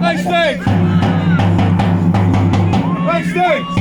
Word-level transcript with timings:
Backstage! 0.00 0.64
Backstage! 3.04 3.64
and 3.66 3.78
a 3.78 3.79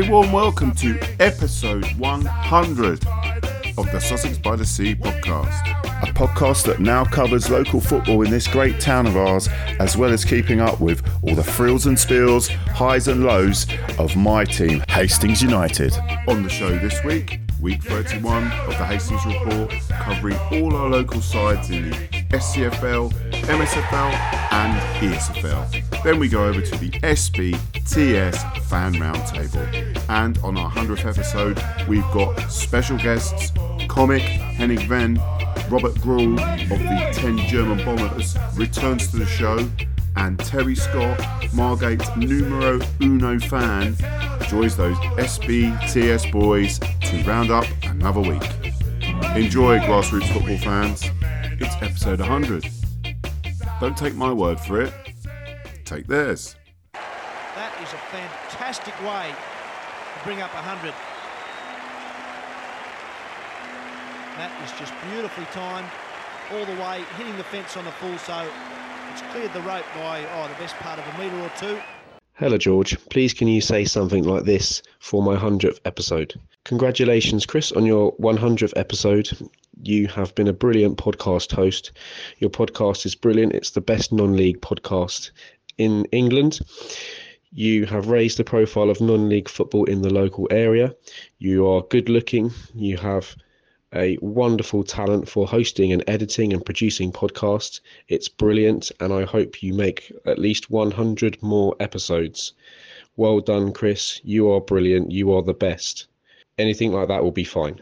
very 0.00 0.12
warm 0.12 0.32
welcome 0.32 0.74
to 0.74 0.98
episode 1.18 1.84
100 1.98 3.06
of 3.76 3.92
the 3.92 4.00
Sussex 4.00 4.38
by 4.38 4.56
the 4.56 4.64
Sea 4.64 4.94
podcast. 4.94 5.60
A 6.02 6.06
podcast 6.14 6.64
that 6.64 6.80
now 6.80 7.04
covers 7.04 7.50
local 7.50 7.82
football 7.82 8.22
in 8.22 8.30
this 8.30 8.46
great 8.46 8.80
town 8.80 9.06
of 9.06 9.16
ours, 9.18 9.48
as 9.78 9.98
well 9.98 10.10
as 10.10 10.24
keeping 10.24 10.58
up 10.58 10.80
with 10.80 11.02
all 11.22 11.34
the 11.34 11.44
frills 11.44 11.84
and 11.84 11.98
spills, 11.98 12.48
highs 12.48 13.08
and 13.08 13.24
lows 13.24 13.66
of 13.98 14.16
my 14.16 14.44
team, 14.44 14.82
Hastings 14.88 15.42
United. 15.42 15.92
On 16.28 16.42
the 16.42 16.48
show 16.48 16.70
this 16.78 17.04
week, 17.04 17.40
week 17.60 17.82
31 17.82 18.44
of 18.44 18.78
the 18.78 18.86
Hastings 18.86 19.24
Report, 19.26 19.70
covering 19.90 20.38
all 20.50 20.74
our 20.76 20.88
local 20.88 21.20
sides 21.20 21.68
in 21.68 21.90
the 21.90 21.96
SCFL, 22.30 23.12
MSFL, 23.42 24.12
and 24.52 25.12
ESFL. 25.12 26.02
Then 26.02 26.18
we 26.18 26.28
go 26.28 26.46
over 26.46 26.62
to 26.62 26.76
the 26.78 26.90
SBTS 27.00 28.62
Fan 28.62 28.94
Roundtable. 28.94 29.89
And 30.10 30.36
on 30.38 30.58
our 30.58 30.68
100th 30.68 31.06
episode, 31.06 31.62
we've 31.86 32.02
got 32.10 32.36
special 32.50 32.98
guests 32.98 33.52
comic 33.86 34.22
Henning 34.22 34.80
Wehn, 34.88 35.18
Robert 35.70 35.94
Grauel 36.00 36.32
of 36.64 36.78
the 36.80 37.20
10 37.20 37.38
German 37.46 37.84
Bombers 37.84 38.36
returns 38.56 39.06
to 39.12 39.18
the 39.18 39.26
show, 39.26 39.64
and 40.16 40.36
Terry 40.40 40.74
Scott, 40.74 41.24
Margate 41.52 42.04
numero 42.16 42.80
uno 43.00 43.38
fan, 43.38 43.94
joins 44.48 44.76
those 44.76 44.96
SBTS 44.96 46.32
boys 46.32 46.80
to 46.80 47.22
round 47.22 47.52
up 47.52 47.66
another 47.84 48.20
week. 48.20 48.42
Enjoy, 49.36 49.78
grassroots 49.78 50.32
football 50.32 50.58
fans. 50.58 51.04
It's 51.60 51.76
episode 51.76 52.18
100. 52.18 52.68
Don't 53.80 53.96
take 53.96 54.16
my 54.16 54.32
word 54.32 54.58
for 54.58 54.80
it, 54.80 54.92
take 55.84 56.08
theirs. 56.08 56.56
That 56.94 57.72
is 57.80 57.92
a 57.92 57.98
fantastic 58.10 59.00
way 59.02 59.32
bring 60.24 60.40
up 60.40 60.52
100. 60.54 60.94
That 64.36 64.52
is 64.64 64.72
just 64.78 64.92
beautifully 65.10 65.46
timed 65.52 65.88
all 66.52 66.64
the 66.64 66.80
way, 66.80 67.04
hitting 67.16 67.36
the 67.36 67.44
fence 67.44 67.76
on 67.76 67.84
the 67.84 67.92
full, 67.92 68.16
so 68.18 68.48
it's 69.12 69.22
cleared 69.32 69.52
the 69.52 69.60
rope 69.62 69.84
by 69.94 70.24
oh, 70.34 70.48
the 70.48 70.54
best 70.54 70.74
part 70.76 70.98
of 70.98 71.06
a 71.14 71.18
metre 71.18 71.38
or 71.40 71.50
two. 71.58 71.80
Hello, 72.34 72.56
George. 72.56 72.96
Please, 73.10 73.34
can 73.34 73.48
you 73.48 73.60
say 73.60 73.84
something 73.84 74.24
like 74.24 74.44
this 74.44 74.82
for 74.98 75.22
my 75.22 75.36
100th 75.36 75.78
episode? 75.84 76.40
Congratulations, 76.64 77.44
Chris, 77.44 77.70
on 77.72 77.84
your 77.84 78.16
100th 78.16 78.72
episode. 78.76 79.28
You 79.82 80.08
have 80.08 80.34
been 80.34 80.48
a 80.48 80.52
brilliant 80.52 80.96
podcast 80.96 81.52
host. 81.52 81.92
Your 82.38 82.50
podcast 82.50 83.04
is 83.04 83.14
brilliant. 83.14 83.52
It's 83.52 83.70
the 83.70 83.80
best 83.80 84.10
non 84.10 84.36
league 84.36 84.60
podcast 84.60 85.32
in 85.76 86.06
England. 86.06 86.60
You 87.52 87.86
have 87.86 88.06
raised 88.06 88.38
the 88.38 88.44
profile 88.44 88.90
of 88.90 89.00
non 89.00 89.28
league 89.28 89.48
football 89.48 89.84
in 89.84 90.02
the 90.02 90.12
local 90.12 90.46
area. 90.50 90.94
You 91.38 91.66
are 91.66 91.82
good 91.82 92.08
looking. 92.08 92.52
You 92.74 92.96
have 92.98 93.34
a 93.92 94.16
wonderful 94.20 94.84
talent 94.84 95.28
for 95.28 95.48
hosting 95.48 95.92
and 95.92 96.04
editing 96.06 96.52
and 96.52 96.64
producing 96.64 97.10
podcasts. 97.10 97.80
It's 98.08 98.28
brilliant, 98.28 98.92
and 99.00 99.12
I 99.12 99.24
hope 99.24 99.62
you 99.62 99.74
make 99.74 100.12
at 100.26 100.38
least 100.38 100.70
100 100.70 101.42
more 101.42 101.74
episodes. 101.80 102.52
Well 103.16 103.40
done, 103.40 103.72
Chris. 103.72 104.20
You 104.22 104.50
are 104.52 104.60
brilliant. 104.60 105.10
You 105.10 105.32
are 105.32 105.42
the 105.42 105.52
best. 105.52 106.06
Anything 106.56 106.92
like 106.92 107.08
that 107.08 107.24
will 107.24 107.32
be 107.32 107.44
fine. 107.44 107.80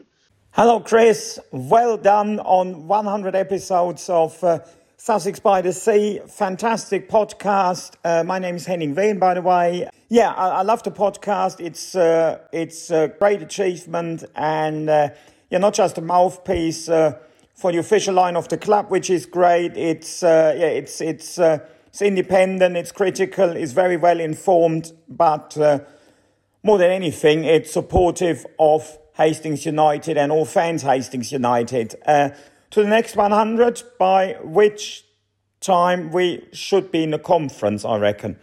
Hello, 0.53 0.81
Chris. 0.81 1.39
Well 1.53 1.99
done 1.99 2.41
on 2.41 2.89
100 2.89 3.37
episodes 3.37 4.09
of 4.09 4.43
uh, 4.43 4.61
Sussex 5.00 5.38
by 5.38 5.62
the 5.62 5.72
Sea. 5.72 6.19
Fantastic 6.26 7.09
podcast. 7.09 7.92
Uh, 8.03 8.25
my 8.25 8.41
name 8.41 8.56
is 8.56 8.66
Henning 8.66 8.97
Wehn, 8.97 9.20
by 9.20 9.34
the 9.34 9.41
way. 9.41 9.88
Yeah, 10.09 10.32
I, 10.32 10.48
I 10.48 10.62
love 10.62 10.82
the 10.82 10.91
podcast. 10.91 11.60
It's 11.60 11.94
uh, 11.94 12.41
it's 12.53 12.91
a 12.91 13.06
great 13.06 13.41
achievement 13.41 14.25
and 14.34 14.91
uh, 14.91 15.10
you're 15.50 15.60
not 15.60 15.75
just 15.75 15.98
a 15.98 16.00
mouthpiece 16.00 16.88
uh, 16.88 17.16
for 17.54 17.70
the 17.70 17.78
official 17.78 18.12
line 18.14 18.34
of 18.34 18.48
the 18.48 18.59
club, 18.59 18.91
which 18.91 19.09
is 19.09 19.25
great. 19.25 19.76
It's 19.76 20.25
uh, 20.25 20.56
yeah, 20.59 20.66
it's 20.66 21.00
it's 21.00 21.38
uh, 21.38 21.60
it's 21.86 22.03
independent, 22.03 22.76
it's 22.76 22.91
critical, 22.91 23.50
it's 23.50 23.70
very 23.70 23.97
well 23.97 24.19
informed, 24.19 24.92
but 25.09 25.56
more 26.65 26.76
than 26.76 26.91
anything, 26.91 27.44
it's 27.44 27.72
supportive 27.72 28.44
of 28.59 28.98
Hastings 29.15 29.65
United 29.65 30.16
and 30.19 30.32
all 30.32 30.44
fans 30.44 30.82
Hastings 30.82 31.30
United. 31.30 31.94
Uh, 32.69 32.75
to 32.75 32.83
the 32.83 32.89
next 32.89 33.17
100, 33.17 33.83
by 33.99 34.37
which 34.43 35.05
time 35.61 36.11
we 36.12 36.47
should 36.53 36.91
be 36.91 37.03
in 37.03 37.11
the 37.11 37.19
conference, 37.19 37.84
I 37.84 37.99
reckon, 37.99 38.39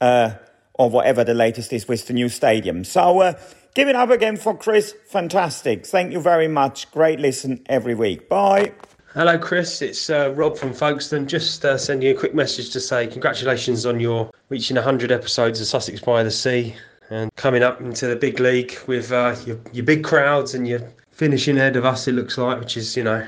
uh, 0.00 0.32
or 0.74 0.90
whatever 0.90 1.24
the 1.24 1.34
latest 1.34 1.72
is 1.72 1.88
with 1.88 2.06
the 2.06 2.12
new 2.12 2.28
stadium. 2.28 2.84
So 2.84 3.34
Give 3.74 3.88
it 3.88 3.94
up 3.94 4.10
again 4.10 4.36
for 4.36 4.56
Chris. 4.56 4.94
Fantastic. 5.06 5.86
Thank 5.86 6.12
you 6.12 6.20
very 6.20 6.48
much. 6.48 6.90
Great 6.90 7.20
listen 7.20 7.64
every 7.66 7.94
week. 7.94 8.28
Bye. 8.28 8.72
Hello, 9.14 9.38
Chris. 9.38 9.80
It's 9.80 10.10
uh, 10.10 10.32
Rob 10.36 10.56
from 10.56 10.72
Folkestone. 10.72 11.26
Just 11.26 11.64
uh, 11.64 11.78
sending 11.78 12.08
you 12.08 12.16
a 12.16 12.18
quick 12.18 12.34
message 12.34 12.70
to 12.70 12.80
say 12.80 13.06
congratulations 13.06 13.86
on 13.86 14.00
your 14.00 14.30
reaching 14.48 14.74
100 14.74 15.12
episodes 15.12 15.60
of 15.60 15.66
Sussex 15.68 16.00
by 16.00 16.22
the 16.22 16.30
Sea 16.30 16.74
and 17.10 17.34
coming 17.36 17.62
up 17.62 17.80
into 17.80 18.08
the 18.08 18.16
big 18.16 18.40
league 18.40 18.76
with 18.86 19.12
uh, 19.12 19.36
your, 19.46 19.58
your 19.72 19.84
big 19.84 20.02
crowds 20.02 20.54
and 20.54 20.66
your 20.66 20.80
finishing 21.12 21.56
ahead 21.56 21.76
of 21.76 21.84
us, 21.84 22.08
it 22.08 22.12
looks 22.12 22.38
like, 22.38 22.58
which 22.58 22.76
is, 22.76 22.96
you 22.96 23.04
know, 23.04 23.26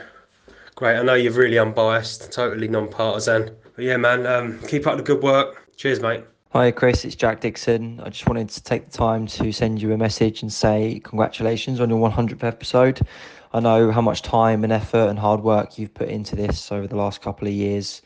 great. 0.83 0.99
I 0.99 1.03
know 1.05 1.15
you're 1.15 1.33
really 1.33 1.61
unbiased, 1.61 2.33
totally 2.33 2.67
non 2.67 2.89
partisan. 2.89 3.55
But 3.77 3.85
yeah, 3.85 3.97
man, 3.97 4.27
um, 4.27 4.59
keep 4.67 4.85
up 4.89 4.97
the 4.97 5.05
good 5.05 5.23
work. 5.23 5.71
Cheers, 5.77 6.01
mate. 6.01 6.25
Hi, 6.51 6.73
Chris. 6.73 7.05
It's 7.05 7.15
Jack 7.15 7.41
Dixon. 7.41 8.01
I 8.01 8.09
just 8.09 8.27
wanted 8.27 8.49
to 8.49 8.61
take 8.65 8.91
the 8.91 8.99
time 8.99 9.29
to 9.29 9.53
send 9.53 9.81
you 9.81 9.93
a 9.93 9.97
message 9.97 10.43
and 10.43 10.53
say 10.53 11.01
congratulations 11.05 11.81
on 11.81 11.89
your 11.89 12.11
100th 12.11 12.43
episode. 12.43 13.01
I 13.53 13.61
know 13.61 13.93
how 13.93 14.01
much 14.01 14.23
time 14.23 14.65
and 14.65 14.73
effort 14.73 15.09
and 15.09 15.21
hard 15.21 15.43
work 15.45 15.79
you've 15.79 15.95
put 15.95 16.09
into 16.09 16.35
this 16.35 16.73
over 16.73 16.89
the 16.89 16.97
last 16.97 17.23
couple 17.23 17.47
of 17.47 17.55
years 17.55 18.03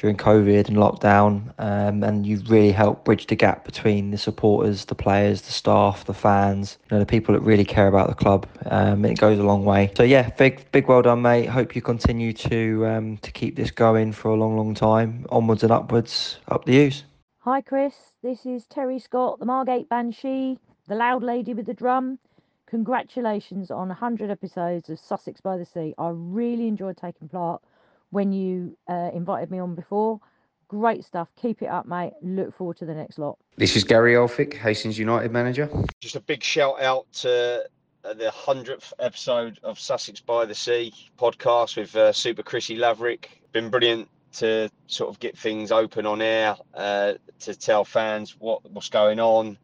during 0.00 0.16
COVID 0.16 0.68
and 0.68 0.78
lockdown, 0.78 1.52
um, 1.58 2.02
and 2.02 2.26
you've 2.26 2.50
really 2.50 2.72
helped 2.72 3.04
bridge 3.04 3.26
the 3.26 3.36
gap 3.36 3.66
between 3.66 4.10
the 4.10 4.16
supporters, 4.16 4.86
the 4.86 4.94
players, 4.94 5.42
the 5.42 5.52
staff, 5.52 6.06
the 6.06 6.14
fans, 6.14 6.78
you 6.84 6.96
know, 6.96 6.98
the 6.98 7.06
people 7.06 7.34
that 7.34 7.40
really 7.40 7.66
care 7.66 7.86
about 7.86 8.08
the 8.08 8.14
club. 8.14 8.46
Um, 8.66 9.04
it 9.04 9.18
goes 9.18 9.38
a 9.38 9.42
long 9.42 9.66
way. 9.66 9.92
So 9.94 10.02
yeah, 10.02 10.30
big 10.30 10.64
big 10.72 10.88
well 10.88 11.02
done, 11.02 11.20
mate. 11.20 11.46
Hope 11.46 11.76
you 11.76 11.82
continue 11.82 12.32
to 12.32 12.86
um, 12.86 13.16
to 13.18 13.30
keep 13.30 13.56
this 13.56 13.70
going 13.70 14.12
for 14.12 14.28
a 14.28 14.36
long, 14.36 14.56
long 14.56 14.74
time. 14.74 15.26
Onwards 15.28 15.62
and 15.62 15.70
upwards. 15.72 16.38
Up 16.48 16.64
the 16.64 16.72
use. 16.72 17.04
Hi, 17.40 17.60
Chris. 17.60 17.94
This 18.22 18.46
is 18.46 18.64
Terry 18.66 18.98
Scott, 18.98 19.38
the 19.38 19.46
Margate 19.46 19.88
Banshee, 19.88 20.58
the 20.88 20.94
loud 20.94 21.22
lady 21.22 21.52
with 21.52 21.66
the 21.66 21.74
drum. 21.74 22.18
Congratulations 22.66 23.70
on 23.70 23.88
100 23.88 24.30
episodes 24.30 24.88
of 24.88 24.98
Sussex 24.98 25.40
by 25.40 25.58
the 25.58 25.66
Sea. 25.66 25.94
I 25.98 26.10
really 26.12 26.68
enjoyed 26.68 26.96
taking 26.96 27.28
part 27.28 27.60
when 28.10 28.32
you 28.32 28.76
uh, 28.88 29.10
invited 29.14 29.50
me 29.50 29.58
on 29.58 29.74
before. 29.74 30.20
Great 30.68 31.04
stuff. 31.04 31.28
Keep 31.36 31.62
it 31.62 31.66
up, 31.66 31.86
mate. 31.86 32.12
Look 32.22 32.56
forward 32.56 32.76
to 32.78 32.84
the 32.84 32.94
next 32.94 33.18
lot. 33.18 33.38
This 33.56 33.74
is 33.74 33.82
Gary 33.82 34.14
Elphick, 34.14 34.54
Hastings 34.54 34.98
United 34.98 35.32
manager. 35.32 35.68
Just 36.00 36.14
a 36.14 36.20
big 36.20 36.42
shout 36.44 36.80
out 36.80 37.10
to 37.14 37.64
uh, 38.04 38.14
the 38.14 38.26
100th 38.26 38.92
episode 38.98 39.58
of 39.62 39.80
Sussex 39.80 40.20
by 40.20 40.44
the 40.44 40.54
Sea 40.54 40.92
podcast 41.18 41.76
with 41.76 41.94
uh, 41.96 42.12
Super 42.12 42.42
Chrissy 42.42 42.76
Laverick. 42.76 43.42
Been 43.52 43.68
brilliant 43.68 44.08
to 44.34 44.70
sort 44.86 45.10
of 45.10 45.18
get 45.18 45.36
things 45.36 45.72
open 45.72 46.06
on 46.06 46.22
air, 46.22 46.56
uh, 46.74 47.14
to 47.40 47.54
tell 47.54 47.84
fans 47.84 48.36
what 48.38 48.64
what's 48.70 48.88
going 48.88 49.18
on, 49.18 49.58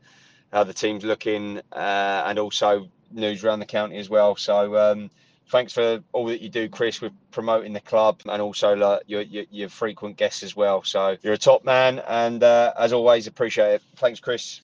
how 0.52 0.64
the 0.64 0.75
team's 0.75 1.04
looking, 1.04 1.60
uh, 1.72 2.25
and 2.26 2.38
also 2.38 2.88
news 3.12 3.44
around 3.44 3.60
the 3.60 3.66
county 3.66 3.96
as 3.96 4.10
well. 4.10 4.34
So 4.34 4.76
um, 4.76 5.10
thanks 5.48 5.72
for 5.72 6.02
all 6.12 6.26
that 6.26 6.40
you 6.40 6.48
do, 6.48 6.69
Chris, 6.69 7.00
with 7.00 7.12
promoting 7.31 7.72
the 7.72 7.81
club 7.81 8.20
and 8.28 8.43
also 8.43 8.78
uh, 8.78 8.98
your, 9.06 9.22
your, 9.22 9.44
your 9.50 9.69
frequent 9.69 10.16
guests 10.16 10.43
as 10.43 10.56
well. 10.56 10.82
So 10.84 11.16
you're 11.22 11.34
a 11.34 11.38
top 11.38 11.64
man, 11.64 12.00
and 12.06 12.43
uh, 12.43 12.72
as 12.78 12.93
always, 12.93 13.26
appreciate 13.26 13.75
it. 13.75 13.82
Thanks, 13.96 14.20
Chris. 14.20 14.62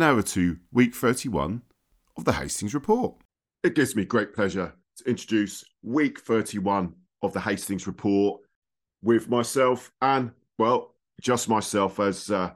And 0.00 0.10
over 0.10 0.22
to 0.22 0.56
week 0.72 0.94
31 0.94 1.60
of 2.16 2.24
the 2.24 2.32
Hastings 2.32 2.72
Report. 2.72 3.14
It 3.62 3.74
gives 3.74 3.94
me 3.94 4.06
great 4.06 4.32
pleasure 4.32 4.72
to 4.96 5.04
introduce 5.04 5.62
week 5.82 6.20
31 6.20 6.94
of 7.20 7.34
the 7.34 7.40
Hastings 7.40 7.86
Report 7.86 8.40
with 9.02 9.28
myself 9.28 9.92
and, 10.00 10.30
well, 10.56 10.94
just 11.20 11.50
myself 11.50 12.00
as 12.00 12.30
uh, 12.30 12.50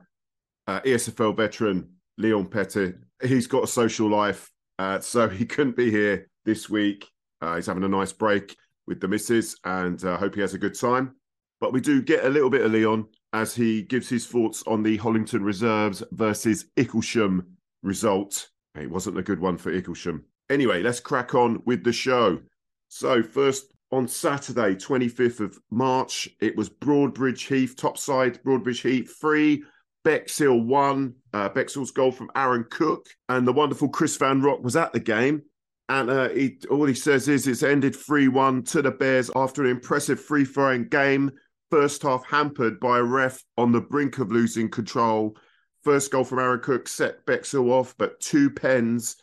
uh, 0.67 0.81
ESFL 0.87 1.37
veteran 1.37 1.91
Leon 2.17 2.47
Pettit. 2.47 2.97
He's 3.23 3.47
got 3.47 3.65
a 3.65 3.67
social 3.67 4.09
life, 4.09 4.51
uh, 4.79 5.01
so 5.01 5.29
he 5.29 5.45
couldn't 5.45 5.77
be 5.77 5.91
here 5.91 6.31
this 6.47 6.71
week. 6.71 7.07
Uh, 7.43 7.57
he's 7.57 7.67
having 7.67 7.85
a 7.85 7.89
nice 7.89 8.15
break 8.15 8.57
with 8.87 9.03
the 9.03 9.09
missus 9.09 9.55
and 9.65 10.03
uh, 10.03 10.17
hope 10.17 10.35
he 10.35 10.41
has 10.41 10.55
a 10.55 10.59
good 10.59 10.81
time. 10.81 11.15
But 11.61 11.75
we 11.75 11.83
do 11.83 12.01
get 12.01 12.25
a 12.25 12.31
little 12.31 12.49
bit 12.49 12.63
of 12.63 12.73
Leon 12.73 13.07
as 13.35 13.55
he 13.55 13.83
gives 13.83 14.09
his 14.09 14.27
thoughts 14.27 14.63
on 14.67 14.83
the 14.83 14.97
Hollington 14.97 15.45
Reserves 15.45 16.03
versus 16.13 16.67
Icklesham 16.77 17.45
result. 17.83 18.49
It 18.77 18.89
wasn't 18.89 19.19
a 19.19 19.23
good 19.23 19.41
one 19.41 19.59
for 19.59 19.73
Icklesham. 19.73 20.23
Anyway, 20.49 20.83
let's 20.83 21.01
crack 21.01 21.35
on 21.35 21.61
with 21.67 21.85
the 21.85 21.93
show. 21.93 22.39
So, 22.89 23.23
first 23.23 23.75
on 23.91 24.07
Saturday, 24.07 24.77
25th 24.77 25.41
of 25.41 25.59
March, 25.71 26.29
it 26.41 26.57
was 26.57 26.71
Broadbridge 26.71 27.49
Heath, 27.49 27.77
topside 27.77 28.43
Broadbridge 28.45 28.83
Heath, 28.89 29.17
three, 29.21 29.65
Bexhill 30.05 30.61
one. 30.61 31.15
Uh, 31.33 31.49
Bexhill's 31.49 31.91
goal 31.91 32.13
from 32.13 32.31
Aaron 32.37 32.67
Cook. 32.71 33.09
And 33.29 33.49
the 33.49 33.53
wonderful 33.53 33.89
Chris 33.89 34.17
Van 34.17 34.43
Rock 34.43 34.63
was 34.63 34.77
at 34.77 34.93
the 34.93 35.01
game. 35.01 35.43
And 35.89 36.09
uh, 36.09 36.29
he, 36.29 36.59
all 36.71 36.87
he 36.87 36.95
says 36.95 37.29
is 37.29 37.47
it's 37.47 37.63
ended 37.63 37.97
3 37.97 38.29
1 38.29 38.63
to 38.65 38.83
the 38.83 38.91
Bears 38.91 39.31
after 39.35 39.65
an 39.65 39.71
impressive 39.71 40.21
free 40.21 40.45
throwing 40.45 40.89
game. 40.89 41.33
First 41.71 42.03
half 42.03 42.25
hampered 42.27 42.79
by 42.79 42.99
a 42.99 43.03
ref 43.03 43.43
on 43.57 43.73
the 43.73 43.81
brink 43.81 44.19
of 44.19 44.31
losing 44.31 44.69
control. 44.69 45.37
First 45.83 46.11
goal 46.11 46.25
from 46.25 46.39
Aaron 46.39 46.61
Cook 46.61 46.89
set 46.89 47.27
Bexhill 47.27 47.71
off, 47.71 47.95
but 47.99 48.21
two 48.21 48.51
pens 48.51 49.17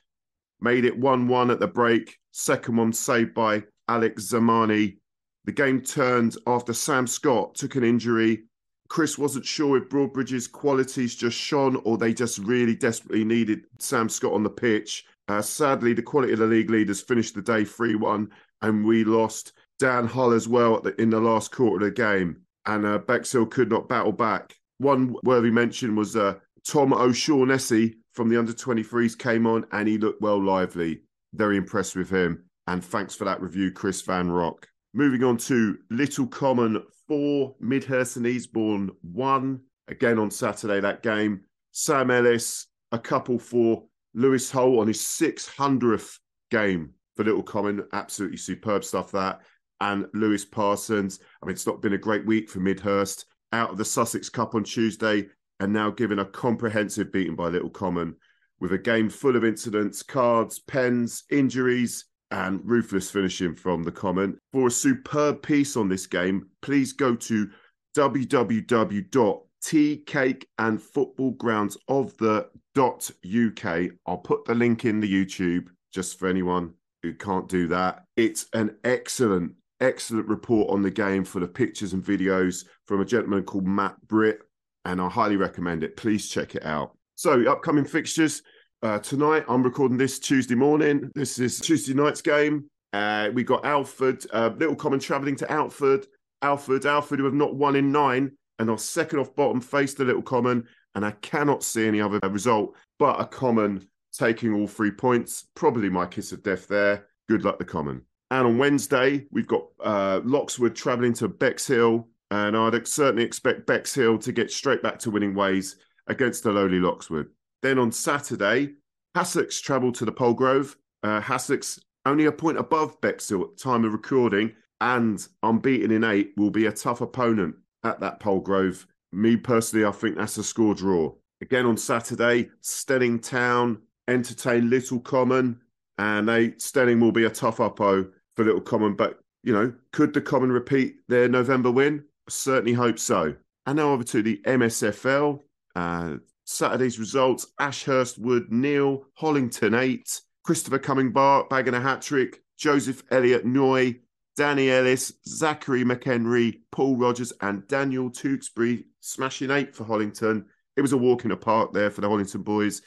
made 0.59 0.85
it 0.85 0.97
1 0.97 1.27
1 1.27 1.51
at 1.51 1.59
the 1.59 1.67
break. 1.67 2.17
Second 2.31 2.77
one 2.77 2.93
saved 2.93 3.33
by 3.33 3.63
Alex 3.87 4.23
Zamani. 4.31 4.97
The 5.45 5.51
game 5.51 5.81
turned 5.81 6.37
after 6.45 6.73
Sam 6.73 7.07
Scott 7.07 7.55
took 7.55 7.75
an 7.75 7.83
injury. 7.83 8.43
Chris 8.89 9.17
wasn't 9.17 9.45
sure 9.45 9.77
if 9.77 9.89
Broadbridge's 9.89 10.47
qualities 10.47 11.15
just 11.15 11.37
shone 11.37 11.77
or 11.83 11.97
they 11.97 12.13
just 12.13 12.37
really 12.39 12.75
desperately 12.75 13.23
needed 13.23 13.63
Sam 13.79 14.09
Scott 14.09 14.33
on 14.33 14.43
the 14.43 14.49
pitch. 14.49 15.05
Uh, 15.27 15.41
sadly, 15.41 15.93
the 15.93 16.01
quality 16.01 16.33
of 16.33 16.39
the 16.39 16.45
league 16.45 16.69
leaders 16.69 17.01
finished 17.01 17.33
the 17.33 17.41
day 17.41 17.63
3 17.63 17.95
1, 17.95 18.29
and 18.61 18.85
we 18.85 19.03
lost 19.03 19.53
Dan 19.81 20.05
Hull 20.05 20.31
as 20.31 20.47
well 20.47 20.77
in 20.99 21.09
the 21.09 21.19
last 21.19 21.51
quarter 21.51 21.87
of 21.87 21.95
the 21.95 21.95
game. 21.99 22.37
And 22.67 22.85
uh, 22.85 22.99
Bexhill 22.99 23.47
could 23.47 23.71
not 23.71 23.89
battle 23.89 24.11
back. 24.11 24.55
One 24.77 25.15
worthy 25.23 25.49
mention 25.49 25.95
was 25.95 26.15
uh, 26.15 26.35
Tom 26.67 26.93
O'Shaughnessy 26.93 27.95
from 28.13 28.29
the 28.29 28.37
under 28.37 28.53
23s 28.53 29.17
came 29.17 29.47
on 29.47 29.65
and 29.71 29.87
he 29.87 29.97
looked 29.97 30.21
well 30.21 30.39
lively. 30.39 31.01
Very 31.33 31.57
impressed 31.57 31.95
with 31.95 32.11
him. 32.11 32.43
And 32.67 32.85
thanks 32.85 33.15
for 33.15 33.25
that 33.25 33.41
review, 33.41 33.71
Chris 33.71 34.03
Van 34.03 34.29
Rock. 34.29 34.67
Moving 34.93 35.23
on 35.23 35.37
to 35.37 35.79
Little 35.89 36.27
Common 36.27 36.83
4, 37.07 37.55
Midhurst 37.59 38.17
and 38.17 38.27
Easebourne 38.27 38.91
1. 39.01 39.59
Again 39.87 40.19
on 40.19 40.29
Saturday, 40.29 40.79
that 40.79 41.01
game. 41.01 41.41
Sam 41.71 42.11
Ellis, 42.11 42.67
a 42.91 42.99
couple 42.99 43.39
for 43.39 43.85
Lewis 44.13 44.51
Hull 44.51 44.79
on 44.79 44.87
his 44.87 44.99
600th 44.99 46.19
game 46.51 46.91
for 47.15 47.23
Little 47.23 47.41
Common. 47.41 47.83
Absolutely 47.93 48.37
superb 48.37 48.83
stuff, 48.83 49.11
that. 49.13 49.41
And 49.81 50.05
Lewis 50.13 50.45
Parsons. 50.45 51.19
I 51.41 51.45
mean, 51.45 51.53
it's 51.53 51.67
not 51.67 51.81
been 51.81 51.93
a 51.93 51.97
great 51.97 52.25
week 52.25 52.49
for 52.49 52.59
Midhurst. 52.59 53.25
Out 53.51 53.71
of 53.71 53.77
the 53.77 53.83
Sussex 53.83 54.29
Cup 54.29 54.55
on 54.55 54.63
Tuesday 54.63 55.27
and 55.59 55.73
now 55.73 55.89
given 55.89 56.19
a 56.19 56.25
comprehensive 56.25 57.11
beating 57.11 57.35
by 57.35 57.49
Little 57.49 57.69
Common 57.69 58.15
with 58.61 58.71
a 58.71 58.77
game 58.77 59.09
full 59.09 59.35
of 59.35 59.43
incidents, 59.43 60.01
cards, 60.01 60.59
pens, 60.59 61.25
injuries, 61.29 62.05
and 62.29 62.61
ruthless 62.63 63.11
finishing 63.11 63.53
from 63.55 63.83
the 63.83 63.91
Common. 63.91 64.37
For 64.53 64.67
a 64.67 64.71
superb 64.71 65.43
piece 65.43 65.75
on 65.75 65.89
this 65.89 66.07
game, 66.07 66.47
please 66.61 66.93
go 66.93 67.15
to 67.15 67.49
www 67.97 69.41
tea 69.61 69.97
cake 69.97 70.47
and 70.57 70.81
football 70.81 71.31
grounds 71.31 71.77
of 71.87 72.15
the 72.17 72.47
dot 72.73 73.09
uk 73.25 73.65
i'll 74.05 74.17
put 74.17 74.43
the 74.45 74.55
link 74.55 74.85
in 74.85 74.99
the 74.99 75.11
youtube 75.11 75.67
just 75.93 76.17
for 76.17 76.27
anyone 76.27 76.73
who 77.03 77.13
can't 77.13 77.47
do 77.47 77.67
that 77.67 78.03
it's 78.15 78.47
an 78.53 78.75
excellent 78.83 79.53
excellent 79.81 80.27
report 80.27 80.69
on 80.69 80.81
the 80.81 80.91
game 80.91 81.23
full 81.23 81.43
of 81.43 81.53
pictures 81.53 81.93
and 81.93 82.03
videos 82.03 82.65
from 82.85 83.01
a 83.01 83.05
gentleman 83.05 83.43
called 83.43 83.65
matt 83.65 83.95
britt 84.07 84.39
and 84.85 85.01
i 85.01 85.09
highly 85.09 85.35
recommend 85.35 85.83
it 85.83 85.97
please 85.97 86.29
check 86.29 86.55
it 86.55 86.65
out 86.65 86.95
so 87.15 87.43
upcoming 87.49 87.85
fixtures 87.85 88.43
uh, 88.83 88.99
tonight 88.99 89.43
i'm 89.47 89.63
recording 89.63 89.97
this 89.97 90.19
tuesday 90.19 90.55
morning 90.55 91.11
this 91.15 91.39
is 91.39 91.59
tuesday 91.59 91.93
night's 91.93 92.21
game 92.21 92.65
uh, 92.93 93.29
we 93.33 93.43
got 93.43 93.65
alford 93.65 94.23
uh, 94.33 94.49
little 94.57 94.75
common 94.75 94.99
travelling 94.99 95.35
to 95.35 95.51
alford 95.51 96.05
alford 96.41 96.85
alford 96.85 97.19
who 97.19 97.25
have 97.25 97.33
not 97.33 97.55
won 97.55 97.75
in 97.75 97.91
nine 97.91 98.31
and 98.61 98.69
our 98.69 98.77
second 98.77 99.17
off 99.17 99.35
bottom 99.35 99.59
face 99.59 99.95
the 99.95 100.05
little 100.05 100.21
common, 100.21 100.67
and 100.93 101.03
I 101.03 101.11
cannot 101.11 101.63
see 101.63 101.87
any 101.87 101.99
other 101.99 102.19
result 102.29 102.75
but 102.99 103.19
a 103.19 103.25
common 103.25 103.87
taking 104.13 104.53
all 104.53 104.67
three 104.67 104.91
points. 104.91 105.47
Probably 105.55 105.89
my 105.89 106.05
kiss 106.05 106.31
of 106.31 106.43
death 106.43 106.67
there. 106.67 107.07
Good 107.27 107.43
luck, 107.43 107.57
the 107.57 107.65
common. 107.65 108.03
And 108.31 108.47
on 108.47 108.57
Wednesday, 108.57 109.25
we've 109.29 109.45
got 109.47 109.65
uh, 109.83 110.21
Loxwood 110.23 110.73
travelling 110.73 111.11
to 111.15 111.27
Bexhill, 111.27 112.07
and 112.31 112.55
I'd 112.55 112.87
certainly 112.87 113.23
expect 113.23 113.67
Bexhill 113.67 114.17
to 114.19 114.31
get 114.31 114.49
straight 114.49 114.81
back 114.81 114.97
to 114.99 115.11
winning 115.11 115.35
ways 115.35 115.75
against 116.07 116.43
the 116.43 116.51
lowly 116.51 116.79
Loxwood. 116.79 117.27
Then 117.61 117.77
on 117.77 117.91
Saturday, 117.91 118.75
Hassocks 119.15 119.61
travel 119.61 119.91
to 119.91 120.05
the 120.05 120.13
Polegrove. 120.13 120.75
Uh, 121.03 121.19
Hassocks 121.19 121.77
only 122.05 122.25
a 122.25 122.31
point 122.31 122.57
above 122.57 122.99
Bexhill 123.01 123.43
at 123.43 123.57
the 123.57 123.61
time 123.61 123.83
of 123.83 123.91
recording, 123.91 124.53
and 124.79 125.27
unbeaten 125.43 125.91
in 125.91 126.05
eight 126.05 126.31
will 126.37 126.51
be 126.51 126.67
a 126.67 126.71
tough 126.71 127.01
opponent 127.01 127.55
at 127.83 127.99
that 127.99 128.21
Polegrove. 128.21 128.85
Me 129.11 129.35
personally, 129.35 129.85
I 129.85 129.91
think 129.91 130.15
that's 130.15 130.37
a 130.37 130.43
score 130.43 130.73
draw. 130.73 131.13
Again 131.41 131.65
on 131.65 131.75
Saturday, 131.75 132.49
Steyning 132.61 133.19
Town 133.19 133.81
entertain 134.07 134.69
Little 134.69 135.01
Common, 135.01 135.59
and 135.97 136.29
they 136.29 136.51
Steyning 136.51 137.01
will 137.01 137.11
be 137.11 137.25
a 137.25 137.29
tough 137.29 137.57
uppo 137.57 138.09
for 138.35 138.45
Little 138.45 138.61
Common. 138.61 138.95
But 138.95 139.19
you 139.43 139.53
know, 139.53 139.73
could 139.91 140.13
the 140.13 140.21
Common 140.21 140.51
repeat 140.51 140.95
their 141.07 141.27
November 141.27 141.71
win? 141.71 142.03
Certainly 142.29 142.73
hope 142.73 142.99
so. 142.99 143.35
And 143.65 143.77
now 143.77 143.91
over 143.91 144.03
to 144.05 144.21
the 144.21 144.41
MSFL. 144.45 145.39
Uh, 145.75 146.15
Saturday's 146.45 146.99
results: 146.99 147.47
Ashurst 147.59 148.19
Wood 148.19 148.51
nil, 148.51 149.05
Hollington 149.19 149.79
eight, 149.79 150.21
Christopher 150.43 150.79
Cumming 150.79 151.11
Bar 151.11 151.47
bagging 151.49 151.73
a 151.73 151.81
hat 151.81 152.01
trick, 152.01 152.41
Joseph 152.57 153.03
Elliott 153.11 153.45
Noy 153.45 153.99
Danny 154.37 154.69
Ellis, 154.69 155.13
Zachary 155.27 155.83
McHenry, 155.83 156.61
Paul 156.71 156.95
Rogers, 156.95 157.33
and 157.41 157.67
Daniel 157.67 158.09
Tewksbury 158.09 158.85
smashing 159.01 159.51
eight 159.51 159.75
for 159.75 159.83
Hollington. 159.83 160.45
It 160.77 160.81
was 160.81 160.93
a 160.93 160.97
walk 160.97 161.25
in 161.25 161.29
the 161.29 161.37
park 161.37 161.73
there 161.73 161.91
for 161.91 162.01
the 162.01 162.09
Hollington 162.09 162.43
boys, 162.43 162.81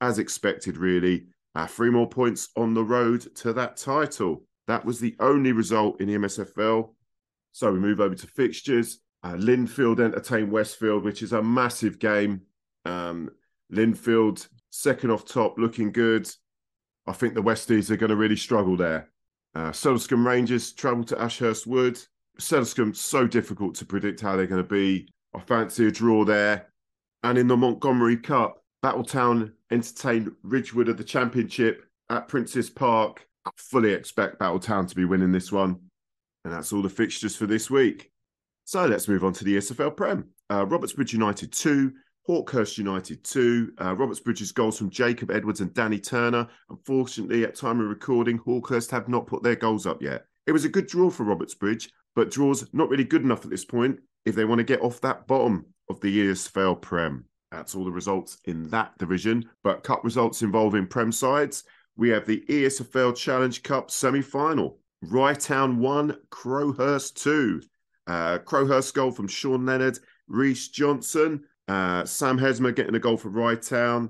as 0.00 0.18
expected, 0.18 0.76
really. 0.76 1.26
Uh, 1.54 1.66
three 1.66 1.90
more 1.90 2.08
points 2.08 2.50
on 2.56 2.74
the 2.74 2.84
road 2.84 3.34
to 3.36 3.52
that 3.54 3.76
title. 3.76 4.44
That 4.70 4.84
was 4.84 5.00
the 5.00 5.16
only 5.18 5.50
result 5.50 6.00
in 6.00 6.06
the 6.06 6.14
MSFL. 6.14 6.90
So 7.50 7.72
we 7.72 7.80
move 7.80 8.00
over 8.00 8.14
to 8.14 8.26
fixtures. 8.28 9.00
Uh, 9.24 9.34
Lindfield 9.34 9.98
entertain 9.98 10.48
Westfield, 10.48 11.02
which 11.02 11.22
is 11.22 11.32
a 11.32 11.42
massive 11.42 11.98
game. 11.98 12.42
Um, 12.84 13.30
Lindfield 13.72 14.46
second 14.70 15.10
off 15.10 15.24
top, 15.24 15.58
looking 15.58 15.90
good. 15.90 16.30
I 17.04 17.12
think 17.12 17.34
the 17.34 17.42
Westies 17.42 17.90
are 17.90 17.96
going 17.96 18.10
to 18.10 18.16
really 18.16 18.36
struggle 18.36 18.76
there. 18.76 19.10
Uh, 19.56 19.72
Rangers 20.12 20.70
travel 20.70 21.02
to 21.02 21.20
Ashurst 21.20 21.66
Wood. 21.66 21.98
Sedlescombe, 22.38 22.94
so 22.94 23.26
difficult 23.26 23.74
to 23.74 23.84
predict 23.84 24.20
how 24.20 24.36
they're 24.36 24.46
going 24.46 24.62
to 24.62 24.68
be. 24.68 25.08
I 25.34 25.40
fancy 25.40 25.88
a 25.88 25.90
draw 25.90 26.24
there. 26.24 26.68
And 27.24 27.36
in 27.36 27.48
the 27.48 27.56
Montgomery 27.56 28.18
Cup, 28.18 28.62
Battletown 28.84 29.50
entertained 29.72 30.30
Ridgewood 30.44 30.88
of 30.88 30.96
the 30.96 31.02
Championship 31.02 31.84
at 32.08 32.28
Princes 32.28 32.70
Park. 32.70 33.26
I 33.46 33.50
fully 33.56 33.92
expect 33.92 34.38
Battletown 34.38 34.88
to 34.88 34.94
be 34.94 35.04
winning 35.04 35.32
this 35.32 35.50
one. 35.50 35.78
And 36.44 36.52
that's 36.52 36.72
all 36.72 36.82
the 36.82 36.88
fixtures 36.88 37.36
for 37.36 37.46
this 37.46 37.70
week. 37.70 38.10
So 38.64 38.86
let's 38.86 39.08
move 39.08 39.24
on 39.24 39.32
to 39.34 39.44
the 39.44 39.56
SFL 39.56 39.96
Prem. 39.96 40.28
Uh, 40.48 40.64
Robertsbridge 40.64 41.12
United 41.12 41.52
2, 41.52 41.92
Hawkhurst 42.28 42.78
United 42.78 43.24
2. 43.24 43.72
Uh, 43.78 43.94
Robertsbridge's 43.94 44.52
goals 44.52 44.78
from 44.78 44.90
Jacob 44.90 45.30
Edwards 45.30 45.60
and 45.60 45.74
Danny 45.74 45.98
Turner. 45.98 46.46
Unfortunately, 46.68 47.44
at 47.44 47.56
time 47.56 47.80
of 47.80 47.88
recording, 47.88 48.38
Hawkhurst 48.38 48.90
have 48.90 49.08
not 49.08 49.26
put 49.26 49.42
their 49.42 49.56
goals 49.56 49.86
up 49.86 50.00
yet. 50.00 50.24
It 50.46 50.52
was 50.52 50.64
a 50.64 50.68
good 50.68 50.86
draw 50.86 51.10
for 51.10 51.24
Robertsbridge, 51.24 51.90
but 52.14 52.30
draws 52.30 52.66
not 52.72 52.88
really 52.88 53.04
good 53.04 53.22
enough 53.22 53.44
at 53.44 53.50
this 53.50 53.64
point 53.64 53.98
if 54.24 54.34
they 54.34 54.44
want 54.44 54.58
to 54.58 54.64
get 54.64 54.82
off 54.82 55.00
that 55.00 55.26
bottom 55.26 55.66
of 55.88 56.00
the 56.00 56.28
ESFL 56.28 56.80
Prem. 56.80 57.24
That's 57.50 57.74
all 57.74 57.84
the 57.84 57.90
results 57.90 58.38
in 58.44 58.68
that 58.68 58.96
division. 58.98 59.48
But 59.64 59.82
cup 59.82 60.04
results 60.04 60.42
involving 60.42 60.86
Prem 60.86 61.10
sides. 61.10 61.64
We 62.00 62.08
have 62.08 62.24
the 62.24 62.42
ESFL 62.48 63.14
Challenge 63.14 63.62
Cup 63.62 63.90
semi 63.90 64.22
final. 64.22 64.78
Rytown 65.04 65.76
1, 65.76 66.16
Crowhurst 66.30 67.22
2. 67.22 67.60
Uh, 68.06 68.38
Crowhurst 68.38 68.94
goal 68.94 69.10
from 69.10 69.28
Sean 69.28 69.66
Leonard, 69.66 69.98
Reese 70.26 70.68
Johnson. 70.68 71.44
Uh, 71.68 72.06
Sam 72.06 72.38
Hesmer 72.38 72.72
getting 72.72 72.94
a 72.94 72.98
goal 72.98 73.18
for 73.18 73.28
Rytown. 73.28 74.08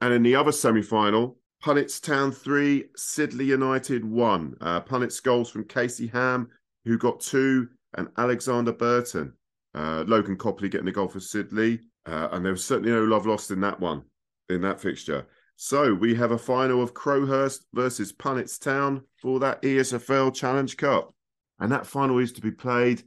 And 0.00 0.14
in 0.14 0.22
the 0.22 0.36
other 0.36 0.52
semi 0.52 0.80
final, 0.80 1.36
Punnetts 1.60 2.00
Town 2.00 2.30
3, 2.30 2.84
Sidley 2.96 3.46
United 3.46 4.04
1. 4.04 4.56
Uh, 4.60 4.80
Punnetts 4.82 5.20
goals 5.20 5.50
from 5.50 5.64
Casey 5.64 6.06
Ham, 6.06 6.48
who 6.84 6.96
got 6.96 7.18
two, 7.18 7.68
and 7.94 8.06
Alexander 8.16 8.72
Burton. 8.72 9.32
Uh, 9.74 10.04
Logan 10.06 10.36
Copley 10.36 10.68
getting 10.68 10.86
a 10.86 10.92
goal 10.92 11.08
for 11.08 11.18
Sidley. 11.18 11.80
Uh, 12.06 12.28
and 12.30 12.44
there 12.44 12.52
was 12.52 12.64
certainly 12.64 12.92
no 12.92 13.02
love 13.02 13.26
lost 13.26 13.50
in 13.50 13.60
that 13.62 13.80
one, 13.80 14.02
in 14.50 14.60
that 14.60 14.80
fixture. 14.80 15.26
So 15.56 15.94
we 15.94 16.14
have 16.16 16.32
a 16.32 16.38
final 16.38 16.82
of 16.82 16.94
Crowhurst 16.94 17.64
versus 17.72 18.12
Punnetts 18.12 18.60
Town 18.60 19.02
for 19.16 19.38
that 19.40 19.62
ESFL 19.62 20.34
Challenge 20.34 20.76
Cup. 20.76 21.14
And 21.60 21.70
that 21.70 21.86
final 21.86 22.18
is 22.18 22.32
to 22.32 22.40
be 22.40 22.50
played 22.50 23.02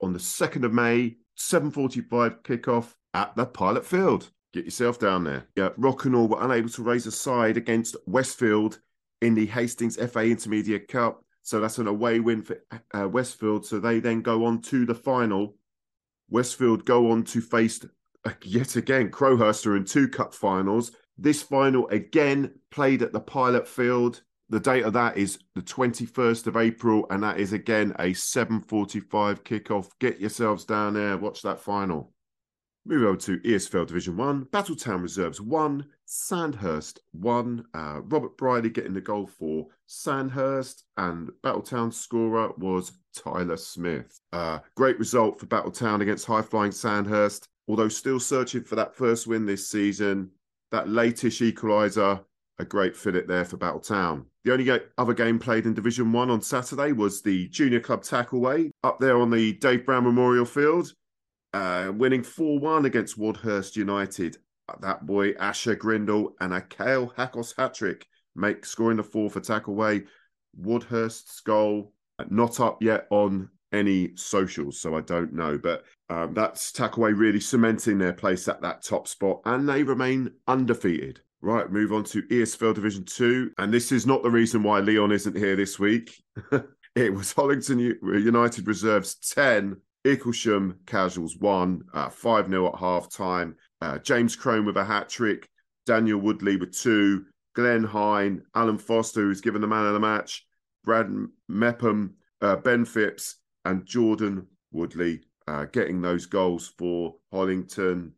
on 0.00 0.12
the 0.12 0.18
2nd 0.18 0.64
of 0.64 0.72
May, 0.72 1.16
7.45 1.36 2.42
kickoff 2.42 2.94
at 3.14 3.34
the 3.34 3.46
Pilot 3.46 3.84
Field. 3.84 4.30
Get 4.52 4.64
yourself 4.64 4.98
down 4.98 5.24
there. 5.24 5.46
Yeah, 5.56 5.70
Rockingham 5.76 6.28
were 6.28 6.42
unable 6.42 6.70
to 6.70 6.82
raise 6.82 7.06
a 7.06 7.12
side 7.12 7.56
against 7.56 7.96
Westfield 8.06 8.80
in 9.20 9.34
the 9.34 9.46
Hastings 9.46 9.96
FA 9.96 10.20
Intermediate 10.20 10.88
Cup. 10.88 11.24
So 11.42 11.60
that's 11.60 11.78
an 11.78 11.86
away 11.86 12.20
win 12.20 12.42
for 12.42 12.62
uh, 12.94 13.08
Westfield. 13.08 13.66
So 13.66 13.80
they 13.80 14.00
then 14.00 14.22
go 14.22 14.44
on 14.44 14.60
to 14.62 14.86
the 14.86 14.94
final. 14.94 15.56
Westfield 16.30 16.84
go 16.84 17.10
on 17.10 17.24
to 17.24 17.40
face 17.40 17.84
uh, 18.24 18.32
yet 18.44 18.76
again 18.76 19.10
Crowhurst 19.10 19.66
are 19.66 19.76
in 19.76 19.84
two 19.84 20.08
cup 20.08 20.34
finals. 20.34 20.92
This 21.18 21.42
final 21.42 21.88
again 21.88 22.52
played 22.70 23.02
at 23.02 23.12
the 23.12 23.20
Pilot 23.20 23.66
Field. 23.66 24.22
The 24.50 24.60
date 24.60 24.84
of 24.84 24.92
that 24.92 25.16
is 25.16 25.38
the 25.56 25.62
21st 25.62 26.46
of 26.46 26.56
April, 26.56 27.06
and 27.10 27.22
that 27.24 27.40
is 27.40 27.52
again 27.52 27.94
a 27.98 28.14
7:45 28.14 29.42
kickoff. 29.42 29.90
Get 29.98 30.20
yourselves 30.20 30.64
down 30.64 30.94
there, 30.94 31.18
watch 31.18 31.42
that 31.42 31.60
final. 31.60 32.12
Move 32.86 33.04
over 33.04 33.16
to 33.18 33.38
ESFL 33.40 33.84
Division 33.86 34.16
1. 34.16 34.46
Battletown 34.46 35.02
Reserves 35.02 35.42
1, 35.42 35.84
Sandhurst 36.06 37.00
1. 37.12 37.66
Uh, 37.74 38.00
Robert 38.04 38.38
Briley 38.38 38.70
getting 38.70 38.94
the 38.94 39.00
goal 39.00 39.26
for 39.26 39.66
Sandhurst, 39.86 40.84
and 40.96 41.30
Battletown 41.42 41.92
scorer 41.92 42.52
was 42.56 42.92
Tyler 43.14 43.58
Smith. 43.58 44.18
Uh, 44.32 44.60
great 44.74 44.98
result 44.98 45.38
for 45.38 45.46
Battletown 45.46 46.00
against 46.00 46.24
high 46.24 46.40
flying 46.40 46.72
Sandhurst, 46.72 47.48
although 47.66 47.88
still 47.88 48.20
searching 48.20 48.62
for 48.62 48.76
that 48.76 48.94
first 48.94 49.26
win 49.26 49.44
this 49.44 49.68
season. 49.68 50.30
That 50.70 50.86
latish 50.86 51.52
equaliser, 51.52 52.24
a 52.58 52.64
great 52.64 52.96
fillip 52.96 53.26
there 53.26 53.44
for 53.44 53.56
Battletown. 53.56 54.26
The 54.44 54.52
only 54.52 54.80
other 54.98 55.14
game 55.14 55.38
played 55.38 55.66
in 55.66 55.74
Division 55.74 56.12
1 56.12 56.30
on 56.30 56.42
Saturday 56.42 56.92
was 56.92 57.22
the 57.22 57.48
Junior 57.48 57.80
Club 57.80 58.02
Tackleway 58.02 58.70
up 58.82 58.98
there 58.98 59.18
on 59.18 59.30
the 59.30 59.54
Dave 59.54 59.86
Brown 59.86 60.04
Memorial 60.04 60.44
Field 60.44 60.92
uh, 61.54 61.92
winning 61.94 62.22
4 62.22 62.58
1 62.58 62.84
against 62.84 63.18
Wadhurst 63.18 63.76
United. 63.76 64.36
That 64.80 65.06
boy, 65.06 65.32
Asher 65.32 65.74
Grindle, 65.74 66.34
and 66.40 66.52
a 66.52 66.60
Kale 66.60 67.12
Hackos 67.16 67.54
hat 67.56 67.74
trick 67.74 68.06
make 68.36 68.66
scoring 68.66 68.98
the 68.98 69.02
four 69.02 69.30
for 69.30 69.40
Tackleway. 69.40 70.06
Wadhurst's 70.60 71.40
goal 71.40 71.92
not 72.28 72.60
up 72.60 72.82
yet 72.82 73.06
on 73.10 73.48
any 73.72 74.14
socials, 74.16 74.80
so 74.80 74.94
I 74.94 75.00
don't 75.00 75.32
know. 75.32 75.56
But 75.56 75.84
um, 76.10 76.34
that's 76.34 76.72
Tackleway 76.72 77.16
really 77.16 77.40
cementing 77.40 77.98
their 77.98 78.12
place 78.12 78.48
at 78.48 78.62
that 78.62 78.82
top 78.82 79.08
spot, 79.08 79.40
and 79.44 79.68
they 79.68 79.82
remain 79.82 80.30
undefeated. 80.46 81.20
Right, 81.40 81.70
move 81.70 81.92
on 81.92 82.02
to 82.04 82.22
ESFL 82.22 82.74
Division 82.74 83.04
2. 83.04 83.52
And 83.58 83.72
this 83.72 83.92
is 83.92 84.06
not 84.06 84.24
the 84.24 84.30
reason 84.30 84.64
why 84.64 84.80
Leon 84.80 85.12
isn't 85.12 85.36
here 85.36 85.54
this 85.54 85.78
week. 85.78 86.20
it 86.96 87.14
was 87.14 87.32
Hollington 87.32 87.78
United 88.02 88.66
Reserves 88.66 89.14
10, 89.14 89.76
Icklesham 90.04 90.78
Casuals 90.86 91.36
1, 91.38 91.82
uh, 91.94 92.08
5 92.08 92.44
uh, 92.44 92.48
0 92.48 92.66
at 92.72 92.80
half 92.80 93.08
time. 93.08 93.54
Uh, 93.80 93.98
James 93.98 94.34
Crone 94.34 94.64
with 94.64 94.76
a 94.76 94.84
hat 94.84 95.08
trick, 95.08 95.48
Daniel 95.86 96.20
Woodley 96.20 96.56
with 96.56 96.76
two, 96.76 97.26
Glenn 97.54 97.84
Hine, 97.84 98.42
Alan 98.56 98.78
Foster, 98.78 99.20
who's 99.20 99.40
given 99.40 99.60
the 99.60 99.68
man 99.68 99.86
of 99.86 99.92
the 99.92 100.00
match, 100.00 100.44
Brad 100.84 101.08
Mepham, 101.48 102.14
uh, 102.40 102.56
Ben 102.56 102.84
Phipps, 102.84 103.36
and 103.64 103.86
Jordan 103.86 104.46
Woodley 104.72 105.20
uh, 105.48 105.64
getting 105.66 106.00
those 106.00 106.26
goals 106.26 106.68
for 106.76 107.16
Hollington, 107.32 108.10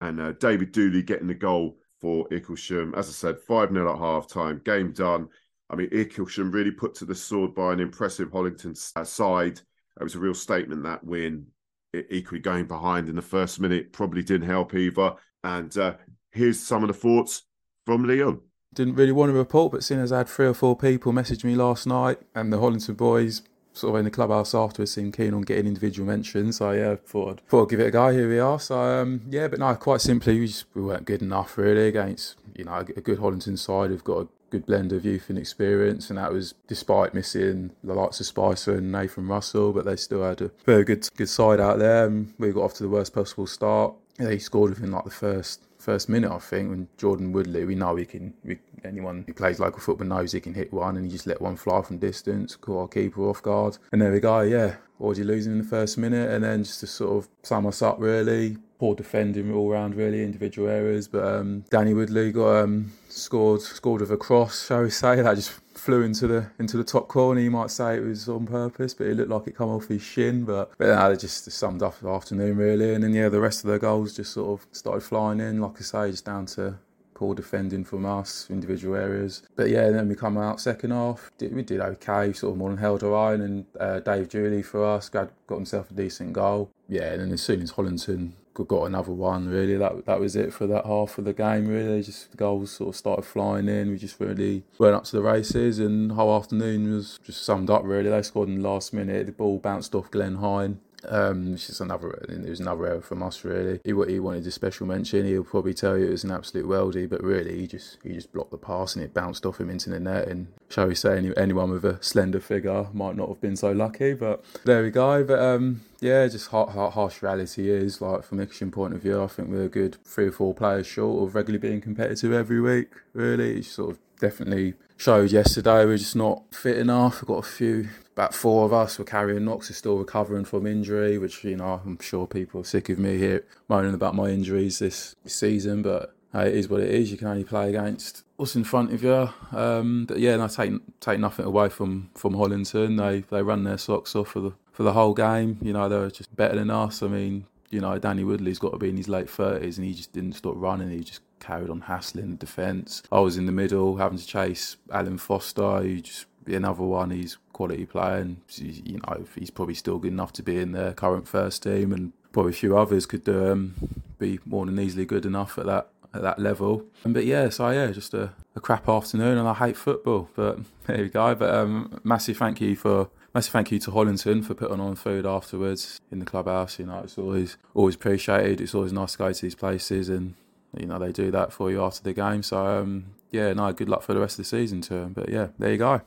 and 0.00 0.20
uh, 0.20 0.32
David 0.32 0.72
Dooley 0.72 1.02
getting 1.02 1.26
the 1.26 1.34
goal 1.34 1.78
for 2.00 2.26
Icklesham. 2.28 2.96
As 2.96 3.08
I 3.08 3.12
said, 3.12 3.38
5 3.38 3.72
0 3.72 3.92
at 3.92 3.98
half 3.98 4.28
time, 4.28 4.62
game 4.64 4.92
done. 4.92 5.28
I 5.70 5.76
mean, 5.76 5.90
Icklesham 5.90 6.52
really 6.52 6.70
put 6.70 6.94
to 6.96 7.04
the 7.04 7.14
sword 7.14 7.54
by 7.54 7.72
an 7.72 7.80
impressive 7.80 8.30
Hollington 8.30 8.92
uh, 8.96 9.04
side. 9.04 9.60
It 10.00 10.02
was 10.02 10.14
a 10.14 10.18
real 10.18 10.34
statement 10.34 10.82
that 10.84 11.04
win. 11.04 11.46
It, 11.92 12.06
equally 12.10 12.40
going 12.40 12.66
behind 12.66 13.08
in 13.08 13.16
the 13.16 13.22
first 13.22 13.60
minute 13.60 13.92
probably 13.92 14.22
didn't 14.22 14.48
help 14.48 14.74
either. 14.74 15.14
And 15.44 15.76
uh, 15.76 15.94
here's 16.30 16.60
some 16.60 16.82
of 16.82 16.88
the 16.88 16.94
thoughts 16.94 17.42
from 17.84 18.04
Leon. 18.04 18.40
Didn't 18.74 18.94
really 18.94 19.12
want 19.12 19.30
to 19.30 19.34
report, 19.34 19.72
but 19.72 19.82
seeing 19.82 20.00
as 20.00 20.12
I 20.12 20.18
had 20.18 20.28
three 20.28 20.46
or 20.46 20.54
four 20.54 20.76
people 20.76 21.12
message 21.12 21.44
me 21.44 21.54
last 21.54 21.86
night, 21.86 22.18
and 22.34 22.52
the 22.52 22.58
Hollington 22.58 22.96
boys 22.96 23.42
sort 23.78 23.94
of 23.94 23.98
in 24.00 24.04
the 24.04 24.10
clubhouse 24.10 24.54
afterwards 24.54 24.92
seemed 24.92 25.16
keen 25.16 25.34
on 25.34 25.42
getting 25.42 25.66
individual 25.66 26.06
mentions. 26.06 26.58
So 26.58 26.72
yeah, 26.72 26.96
thought 27.06 27.30
I'd, 27.30 27.48
thought 27.48 27.62
I'd 27.64 27.70
give 27.70 27.80
it 27.80 27.86
a 27.86 27.90
go. 27.90 28.10
Here 28.10 28.28
we 28.28 28.38
are. 28.38 28.60
So 28.60 28.78
um, 28.78 29.22
yeah, 29.28 29.48
but 29.48 29.58
no, 29.58 29.74
quite 29.74 30.00
simply, 30.00 30.40
we 30.40 30.46
just 30.46 30.66
we 30.74 30.82
weren't 30.82 31.04
good 31.04 31.22
enough 31.22 31.56
really 31.56 31.88
against 31.88 32.36
you 32.54 32.64
know 32.64 32.74
a 32.74 32.84
good 32.84 33.18
Hollington 33.18 33.58
side 33.58 33.90
who've 33.90 34.04
got 34.04 34.22
a 34.22 34.28
good 34.50 34.66
blend 34.66 34.92
of 34.92 35.04
youth 35.04 35.28
and 35.28 35.38
experience, 35.38 36.10
and 36.10 36.18
that 36.18 36.32
was 36.32 36.54
despite 36.66 37.14
missing 37.14 37.70
the 37.84 37.94
likes 37.94 38.20
of 38.20 38.26
Spicer 38.26 38.76
and 38.76 38.90
Nathan 38.90 39.28
Russell, 39.28 39.72
but 39.72 39.84
they 39.84 39.96
still 39.96 40.22
had 40.22 40.40
a 40.40 40.50
very 40.64 40.84
good 40.84 41.08
good 41.16 41.28
side 41.28 41.60
out 41.60 41.78
there. 41.78 42.06
And 42.06 42.34
we 42.38 42.52
got 42.52 42.64
off 42.64 42.74
to 42.74 42.82
the 42.82 42.88
worst 42.88 43.14
possible 43.14 43.46
start. 43.46 43.94
They 44.16 44.38
scored 44.38 44.70
within 44.70 44.90
like 44.90 45.04
the 45.04 45.10
first 45.10 45.62
first 45.88 46.10
minute, 46.10 46.30
I 46.30 46.38
think, 46.38 46.68
when 46.68 46.86
Jordan 46.98 47.32
Woodley, 47.32 47.64
we 47.64 47.74
know 47.74 47.96
he 47.96 48.04
can, 48.04 48.34
we, 48.44 48.58
anyone 48.84 49.24
who 49.26 49.32
plays 49.32 49.58
local 49.58 49.80
football 49.80 50.06
knows 50.06 50.32
he 50.32 50.40
can 50.40 50.52
hit 50.52 50.70
one 50.70 50.98
and 50.98 51.06
he 51.06 51.10
just 51.10 51.26
let 51.26 51.40
one 51.40 51.56
fly 51.56 51.80
from 51.80 51.96
distance, 51.96 52.56
caught 52.56 52.80
our 52.82 52.88
keeper 52.88 53.22
off 53.22 53.42
guard. 53.42 53.78
And 53.90 54.02
there 54.02 54.12
we 54.12 54.20
go, 54.20 54.42
yeah. 54.42 54.74
Already 55.00 55.24
losing 55.24 55.52
in 55.52 55.58
the 55.58 55.64
first 55.64 55.96
minute, 55.96 56.30
and 56.30 56.44
then 56.44 56.62
just 56.62 56.80
to 56.80 56.86
sort 56.86 57.16
of 57.16 57.30
sum 57.42 57.66
us 57.66 57.80
up, 57.80 57.98
really. 58.00 58.58
Poor 58.78 58.94
defending 58.94 59.50
all 59.50 59.70
round, 59.70 59.94
really, 59.94 60.22
individual 60.22 60.68
errors. 60.68 61.08
But 61.08 61.24
um, 61.24 61.64
Danny 61.70 61.94
Woodley 61.94 62.32
got 62.32 62.64
um, 62.64 62.92
scored 63.08 63.62
scored 63.62 64.02
with 64.02 64.10
a 64.10 64.18
cross, 64.18 64.66
shall 64.66 64.82
we 64.82 64.90
say? 64.90 65.16
That 65.22 65.36
just 65.36 65.52
flew 65.78 66.02
into 66.02 66.26
the 66.26 66.50
into 66.58 66.76
the 66.76 66.84
top 66.84 67.08
corner. 67.08 67.40
You 67.40 67.50
might 67.50 67.70
say 67.70 67.96
it 67.96 68.04
was 68.04 68.28
on 68.28 68.46
purpose, 68.46 68.94
but 68.94 69.06
it 69.06 69.16
looked 69.16 69.30
like 69.30 69.46
it 69.46 69.56
come 69.56 69.70
off 69.70 69.88
his 69.88 70.02
shin. 70.02 70.44
But 70.44 70.72
but 70.78 70.88
no, 70.88 71.10
it 71.10 71.20
just 71.20 71.50
summed 71.50 71.82
up 71.82 71.98
the 72.00 72.08
afternoon 72.08 72.56
really. 72.56 72.94
And 72.94 73.04
then 73.04 73.14
yeah, 73.14 73.28
the 73.28 73.40
rest 73.40 73.64
of 73.64 73.70
the 73.70 73.78
goals 73.78 74.16
just 74.16 74.32
sort 74.32 74.60
of 74.60 74.66
started 74.72 75.02
flying 75.02 75.40
in. 75.40 75.60
Like 75.60 75.76
I 75.78 75.82
say, 75.82 76.10
just 76.10 76.24
down 76.24 76.46
to 76.46 76.78
poor 77.18 77.34
defending 77.34 77.84
from 77.84 78.06
us, 78.06 78.46
individual 78.48 78.94
areas. 78.94 79.42
But 79.56 79.70
yeah, 79.70 79.90
then 79.90 80.08
we 80.08 80.14
come 80.14 80.38
out 80.38 80.60
second 80.60 80.92
half. 80.92 81.32
We 81.40 81.62
did 81.62 81.80
okay, 81.80 82.32
sort 82.32 82.52
of 82.52 82.58
more 82.58 82.68
than 82.68 82.78
held 82.78 83.02
our 83.02 83.32
own. 83.32 83.40
And 83.40 83.66
uh, 83.80 83.98
Dave 84.00 84.28
Julie 84.28 84.62
for 84.62 84.84
us 84.84 85.08
got, 85.08 85.32
got 85.48 85.56
himself 85.56 85.90
a 85.90 85.94
decent 85.94 86.32
goal. 86.32 86.70
Yeah, 86.88 87.12
and 87.12 87.22
then 87.22 87.32
as 87.32 87.42
soon 87.42 87.60
as 87.60 87.72
Hollington 87.72 88.32
got 88.64 88.84
another 88.84 89.12
one. 89.12 89.48
Really, 89.48 89.76
that 89.76 90.06
that 90.06 90.20
was 90.20 90.34
it 90.36 90.52
for 90.52 90.66
that 90.66 90.86
half 90.86 91.18
of 91.18 91.24
the 91.24 91.32
game. 91.32 91.66
Really, 91.66 92.02
just 92.02 92.30
the 92.30 92.36
goals 92.36 92.72
sort 92.72 92.90
of 92.90 92.96
started 92.96 93.22
flying 93.22 93.68
in. 93.68 93.90
We 93.90 93.98
just 93.98 94.18
really 94.18 94.64
went 94.78 94.94
up 94.94 95.04
to 95.04 95.16
the 95.16 95.22
races, 95.22 95.78
and 95.78 96.12
whole 96.12 96.34
afternoon 96.36 96.92
was 96.92 97.18
just 97.24 97.44
summed 97.44 97.70
up. 97.70 97.82
Really, 97.84 98.10
they 98.10 98.22
scored 98.22 98.48
in 98.48 98.62
the 98.62 98.68
last 98.68 98.92
minute. 98.92 99.26
The 99.26 99.32
ball 99.32 99.58
bounced 99.58 99.94
off 99.94 100.10
Glenn 100.10 100.36
Hine. 100.36 100.80
Um, 101.06 101.54
it's 101.54 101.66
just 101.68 101.80
another. 101.80 102.10
It 102.28 102.48
was 102.48 102.60
another 102.60 102.86
error 102.86 103.00
from 103.00 103.22
us, 103.22 103.44
really. 103.44 103.80
He 103.84 103.90
he 104.10 104.20
wanted 104.20 104.46
a 104.46 104.50
special 104.50 104.86
mention. 104.86 105.26
He'll 105.26 105.44
probably 105.44 105.74
tell 105.74 105.96
you 105.96 106.06
it 106.06 106.10
was 106.10 106.24
an 106.24 106.32
absolute 106.32 106.66
weldy, 106.66 107.08
but 107.08 107.22
really 107.22 107.60
he 107.60 107.66
just 107.66 107.98
he 108.02 108.12
just 108.14 108.32
blocked 108.32 108.50
the 108.50 108.58
pass 108.58 108.94
and 108.94 109.04
it 109.04 109.14
bounced 109.14 109.46
off 109.46 109.60
him 109.60 109.70
into 109.70 109.90
the 109.90 110.00
net. 110.00 110.28
And 110.28 110.48
shall 110.68 110.88
we 110.88 110.94
say, 110.94 111.16
any, 111.16 111.36
anyone 111.36 111.70
with 111.70 111.84
a 111.84 112.02
slender 112.02 112.40
figure 112.40 112.86
might 112.92 113.16
not 113.16 113.28
have 113.28 113.40
been 113.40 113.56
so 113.56 113.72
lucky. 113.72 114.14
But 114.14 114.44
there 114.64 114.82
we 114.82 114.90
go. 114.90 115.24
But 115.24 115.38
um, 115.38 115.82
yeah, 116.00 116.26
just 116.26 116.48
harsh, 116.48 116.74
harsh 116.74 117.22
reality 117.22 117.70
is 117.70 118.00
like 118.00 118.24
from 118.24 118.38
Icklesham 118.38 118.72
point 118.72 118.94
of 118.94 119.02
view, 119.02 119.22
I 119.22 119.26
think 119.26 119.48
we're 119.48 119.64
a 119.64 119.68
good 119.68 119.96
three 120.04 120.28
or 120.28 120.32
four 120.32 120.54
players 120.54 120.86
short 120.86 121.22
of 121.22 121.34
regularly 121.34 121.60
being 121.60 121.80
competitive 121.80 122.32
every 122.32 122.60
week. 122.60 122.88
Really, 123.12 123.58
it's 123.58 123.68
sort 123.68 123.90
of 123.90 123.98
definitely 124.20 124.74
showed 124.96 125.30
yesterday 125.30 125.84
we're 125.84 125.96
just 125.96 126.16
not 126.16 126.42
fit 126.52 126.76
enough. 126.76 127.22
We've 127.22 127.28
got 127.28 127.38
a 127.38 127.48
few 127.48 127.88
about 128.18 128.34
four 128.34 128.64
of 128.64 128.72
us 128.72 128.98
were 128.98 129.04
carrying 129.04 129.44
Knox 129.44 129.70
is 129.70 129.76
still 129.76 129.96
recovering 129.96 130.44
from 130.44 130.66
injury, 130.66 131.18
which 131.18 131.44
you 131.44 131.56
know 131.56 131.80
I'm 131.84 132.00
sure 132.00 132.26
people 132.26 132.60
are 132.60 132.64
sick 132.64 132.88
of 132.88 132.98
me 132.98 133.16
here 133.16 133.44
moaning 133.68 133.94
about 133.94 134.16
my 134.16 134.28
injuries 134.28 134.80
this 134.80 135.14
season, 135.24 135.82
but 135.82 136.16
hey, 136.32 136.48
it 136.48 136.56
is 136.56 136.68
what 136.68 136.80
it 136.80 136.90
is. 136.90 137.12
You 137.12 137.16
can 137.16 137.28
only 137.28 137.44
play 137.44 137.68
against 137.68 138.24
what's 138.34 138.56
in 138.56 138.64
front 138.64 138.92
of 138.92 139.04
you. 139.04 139.30
Um, 139.52 140.04
but 140.06 140.18
yeah, 140.18 140.32
and 140.32 140.42
I 140.42 140.48
take 140.48 140.72
take 140.98 141.20
nothing 141.20 141.46
away 141.46 141.68
from 141.68 142.10
from 142.16 142.34
Hollington. 142.34 142.98
They 142.98 143.20
they 143.20 143.40
run 143.40 143.62
their 143.62 143.78
socks 143.78 144.16
off 144.16 144.30
for 144.30 144.40
the 144.40 144.52
for 144.72 144.82
the 144.82 144.94
whole 144.94 145.14
game. 145.14 145.58
You 145.62 145.72
know 145.72 145.88
they're 145.88 146.10
just 146.10 146.34
better 146.34 146.56
than 146.56 146.70
us. 146.70 147.04
I 147.04 147.06
mean, 147.06 147.46
you 147.70 147.80
know 147.80 148.00
Danny 148.00 148.24
Woodley's 148.24 148.58
got 148.58 148.72
to 148.72 148.78
be 148.78 148.88
in 148.88 148.96
his 148.96 149.08
late 149.08 149.30
thirties, 149.30 149.78
and 149.78 149.86
he 149.86 149.94
just 149.94 150.12
didn't 150.12 150.32
stop 150.32 150.54
running. 150.56 150.90
He 150.90 151.04
just 151.04 151.20
carried 151.38 151.70
on 151.70 151.82
hassling 151.82 152.30
the 152.30 152.36
defence. 152.36 153.00
I 153.12 153.20
was 153.20 153.36
in 153.36 153.46
the 153.46 153.52
middle 153.52 153.98
having 153.98 154.18
to 154.18 154.26
chase 154.26 154.76
Alan 154.90 155.18
Foster, 155.18 156.00
just 156.00 156.26
be 156.48 156.56
another 156.56 156.82
one. 156.82 157.10
He's 157.10 157.36
quality 157.52 157.86
player, 157.86 158.16
and 158.16 158.38
you 158.56 158.98
know 158.98 159.24
he's 159.36 159.50
probably 159.50 159.74
still 159.74 159.98
good 159.98 160.12
enough 160.12 160.32
to 160.34 160.42
be 160.42 160.58
in 160.58 160.72
the 160.72 160.94
current 160.94 161.28
first 161.28 161.62
team, 161.62 161.92
and 161.92 162.12
probably 162.32 162.50
a 162.50 162.54
few 162.54 162.76
others 162.76 163.06
could 163.06 163.28
um, 163.28 163.74
be 164.18 164.40
more 164.44 164.66
than 164.66 164.78
easily 164.78 165.04
good 165.04 165.26
enough 165.26 165.58
at 165.58 165.66
that 165.66 165.88
at 166.14 166.22
that 166.22 166.38
level. 166.38 166.84
But 167.04 167.26
yeah, 167.26 167.50
so 167.50 167.70
yeah, 167.70 167.88
just 167.88 168.14
a, 168.14 168.32
a 168.56 168.60
crap 168.60 168.88
afternoon, 168.88 169.38
and 169.38 169.46
I 169.46 169.54
hate 169.54 169.76
football. 169.76 170.30
But 170.34 170.58
there 170.86 171.02
you 171.02 171.08
go. 171.08 171.34
But 171.34 171.54
um, 171.54 172.00
massive 172.04 172.38
thank 172.38 172.60
you 172.60 172.76
for 172.76 173.10
massive 173.34 173.52
thank 173.52 173.70
you 173.70 173.78
to 173.80 173.90
Hollington 173.90 174.44
for 174.44 174.54
putting 174.54 174.80
on 174.80 174.96
food 174.96 175.26
afterwards 175.26 176.00
in 176.10 176.18
the 176.18 176.26
clubhouse. 176.26 176.78
You 176.78 176.86
know, 176.86 177.00
it's 177.00 177.18
always 177.18 177.56
always 177.74 177.94
appreciated. 177.94 178.60
It's 178.60 178.74
always 178.74 178.92
nice 178.92 179.12
to 179.12 179.18
go 179.18 179.32
to 179.32 179.42
these 179.42 179.54
places, 179.54 180.08
and 180.08 180.34
you 180.76 180.86
know 180.86 180.98
they 180.98 181.12
do 181.12 181.30
that 181.30 181.52
for 181.52 181.70
you 181.70 181.82
after 181.82 182.02
the 182.02 182.14
game. 182.14 182.42
So 182.42 182.64
um, 182.66 183.14
yeah, 183.30 183.52
no, 183.52 183.72
good 183.72 183.88
luck 183.88 184.02
for 184.02 184.14
the 184.14 184.20
rest 184.20 184.38
of 184.38 184.44
the 184.44 184.48
season 184.48 184.80
to 184.82 184.94
them. 184.94 185.12
But 185.12 185.28
yeah, 185.28 185.48
there 185.58 185.72
you 185.72 185.78
go. 185.78 186.00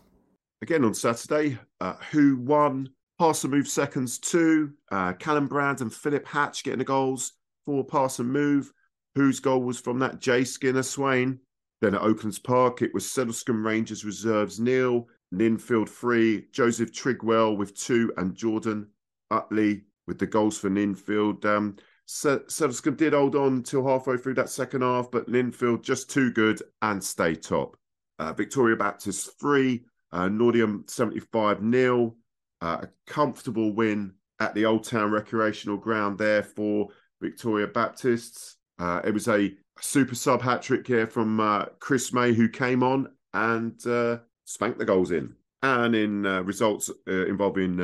Again 0.61 0.85
on 0.85 0.93
Saturday, 0.93 1.57
uh, 1.79 1.95
who 2.11 2.37
won? 2.37 2.89
Parson 3.17 3.51
Move 3.51 3.67
seconds 3.67 4.19
two. 4.19 4.73
Uh, 4.91 5.13
Callum 5.13 5.47
Brand 5.47 5.81
and 5.81 5.93
Philip 5.93 6.25
Hatch 6.27 6.63
getting 6.63 6.79
the 6.79 6.85
goals 6.85 7.33
for 7.65 7.83
Parson 7.83 8.27
Move. 8.27 8.71
Whose 9.15 9.39
goal 9.39 9.61
was 9.61 9.79
from 9.79 9.99
that 9.99 10.19
Jay 10.19 10.43
Skinner 10.43 10.83
Swain. 10.83 11.39
Then 11.81 11.95
at 11.95 12.01
Oaklands 12.01 12.39
Park, 12.39 12.81
it 12.81 12.93
was 12.93 13.05
Sedlescombe 13.05 13.65
Rangers 13.65 14.05
reserves 14.05 14.59
nil, 14.59 15.07
Ninfield 15.33 15.89
three, 15.89 16.45
Joseph 16.53 16.93
Trigwell 16.93 17.57
with 17.57 17.75
two, 17.75 18.13
and 18.17 18.35
Jordan 18.35 18.87
Utley 19.31 19.83
with 20.07 20.19
the 20.19 20.27
goals 20.27 20.57
for 20.57 20.69
Ninfield. 20.69 21.43
Um, 21.43 21.75
Sedlescombe 22.07 22.97
did 22.97 23.13
hold 23.13 23.35
on 23.35 23.53
until 23.53 23.87
halfway 23.87 24.17
through 24.17 24.35
that 24.35 24.49
second 24.49 24.81
half, 24.81 25.09
but 25.11 25.27
Ninfield 25.27 25.83
just 25.83 26.09
too 26.09 26.31
good 26.31 26.61
and 26.81 27.03
stay 27.03 27.35
top. 27.35 27.75
Uh, 28.19 28.31
Victoria 28.33 28.75
Baptist 28.75 29.39
three, 29.39 29.83
uh, 30.11 30.27
Northiam 30.27 30.89
75 30.89 31.61
nil. 31.61 32.15
Uh, 32.61 32.77
a 32.83 32.89
comfortable 33.07 33.73
win 33.73 34.13
at 34.39 34.53
the 34.53 34.65
Old 34.65 34.83
Town 34.83 35.09
Recreational 35.11 35.77
Ground 35.77 36.17
there 36.19 36.43
for 36.43 36.89
Victoria 37.19 37.67
Baptists. 37.67 38.57
Uh, 38.77 39.01
it 39.03 39.13
was 39.13 39.27
a 39.27 39.53
super 39.79 40.13
sub 40.13 40.41
hat 40.41 40.61
trick 40.61 40.85
here 40.85 41.07
from 41.07 41.39
uh, 41.39 41.65
Chris 41.79 42.13
May, 42.13 42.33
who 42.33 42.47
came 42.47 42.83
on 42.83 43.07
and 43.33 43.85
uh, 43.87 44.19
spanked 44.45 44.77
the 44.77 44.85
goals 44.85 45.11
in. 45.11 45.35
And 45.63 45.95
in 45.95 46.25
uh, 46.25 46.41
results 46.41 46.89
involving 47.07 47.77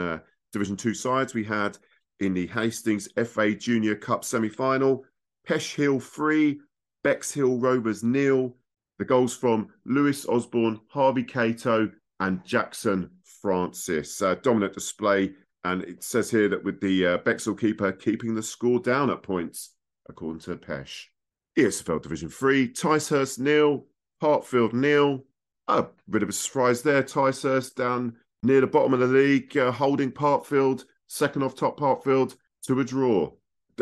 Division 0.51 0.77
Two 0.77 0.93
sides, 0.93 1.33
we 1.33 1.43
had 1.43 1.77
in 2.19 2.33
the 2.33 2.47
Hastings 2.47 3.07
FA 3.25 3.53
Junior 3.53 3.95
Cup 3.95 4.23
semi 4.25 4.49
final, 4.49 5.05
Peche 5.45 5.75
Hill 5.75 5.99
3, 5.99 6.59
Bexhill 7.03 7.59
Rovers 7.59 8.03
nil. 8.03 8.55
The 8.99 9.05
goals 9.05 9.37
from 9.37 9.69
Lewis 9.85 10.27
Osborne, 10.27 10.79
Harvey 10.89 11.23
Cato, 11.23 11.91
and 12.19 12.43
Jackson 12.43 13.09
Francis. 13.41 14.21
Uh, 14.21 14.35
dominant 14.35 14.73
display. 14.73 15.33
And 15.63 15.83
it 15.83 16.03
says 16.03 16.29
here 16.29 16.47
that 16.49 16.63
with 16.63 16.79
the 16.79 17.05
uh, 17.05 17.53
keeper 17.55 17.91
keeping 17.91 18.35
the 18.35 18.43
score 18.43 18.79
down 18.79 19.09
at 19.09 19.23
points, 19.23 19.71
according 20.07 20.39
to 20.41 20.55
Peche. 20.55 21.11
ESFL 21.57 22.01
Division 22.01 22.29
3, 22.29 22.69
Ticehurst 22.69 23.39
nil, 23.39 23.85
Hartfield 24.21 24.73
nil. 24.73 25.23
A 25.67 25.85
bit 26.09 26.23
of 26.23 26.29
a 26.29 26.33
surprise 26.33 26.81
there. 26.81 27.03
Ticehurst 27.03 27.75
down 27.75 28.15
near 28.43 28.61
the 28.61 28.67
bottom 28.67 28.93
of 28.93 28.99
the 28.99 29.07
league, 29.07 29.57
uh, 29.57 29.71
holding 29.71 30.11
Parkfield, 30.11 30.85
second 31.07 31.43
off 31.43 31.55
top 31.55 31.79
Parkfield 31.79 32.35
to 32.63 32.79
a 32.79 32.83
draw. 32.83 33.31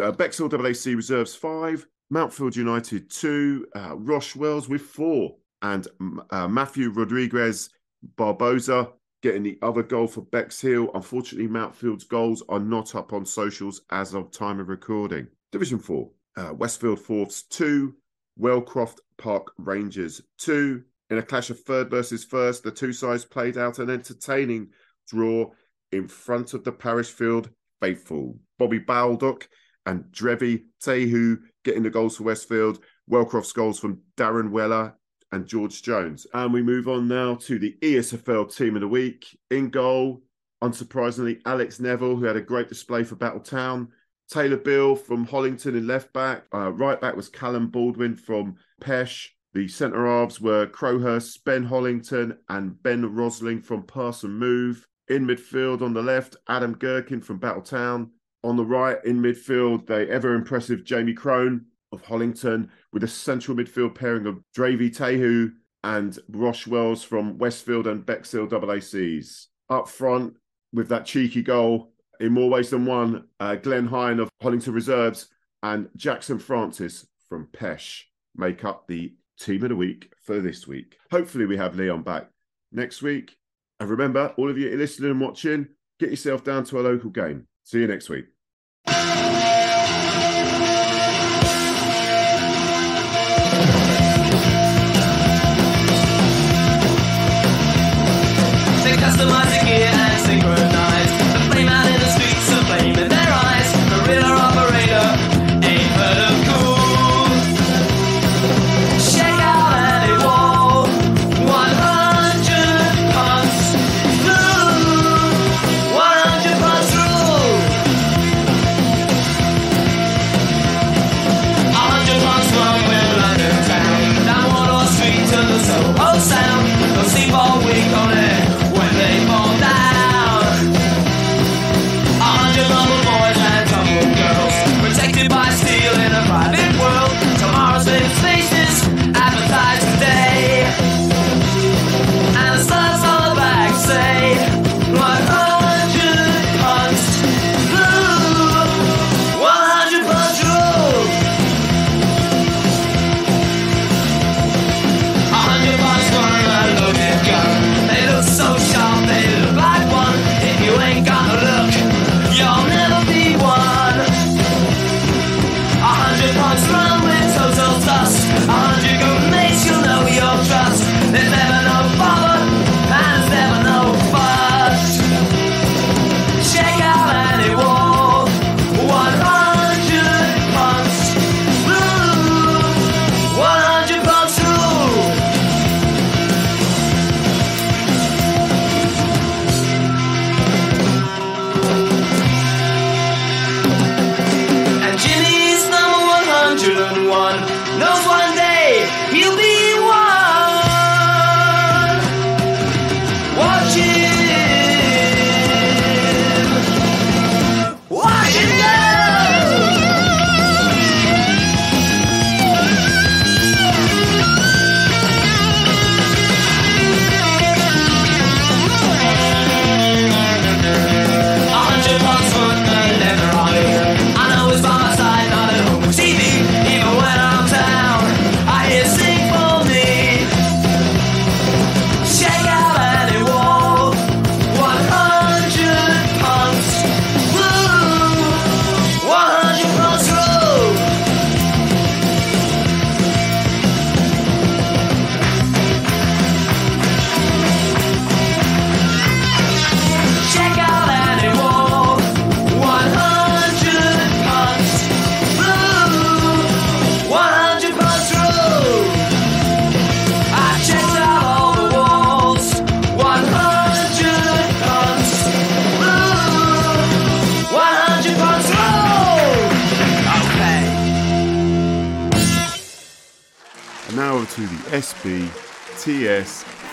Uh, 0.02 0.12
Bexhill 0.12 0.50
WAC 0.50 0.96
reserves 0.96 1.36
five, 1.36 1.86
Mountfield 2.12 2.56
United 2.56 3.10
two, 3.10 3.68
uh, 3.76 3.96
Wells 4.36 4.68
with 4.68 4.82
four, 4.82 5.36
and 5.62 5.88
uh, 6.32 6.48
Matthew 6.48 6.90
Rodriguez 6.92 7.70
Barboza 8.16 8.92
getting 9.22 9.44
the 9.44 9.58
other 9.62 9.84
goal 9.84 10.08
for 10.08 10.22
Bexhill. 10.22 10.92
Unfortunately, 10.94 11.48
Mountfield's 11.48 12.04
goals 12.04 12.44
are 12.50 12.60
not 12.60 12.96
up 12.96 13.14
on 13.14 13.26
socials 13.26 13.82
as 13.90 14.14
of 14.14 14.32
time 14.32 14.60
of 14.60 14.70
recording. 14.70 15.28
Division 15.52 15.80
4, 15.80 16.10
uh, 16.38 16.54
Westfield 16.54 17.00
Fourths 17.00 17.44
2, 17.50 17.94
Welcroft 18.40 19.00
Park 19.18 19.52
Rangers 19.58 20.22
2. 20.40 20.84
In 21.10 21.18
a 21.18 21.24
clash 21.24 21.50
of 21.50 21.60
third 21.60 21.90
versus 21.90 22.24
first, 22.24 22.64
the 22.64 22.72
two 22.72 22.94
sides 22.94 23.26
played 23.26 23.58
out 23.58 23.80
an 23.80 23.90
entertaining 23.90 24.70
draw 25.08 25.50
in 25.92 26.08
front 26.08 26.54
of 26.54 26.64
the 26.64 26.72
parish 26.72 27.10
field 27.10 27.50
faithful. 27.82 28.38
Bobby 28.58 28.80
Baldock 28.80 29.48
and 29.86 30.04
Drevi 30.12 30.66
Tehu 30.84 31.40
getting 31.64 31.84
the 31.84 31.90
goals 31.90 32.18
for 32.18 32.24
Westfield. 32.24 32.80
Welcroft's 33.10 33.54
goals 33.54 33.80
from 33.80 34.02
Darren 34.18 34.50
Weller 34.50 34.96
and 35.36 35.46
George 35.46 35.84
Jones. 35.84 36.26
And 36.34 36.54
we 36.54 36.64
move 36.64 36.88
on 36.88 37.10
now 37.10 37.36
to 37.36 37.60
the 37.60 37.78
ESFL 37.82 38.56
team 38.56 38.76
of 38.76 38.82
the 38.82 38.88
week. 38.88 39.38
In 39.52 39.70
goal, 39.70 40.24
unsurprisingly, 40.64 41.42
Alex 41.46 41.80
Neville, 41.80 42.16
who 42.16 42.24
had 42.24 42.38
a 42.38 42.42
great 42.42 42.70
display 42.70 43.04
for 43.04 43.18
Battletown. 43.18 43.90
Taylor 44.32 44.58
Bill 44.58 44.96
from 44.96 45.28
Hollington 45.28 45.76
in 45.78 45.86
left 45.86 46.12
back. 46.14 46.46
Uh, 46.54 46.72
right 46.72 47.00
back 47.00 47.16
was 47.16 47.28
Callum 47.28 47.68
Baldwin 47.68 48.16
from 48.16 48.56
Peche. 48.80 49.36
The 49.54 49.68
centre 49.68 50.06
halves 50.06 50.40
were 50.40 50.68
Crowhurst, 50.68 51.44
Ben 51.44 51.68
Hollington, 51.68 52.38
and 52.50 52.82
Ben 52.82 53.14
Rosling 53.14 53.62
from 53.62 53.84
Parson 53.84 54.32
Move. 54.32 54.88
In 55.10 55.28
midfield 55.28 55.82
on 55.82 55.94
the 55.94 56.02
left, 56.02 56.38
Adam 56.48 56.74
Gherkin 56.74 57.22
from 57.22 57.40
Battletown. 57.40 58.10
On 58.44 58.56
the 58.56 58.66
right, 58.66 59.04
in 59.06 59.22
midfield, 59.22 59.86
the 59.86 60.10
ever 60.10 60.34
impressive 60.34 60.86
Jamie 60.86 61.14
Crone 61.14 61.66
of 61.92 62.04
Hollington, 62.04 62.70
with 62.96 63.04
a 63.04 63.08
central 63.10 63.58
midfield 63.58 63.94
pairing 63.94 64.26
of 64.26 64.40
Dravy 64.58 64.90
Tehu 64.90 65.52
and 65.84 66.18
Rosh 66.30 66.66
Wells 66.66 67.04
from 67.04 67.38
Westfield 67.38 67.88
and 67.88 68.06
Bexhill 68.06 68.48
AACs. 68.48 69.48
Up 69.70 69.90
front, 69.90 70.36
with 70.72 70.88
that 70.88 71.06
cheeky 71.06 71.44
goal 71.44 71.92
in 72.22 72.32
more 72.32 72.50
ways 72.50 72.70
than 72.70 72.86
one, 72.86 73.26
uh, 73.42 73.56
Glenn 73.56 73.86
Hine 73.86 74.20
of 74.20 74.30
Hollington 74.42 74.74
Reserves 74.74 75.28
and 75.62 75.90
Jackson 75.98 76.40
Francis 76.40 77.06
from 77.28 77.50
Peche 77.52 78.06
make 78.34 78.64
up 78.64 78.88
the 78.88 79.14
team 79.42 79.64
of 79.64 79.70
the 79.70 79.76
week 79.76 80.14
for 80.24 80.40
this 80.40 80.66
week. 80.66 80.96
Hopefully, 81.12 81.46
we 81.46 81.58
have 81.58 81.76
Leon 81.76 82.02
back 82.02 82.30
next 82.72 83.02
week. 83.02 83.36
And 83.82 83.90
remember, 83.90 84.34
all 84.38 84.50
of 84.50 84.58
you 84.58 84.74
listening 84.78 85.12
and 85.12 85.20
watching, 85.20 85.68
get 86.00 86.12
yourself 86.12 86.46
down 86.46 86.64
to 86.66 86.80
a 86.80 86.82
local 86.82 87.10
game. 87.10 87.48
See 87.66 87.82
you 87.82 87.88
next 87.88 88.08
week. 88.08 88.28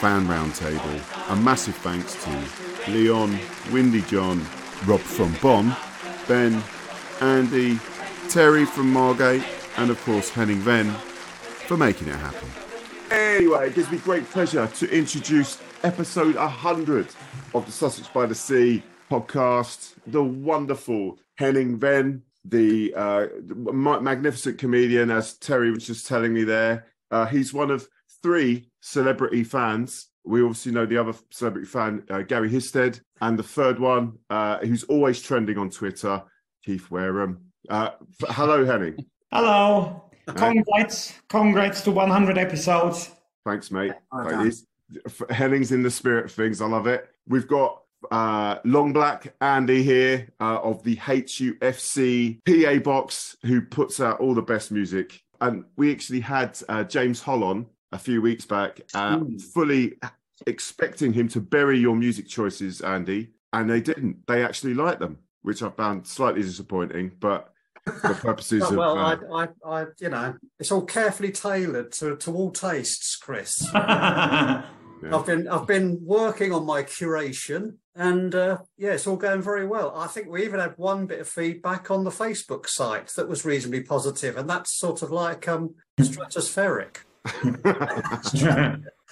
Fan 0.02 0.26
Roundtable. 0.26 1.30
A 1.30 1.36
massive 1.36 1.76
thanks 1.76 2.16
to 2.24 2.90
Leon, 2.90 3.38
Windy 3.70 4.00
John, 4.02 4.44
Rob 4.84 4.98
from 4.98 5.32
Bonn, 5.40 5.76
Ben, 6.26 6.60
Andy, 7.20 7.78
Terry 8.28 8.64
from 8.64 8.92
Margate, 8.92 9.44
and 9.76 9.92
of 9.92 10.04
course 10.04 10.28
Henning 10.28 10.60
Wehn 10.62 10.90
for 11.68 11.76
making 11.76 12.08
it 12.08 12.16
happen. 12.16 12.48
Anyway, 13.12 13.68
it 13.68 13.76
gives 13.76 13.92
me 13.92 13.98
great 13.98 14.28
pleasure 14.28 14.66
to 14.66 14.90
introduce 14.90 15.62
episode 15.84 16.34
100 16.34 17.06
of 17.54 17.64
the 17.64 17.70
Sussex 17.70 18.08
by 18.08 18.26
the 18.26 18.34
Sea 18.34 18.82
podcast. 19.08 19.94
The 20.08 20.24
wonderful 20.24 21.20
Henning 21.36 21.78
Wehn, 21.78 22.22
the 22.44 22.92
uh, 22.96 23.26
magnificent 23.46 24.58
comedian, 24.58 25.12
as 25.12 25.34
Terry 25.34 25.70
was 25.70 25.86
just 25.86 26.08
telling 26.08 26.34
me 26.34 26.42
there. 26.42 26.86
Uh, 27.12 27.26
he's 27.26 27.54
one 27.54 27.70
of 27.70 27.88
three 28.20 28.71
celebrity 28.82 29.44
fans. 29.44 30.08
We 30.24 30.42
obviously 30.42 30.72
know 30.72 30.84
the 30.86 30.98
other 30.98 31.14
celebrity 31.30 31.66
fan, 31.66 32.04
uh, 32.10 32.22
Gary 32.22 32.50
Histed, 32.50 33.00
and 33.22 33.38
the 33.38 33.42
third 33.42 33.78
one, 33.78 34.18
uh, 34.28 34.58
who's 34.58 34.84
always 34.84 35.22
trending 35.22 35.56
on 35.56 35.70
Twitter, 35.70 36.22
Keith 36.64 36.90
Wareham. 36.90 37.38
Uh, 37.70 37.90
f- 38.22 38.34
hello, 38.36 38.64
Henning. 38.64 39.04
Hello. 39.32 40.10
Congrats. 40.26 41.14
Congrats 41.28 41.80
to 41.82 41.90
100 41.90 42.38
episodes. 42.38 43.10
Thanks, 43.44 43.70
mate. 43.70 43.92
Well 44.12 44.24
Like, 44.24 44.30
done. 44.32 44.46
it's- 44.46 44.66
f- 45.06 45.30
Henning's 45.30 45.72
in 45.72 45.82
the 45.82 45.90
spirit 45.90 46.26
of 46.26 46.32
things. 46.32 46.60
I 46.60 46.66
love 46.66 46.86
it. 46.86 47.08
We've 47.26 47.48
got 47.48 47.80
uh, 48.10 48.58
Long 48.64 48.92
Black 48.92 49.32
Andy 49.40 49.82
here 49.82 50.28
uh, 50.40 50.58
of 50.62 50.82
the 50.84 50.96
HUFC 50.96 52.38
PA 52.44 52.78
box, 52.82 53.36
who 53.44 53.60
puts 53.62 54.00
out 54.00 54.20
all 54.20 54.34
the 54.34 54.42
best 54.42 54.70
music. 54.70 55.20
And 55.40 55.64
we 55.76 55.90
actually 55.92 56.20
had 56.20 56.56
uh, 56.68 56.84
James 56.84 57.20
Hollon 57.20 57.66
a 57.92 57.98
few 57.98 58.22
weeks 58.22 58.44
back, 58.44 58.80
uh, 58.94 59.20
fully 59.52 59.98
expecting 60.46 61.12
him 61.12 61.28
to 61.28 61.40
bury 61.40 61.78
your 61.78 61.94
music 61.94 62.26
choices, 62.26 62.80
Andy, 62.80 63.30
and 63.52 63.68
they 63.68 63.80
didn't. 63.80 64.26
They 64.26 64.44
actually 64.44 64.74
liked 64.74 65.00
them, 65.00 65.18
which 65.42 65.62
I 65.62 65.70
found 65.70 66.06
slightly 66.06 66.42
disappointing. 66.42 67.12
But 67.20 67.52
for 67.84 68.14
purposes 68.14 68.62
of 68.70 68.76
well, 68.76 68.98
uh, 68.98 69.16
I, 69.32 69.44
I, 69.44 69.48
I, 69.64 69.86
you 70.00 70.08
know, 70.08 70.34
it's 70.58 70.72
all 70.72 70.82
carefully 70.82 71.32
tailored 71.32 71.92
to, 71.92 72.16
to 72.16 72.34
all 72.34 72.50
tastes, 72.50 73.16
Chris. 73.16 73.68
I've 73.74 75.26
been 75.26 75.48
I've 75.48 75.66
been 75.66 75.98
working 76.02 76.52
on 76.52 76.64
my 76.64 76.84
curation, 76.84 77.76
and 77.96 78.34
uh, 78.34 78.58
yeah, 78.78 78.92
it's 78.92 79.06
all 79.06 79.16
going 79.16 79.42
very 79.42 79.66
well. 79.66 79.92
I 79.96 80.06
think 80.06 80.28
we 80.28 80.44
even 80.44 80.60
had 80.60 80.74
one 80.76 81.06
bit 81.06 81.20
of 81.20 81.28
feedback 81.28 81.90
on 81.90 82.04
the 82.04 82.10
Facebook 82.10 82.68
site 82.68 83.08
that 83.16 83.28
was 83.28 83.44
reasonably 83.44 83.82
positive, 83.82 84.36
and 84.36 84.48
that's 84.48 84.78
sort 84.78 85.02
of 85.02 85.10
like 85.10 85.48
um, 85.48 85.74
stratospheric. 86.00 86.98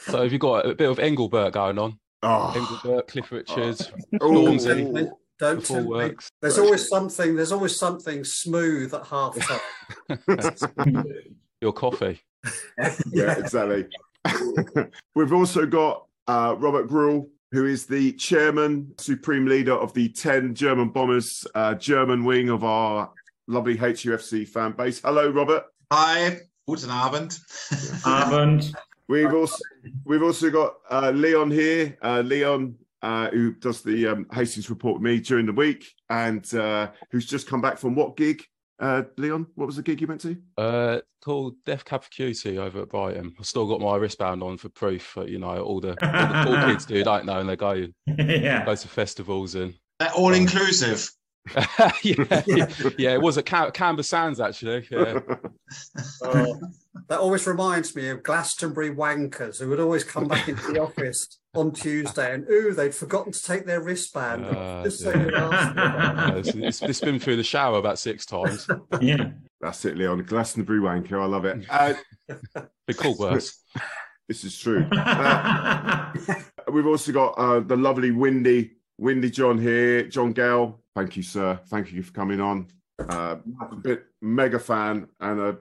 So 0.03 0.23
have 0.23 0.33
you 0.33 0.39
got 0.39 0.67
a 0.67 0.75
bit 0.75 0.89
of 0.89 0.99
Engelbert 0.99 1.53
going 1.53 1.79
on? 1.79 1.99
Oh. 2.23 2.53
Engelbert, 2.57 3.09
Cliff 3.09 3.31
Richards, 3.31 3.93
Don't 4.19 4.61
Stormzy, 4.61 4.95
tempt. 4.95 5.13
Don't 5.39 5.61
before 5.61 5.77
tempt 5.77 5.91
me. 5.91 5.97
works. 5.97 6.31
There's 6.41 6.59
always 6.59 6.89
something. 6.89 7.37
There's 7.37 7.53
always 7.53 7.77
something 7.77 8.25
smooth 8.25 8.95
at 8.95 9.07
half 9.07 9.37
time. 9.39 11.05
Your 11.61 11.73
coffee. 11.73 12.21
yeah, 13.13 13.39
exactly. 13.39 13.87
We've 15.15 15.33
also 15.33 15.67
got 15.67 16.07
uh, 16.27 16.57
Robert 16.59 16.89
Grauel, 16.89 17.29
who 17.53 17.67
is 17.67 17.87
the 17.87 18.13
chairman, 18.13 18.95
supreme 18.99 19.47
leader 19.47 19.75
of 19.75 19.93
the 19.93 20.09
10 20.09 20.55
German 20.55 20.91
Bombers, 20.91 21.47
uh, 21.55 21.75
German 21.75 22.25
wing 22.25 22.49
of 22.49 22.65
our 22.65 23.11
lovely 23.47 23.77
HUFC 23.77 24.49
fan 24.49 24.73
base. 24.73 25.01
Hello, 25.01 25.31
Robert. 25.31 25.65
Hi, 25.93 26.41
guten 26.71 26.91
Abend. 26.91 27.39
Abend. 28.07 28.73
We've 29.09 29.35
also 29.35 29.59
we've 30.05 30.23
also 30.23 30.51
got 30.51 30.75
uh, 30.89 31.11
Leon 31.11 31.51
here. 31.51 31.99
Uh, 32.01 32.21
Leon, 32.21 32.77
uh, 33.03 33.29
who 33.31 33.55
does 33.55 33.83
the 33.83 34.07
um, 34.07 34.27
Hastings 34.33 34.71
report 34.71 34.95
with 34.95 35.03
me 35.03 35.19
during 35.19 35.47
the 35.47 35.53
week, 35.53 35.93
and 36.11 36.53
uh, 36.55 36.91
who's 37.11 37.27
just 37.27 37.49
come 37.49 37.61
back 37.61 37.77
from 37.77 37.97
what 37.97 38.17
gig? 38.17 38.45
Uh, 38.79 39.03
Leon, 39.17 39.47
what 39.57 39.67
was 39.67 39.77
the 39.77 39.83
gig 39.83 40.01
you 40.01 40.07
went 40.07 40.21
to? 40.21 40.37
Uh, 40.57 41.01
called 41.25 41.55
Death 41.67 41.85
Cab 41.85 42.05
for 42.05 42.09
Cutie 42.11 42.57
over 42.57 42.83
at 42.83 42.89
Brighton. 42.89 43.35
I've 43.39 43.47
still 43.47 43.67
got 43.67 43.81
my 43.81 43.97
wristband 43.97 44.43
on 44.43 44.57
for 44.57 44.69
proof. 44.71 45.13
But, 45.17 45.29
you 45.29 45.39
know, 45.39 45.63
all 45.63 45.81
the, 45.81 45.91
all 46.03 46.29
the 46.29 46.43
cool 46.47 46.67
kids 46.73 46.87
do, 46.87 47.05
don't 47.05 47.27
know, 47.27 47.41
and 47.41 47.49
they 47.49 47.57
go, 47.57 47.73
Yeah. 48.07 48.65
go 48.65 48.75
to 48.75 48.89
festivals 48.89 49.55
and 49.55 49.75
They're 49.99 50.13
all 50.13 50.33
inclusive. 50.33 51.11
yeah, 52.03 52.69
yeah, 52.99 53.15
it 53.15 53.21
was 53.21 53.39
at 53.39 53.47
Cam- 53.47 53.71
Camber 53.73 54.03
Sands 54.03 54.41
actually. 54.41 54.87
Yeah. 54.91 55.21
Oh, 56.25 56.59
that 57.09 57.21
always 57.21 57.47
reminds 57.47 57.95
me 57.95 58.09
of 58.09 58.25
Glastonbury 58.25 58.91
wankers 58.91 59.61
who 59.61 59.69
would 59.69 59.79
always 59.79 60.03
come 60.03 60.27
back 60.27 60.49
into 60.49 60.73
the 60.73 60.81
office 60.83 61.39
on 61.55 61.71
Tuesday 61.71 62.35
and 62.35 62.45
ooh, 62.51 62.75
they'd 62.75 62.93
forgotten 62.93 63.31
to 63.31 63.41
take 63.41 63.67
their 63.67 63.81
wristband. 63.81 64.47
Uh, 64.47 64.83
Just 64.85 65.05
yeah. 65.05 65.13
so 65.13 65.19
you 65.21 65.37
asked. 65.37 65.77
Yeah, 65.77 66.35
it's, 66.35 66.49
it's, 66.49 66.83
it's 66.83 67.01
been 67.01 67.21
through 67.21 67.37
the 67.37 67.45
shower 67.45 67.79
about 67.79 68.01
six 68.01 68.27
times. 68.27 68.67
Yeah. 69.01 69.31
That's 69.61 69.85
it, 69.85 69.97
Leon. 69.97 70.25
Glastonbury 70.25 70.81
wanker. 70.81 71.23
I 71.23 71.27
love 71.27 71.45
it. 71.45 71.65
Uh, 71.71 71.95
Be 72.89 72.95
called 72.95 73.21
worse. 73.21 73.63
This 74.27 74.43
is 74.43 74.59
true. 74.59 74.87
Uh, 74.93 76.13
we've 76.73 76.87
also 76.87 77.13
got 77.13 77.33
uh, 77.33 77.61
the 77.61 77.77
lovely 77.77 78.11
Windy, 78.11 78.73
Windy 78.99 79.31
John 79.31 79.59
here. 79.59 80.05
John 80.05 80.33
Gale. 80.33 80.80
Thank 80.95 81.17
you, 81.17 81.23
sir. 81.23 81.61
Thank 81.69 81.93
you 81.93 82.03
for 82.03 82.13
coming 82.13 82.41
on. 82.41 82.69
Uh, 82.99 83.37
a 83.71 83.77
bit 83.77 84.05
mega 84.21 84.59
fan 84.59 85.09
and 85.21 85.41
uh, 85.41 85.53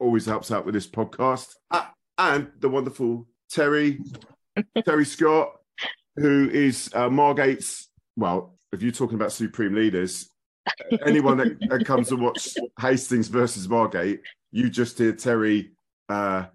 always 0.00 0.26
helps 0.26 0.50
out 0.50 0.64
with 0.64 0.74
this 0.74 0.86
podcast. 0.86 1.54
Uh, 1.70 1.86
and 2.16 2.50
the 2.58 2.68
wonderful 2.68 3.26
Terry, 3.50 4.00
Terry 4.84 5.04
Scott, 5.04 5.52
who 6.16 6.50
is 6.50 6.90
uh, 6.94 7.08
Margate's. 7.08 7.88
Well, 8.16 8.58
if 8.72 8.82
you're 8.82 8.92
talking 8.92 9.14
about 9.14 9.32
supreme 9.32 9.74
leaders, 9.74 10.30
anyone 11.06 11.38
that, 11.38 11.58
that 11.68 11.84
comes 11.84 12.08
to 12.08 12.16
watch 12.16 12.56
Hastings 12.80 13.28
versus 13.28 13.68
Margate, 13.68 14.20
you 14.50 14.68
just 14.68 14.98
hear 14.98 15.12
Terry. 15.12 15.70
Uh, 16.08 16.46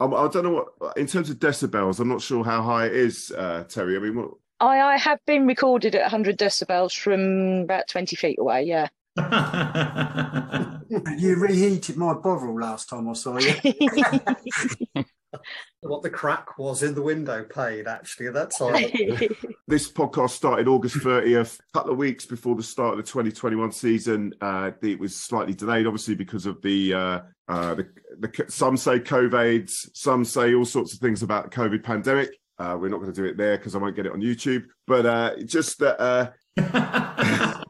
I, 0.00 0.04
I 0.04 0.28
don't 0.28 0.44
know 0.44 0.66
what 0.78 0.96
in 0.96 1.06
terms 1.06 1.30
of 1.30 1.38
decibels. 1.38 2.00
I'm 2.00 2.08
not 2.08 2.22
sure 2.22 2.44
how 2.44 2.62
high 2.62 2.86
it 2.86 2.94
is, 2.94 3.30
uh, 3.30 3.64
Terry. 3.68 3.96
I 3.96 4.00
mean, 4.00 4.16
what, 4.16 4.30
I, 4.60 4.80
I 4.80 4.96
have 4.96 5.24
been 5.26 5.46
recorded 5.46 5.94
at 5.94 6.02
100 6.02 6.38
decibels 6.38 6.98
from 6.98 7.62
about 7.62 7.88
20 7.88 8.16
feet 8.16 8.38
away, 8.38 8.64
yeah. 8.64 8.88
You 11.18 11.36
reheated 11.36 11.96
my 11.96 12.14
bovril 12.14 12.58
last 12.58 12.88
time 12.88 13.08
I 13.08 13.12
saw 13.12 13.38
you. 13.38 13.54
What 15.80 16.02
the 16.02 16.10
crack 16.10 16.58
was 16.58 16.82
in 16.82 16.94
the 16.94 17.02
window 17.02 17.44
pane, 17.44 17.86
actually, 17.86 18.26
at 18.26 18.34
that 18.34 18.50
time. 18.50 18.82
this 19.68 19.90
podcast 19.90 20.30
started 20.30 20.66
August 20.66 20.96
30th, 20.96 21.60
a 21.60 21.72
couple 21.72 21.92
of 21.92 21.98
weeks 21.98 22.26
before 22.26 22.56
the 22.56 22.62
start 22.62 22.92
of 22.92 22.96
the 22.96 23.04
2021 23.04 23.70
season. 23.70 24.34
Uh, 24.40 24.72
it 24.82 24.98
was 24.98 25.14
slightly 25.14 25.54
delayed, 25.54 25.86
obviously, 25.86 26.14
because 26.14 26.46
of 26.46 26.60
the, 26.62 26.94
uh, 26.94 27.20
uh, 27.46 27.74
the, 27.74 27.88
the 28.18 28.44
some 28.48 28.76
say 28.76 28.98
COVID, 28.98 29.70
some 29.94 30.24
say 30.24 30.54
all 30.54 30.64
sorts 30.64 30.94
of 30.94 30.98
things 30.98 31.22
about 31.22 31.50
the 31.50 31.56
COVID 31.56 31.84
pandemic. 31.84 32.30
Uh, 32.58 32.76
we're 32.80 32.88
not 32.88 33.00
going 33.00 33.12
to 33.12 33.20
do 33.20 33.26
it 33.26 33.36
there 33.36 33.56
because 33.56 33.74
I 33.74 33.78
won't 33.78 33.96
get 33.96 34.06
it 34.06 34.12
on 34.12 34.20
YouTube. 34.20 34.64
But 34.86 35.06
uh, 35.06 35.42
just 35.44 35.78
that. 35.78 36.00
Uh, 36.00 36.30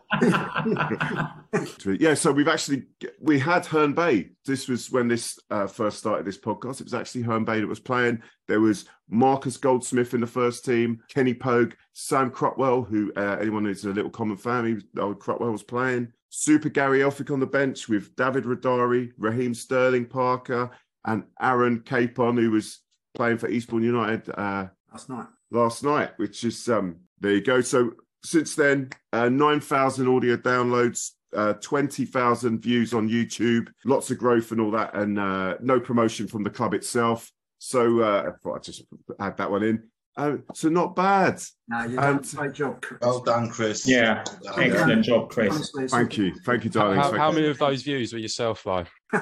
yeah, 2.01 2.15
so 2.15 2.33
we've 2.33 2.49
actually 2.49 2.85
we 3.21 3.39
had 3.39 3.67
Herne 3.67 3.93
Bay. 3.93 4.31
This 4.47 4.69
was 4.69 4.91
when 4.91 5.09
this 5.09 5.39
uh, 5.51 5.67
first 5.67 5.99
started 5.99 6.27
this 6.27 6.39
podcast. 6.39 6.81
It 6.81 6.85
was 6.85 6.95
actually 6.95 7.23
Herne 7.23 7.45
Bay 7.45 7.61
that 7.61 7.67
was 7.67 7.81
playing. 7.81 8.23
There 8.47 8.61
was 8.61 8.87
Marcus 9.09 9.57
Goldsmith 9.57 10.15
in 10.15 10.21
the 10.21 10.27
first 10.27 10.65
team, 10.65 11.01
Kenny 11.09 11.35
Pogue, 11.35 11.75
Sam 11.93 12.31
Crutwell, 12.31 12.83
who 12.83 13.13
uh, 13.17 13.37
anyone 13.41 13.65
who's 13.65 13.85
a 13.85 13.91
little 13.91 14.11
common 14.11 14.37
family, 14.37 14.79
old 14.99 15.21
Crutwell 15.21 15.53
was 15.53 15.63
playing. 15.63 16.13
Super 16.31 16.69
Gary 16.69 17.01
Elphick 17.01 17.33
on 17.33 17.41
the 17.41 17.47
bench 17.47 17.89
with 17.89 18.15
David 18.17 18.45
Radari, 18.45 19.13
Raheem 19.19 19.55
Sterling 19.55 20.07
Parker, 20.07 20.71
and 21.05 21.25
Aaron 21.41 21.81
Capon, 21.81 22.37
who 22.37 22.51
was 22.51 22.81
playing 23.15 23.39
for 23.39 23.49
Eastbourne 23.49 23.83
United 23.83 24.29
uh, 24.37 24.67
last 24.91 25.09
night. 25.09 25.27
Last 25.51 25.85
night, 25.85 26.11
which 26.17 26.45
is 26.45 26.69
um, 26.69 26.97
there 27.21 27.33
you 27.33 27.41
go. 27.41 27.61
So 27.61 27.93
since 28.23 28.55
then, 28.55 28.91
uh, 29.13 29.29
9,000 29.29 30.09
audio 30.09 30.37
downloads, 30.37 31.13
uh, 31.35 31.55
20,000 31.55 32.61
views 32.61 32.95
on 32.95 33.09
YouTube, 33.09 33.69
lots 33.85 34.11
of 34.11 34.19
growth 34.19 34.51
and 34.53 34.61
all 34.61 34.71
that, 34.73 34.95
and 34.95 35.19
uh, 35.19 35.57
no 35.61 35.79
promotion 35.81 36.27
from 36.27 36.43
the 36.43 36.51
club 36.51 36.75
itself. 36.75 37.31
So 37.59 38.01
uh, 38.01 38.25
I 38.29 38.39
thought 38.43 38.57
I'd 38.57 38.63
just 38.63 38.85
add 39.21 39.37
that 39.37 39.51
one 39.51 39.63
in. 39.63 39.83
Uh, 40.19 40.37
so 40.53 40.69
not 40.69 40.97
bad. 40.97 41.41
No, 41.69 41.85
you've 41.85 41.95
done 41.95 42.19
a 42.19 42.37
great 42.37 42.53
job. 42.53 42.83
Chris. 42.83 42.99
Well 43.01 43.21
done, 43.23 43.49
Chris. 43.51 43.87
Yeah, 43.89 44.25
Well 44.43 44.57
done. 44.57 44.65
excellent 44.65 45.05
job, 45.05 45.31
Chris. 45.31 45.55
Honestly, 45.55 45.87
Thank 45.89 46.19
you. 46.19 46.35
Thank 46.45 46.65
you, 46.65 46.71
darling. 46.71 46.99
How, 46.99 47.13
how 47.17 47.31
many 47.33 47.47
of 47.47 47.57
those 47.59 47.83
views 47.83 48.13
were 48.13 48.19
yourself, 48.19 48.65
though? 48.65 48.85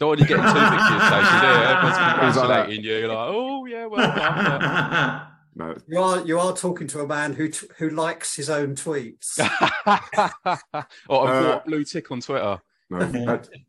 Don't 0.00 0.08
want 0.08 0.20
to 0.20 0.26
get 0.26 0.36
too 0.36 0.42
big 0.42 0.52
for 0.52 0.92
your 0.92 1.00
station, 1.00 1.40
do 1.40 1.46
you? 1.46 1.62
Everyone's 1.62 1.96
Things 1.96 2.36
like 2.36 2.48
that. 2.48 2.66
congratulating 2.66 2.84
you. 2.84 2.96
You're 2.98 3.08
like, 3.08 3.28
oh, 3.30 3.64
yeah, 3.66 3.86
well 3.86 4.06
done. 4.16 5.26
No. 5.58 5.74
You 5.88 6.00
are 6.02 6.26
you 6.26 6.38
are 6.38 6.54
talking 6.54 6.86
to 6.88 7.00
a 7.00 7.06
man 7.06 7.32
who 7.32 7.48
t- 7.48 7.66
who 7.78 7.88
likes 7.88 8.36
his 8.36 8.50
own 8.50 8.74
tweets. 8.74 9.38
or 11.08 11.28
Uh, 11.28 11.42
what 11.54 11.64
blue 11.64 11.82
tick 11.84 12.10
on 12.10 12.20
Twitter. 12.20 12.60
No. 12.90 12.98
And, 12.98 13.16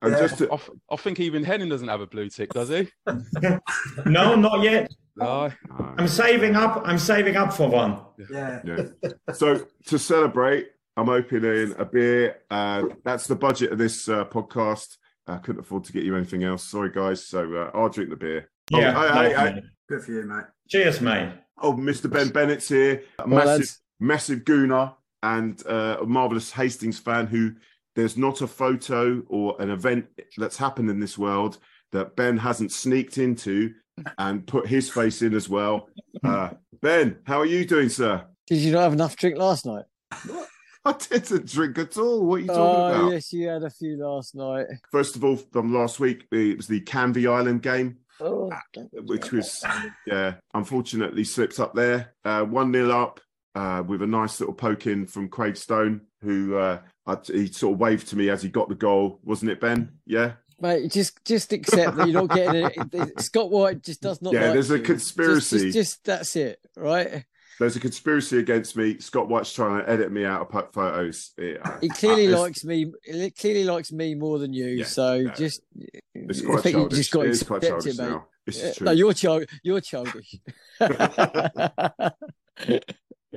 and 0.02 0.18
just 0.18 0.38
to, 0.40 0.52
I, 0.52 0.60
I 0.92 0.96
think 0.98 1.20
even 1.22 1.44
Henning 1.44 1.70
doesn't 1.70 1.88
have 1.88 2.02
a 2.02 2.08
blue 2.08 2.30
tick, 2.30 2.52
does 2.54 2.70
he? 2.70 2.90
no, 4.06 4.36
not 4.36 4.62
yet. 4.64 4.92
No. 5.18 5.52
I'm 5.98 6.08
saving 6.08 6.56
up. 6.56 6.82
I'm 6.86 6.98
saving 6.98 7.36
up 7.36 7.54
for 7.54 7.70
one. 7.70 8.00
Yeah. 8.32 8.62
yeah. 8.66 8.84
So 9.34 9.66
to 9.88 9.98
celebrate, 10.00 10.70
I'm 10.96 11.10
opening 11.10 11.74
a 11.78 11.86
beer. 11.86 12.38
Uh, 12.50 12.84
that's 13.04 13.28
the 13.28 13.36
budget 13.36 13.72
of 13.72 13.78
this 13.78 14.08
uh, 14.10 14.26
podcast. 14.26 14.98
I 15.28 15.38
couldn't 15.38 15.62
afford 15.62 15.84
to 15.86 15.94
get 15.94 16.04
you 16.04 16.16
anything 16.16 16.44
else. 16.44 16.64
Sorry, 16.64 16.90
guys. 16.92 17.26
So 17.26 17.54
uh, 17.54 17.72
I'll 17.78 17.90
drink 17.90 18.10
the 18.10 18.16
beer. 18.16 18.50
Yeah, 18.72 18.94
Oh, 18.96 19.02
hey, 19.22 19.30
hey, 19.30 19.36
nice, 19.36 19.54
hey. 19.56 19.62
Good 19.90 20.04
for 20.04 20.12
you, 20.12 20.24
mate. 20.24 20.44
Cheers, 20.70 21.02
mate. 21.02 21.32
Oh, 21.60 21.74
Mr. 21.74 22.12
Ben 22.12 22.30
Bennett's 22.30 22.70
here. 22.70 23.04
A 23.20 23.28
Well, 23.28 23.40
massive, 23.46 23.52
that's- 23.60 23.80
massive 24.00 24.40
gooner 24.42 24.94
and 25.24 25.62
uh, 25.68 25.98
a 26.02 26.06
marvelous 26.06 26.52
Hastings 26.52 27.00
fan 27.00 27.28
who 27.28 27.54
there's 27.96 28.16
not 28.18 28.42
a 28.42 28.48
photo 28.48 29.24
or 29.28 29.60
an 29.60 29.70
event 29.72 30.06
that's 30.38 30.58
happened 30.58 30.90
in 30.90 31.00
this 31.00 31.18
world 31.18 31.58
that 31.92 32.16
Ben 32.16 32.38
hasn't 32.38 32.72
sneaked 32.72 33.18
into 33.18 33.74
and 34.18 34.46
put 34.46 34.68
his 34.68 34.90
face 34.90 35.22
in 35.22 35.34
as 35.34 35.50
well. 35.50 35.90
Uh, 36.24 36.50
ben, 36.82 37.20
how 37.26 37.40
are 37.40 37.46
you 37.46 37.66
doing, 37.66 37.90
sir? 37.90 38.24
Did 38.48 38.58
you 38.60 38.72
not 38.72 38.84
have 38.84 38.94
enough 38.94 39.16
drink 39.16 39.38
last 39.38 39.66
night? 39.66 39.86
I 40.86 40.94
didn't 40.94 41.48
drink 41.52 41.78
at 41.80 41.98
all. 41.98 42.26
What 42.26 42.36
are 42.36 42.40
you 42.40 42.48
talking 42.48 42.62
Oh, 42.62 42.86
about? 43.02 43.12
yes, 43.12 43.34
you 43.34 43.48
had 43.50 43.64
a 43.64 43.70
few 43.70 43.98
last 43.98 44.36
night. 44.36 44.68
First 44.92 45.16
of 45.18 45.24
all, 45.26 45.36
from 45.36 45.74
last 45.74 46.00
week, 46.00 46.26
it 46.32 46.56
was 46.56 46.68
the 46.68 46.82
Canvey 46.82 47.30
Island 47.30 47.62
game. 47.62 47.98
Oh, 48.20 48.52
which 48.94 49.32
was 49.32 49.64
yeah, 50.08 50.36
unfortunately 50.54 51.24
slipped 51.24 51.60
up 51.60 51.76
there. 51.76 52.16
Uh, 52.26 52.44
one 52.46 52.72
0 52.74 52.90
up 52.90 53.20
uh, 53.54 53.84
with 53.86 54.02
a 54.02 54.08
nice 54.08 54.40
little 54.40 54.56
poke 54.56 54.88
in 54.88 55.06
from 55.06 55.30
Craig 55.30 55.56
Stone, 55.56 56.02
who 56.24 56.56
uh, 56.58 56.80
I, 57.06 57.18
he 57.26 57.48
sort 57.48 57.74
of 57.74 57.80
waved 57.80 58.08
to 58.08 58.16
me 58.16 58.30
as 58.30 58.42
he 58.42 58.50
got 58.50 58.70
the 58.70 58.76
goal, 58.76 59.20
wasn't 59.24 59.52
it, 59.52 59.60
Ben? 59.60 59.92
Yeah, 60.08 60.32
Mate, 60.60 60.92
just 60.92 61.24
just 61.24 61.54
accept 61.54 61.98
that 61.98 62.08
you're 62.08 62.26
not 62.26 62.36
getting 62.36 62.66
it. 62.94 63.22
Scott 63.22 63.52
White 63.52 63.84
just 63.84 64.02
does 64.02 64.22
not. 64.22 64.34
Yeah, 64.34 64.46
like 64.46 64.54
there's 64.54 64.72
a 64.72 64.74
you. 64.78 64.80
Just- 64.80 64.88
conspiracy. 65.16 65.60
Just, 65.72 65.74
just, 65.74 66.04
that's 66.06 66.36
it, 66.36 66.60
right? 66.76 67.26
there's 67.60 67.76
a 67.76 67.80
conspiracy 67.80 68.38
against 68.38 68.78
me. 68.78 69.00
Scott 69.00 69.28
White's 69.30 69.52
trying 69.52 69.84
to 69.84 69.90
edit 69.90 70.12
me 70.12 70.24
out 70.26 70.42
of 70.54 70.74
photos. 70.74 71.32
Yeah, 71.40 71.78
He 71.82 71.90
clearly 71.90 72.26
it's- 72.26 72.40
likes 72.40 72.64
me. 72.64 72.92
He 73.04 73.32
clearly 73.32 73.64
likes 73.64 73.92
me 73.92 74.14
more 74.16 74.38
than 74.40 74.54
you. 74.54 74.66
Yeah, 74.68 74.86
so 74.86 75.14
yeah. 75.16 75.34
just, 75.34 75.62
It's 76.14 76.42
I 76.42 76.46
quite 76.46 76.62
think 76.64 76.74
you 76.76 76.82
childish. 76.82 76.98
just 77.00 77.12
got 77.12 77.22
to 77.24 77.28
It 77.28 77.32
is 77.32 77.44
quite 77.44 77.58
accept 77.58 77.72
childish 77.84 78.00
it, 78.00 78.02
mate. 78.04 78.10
now. 78.10 78.28
This 78.46 78.64
is 78.64 78.76
true. 78.78 78.86
No, 78.86 78.92
you're 78.92 79.14
child. 79.14 79.46
You're 79.64 79.82
childish. 79.82 80.36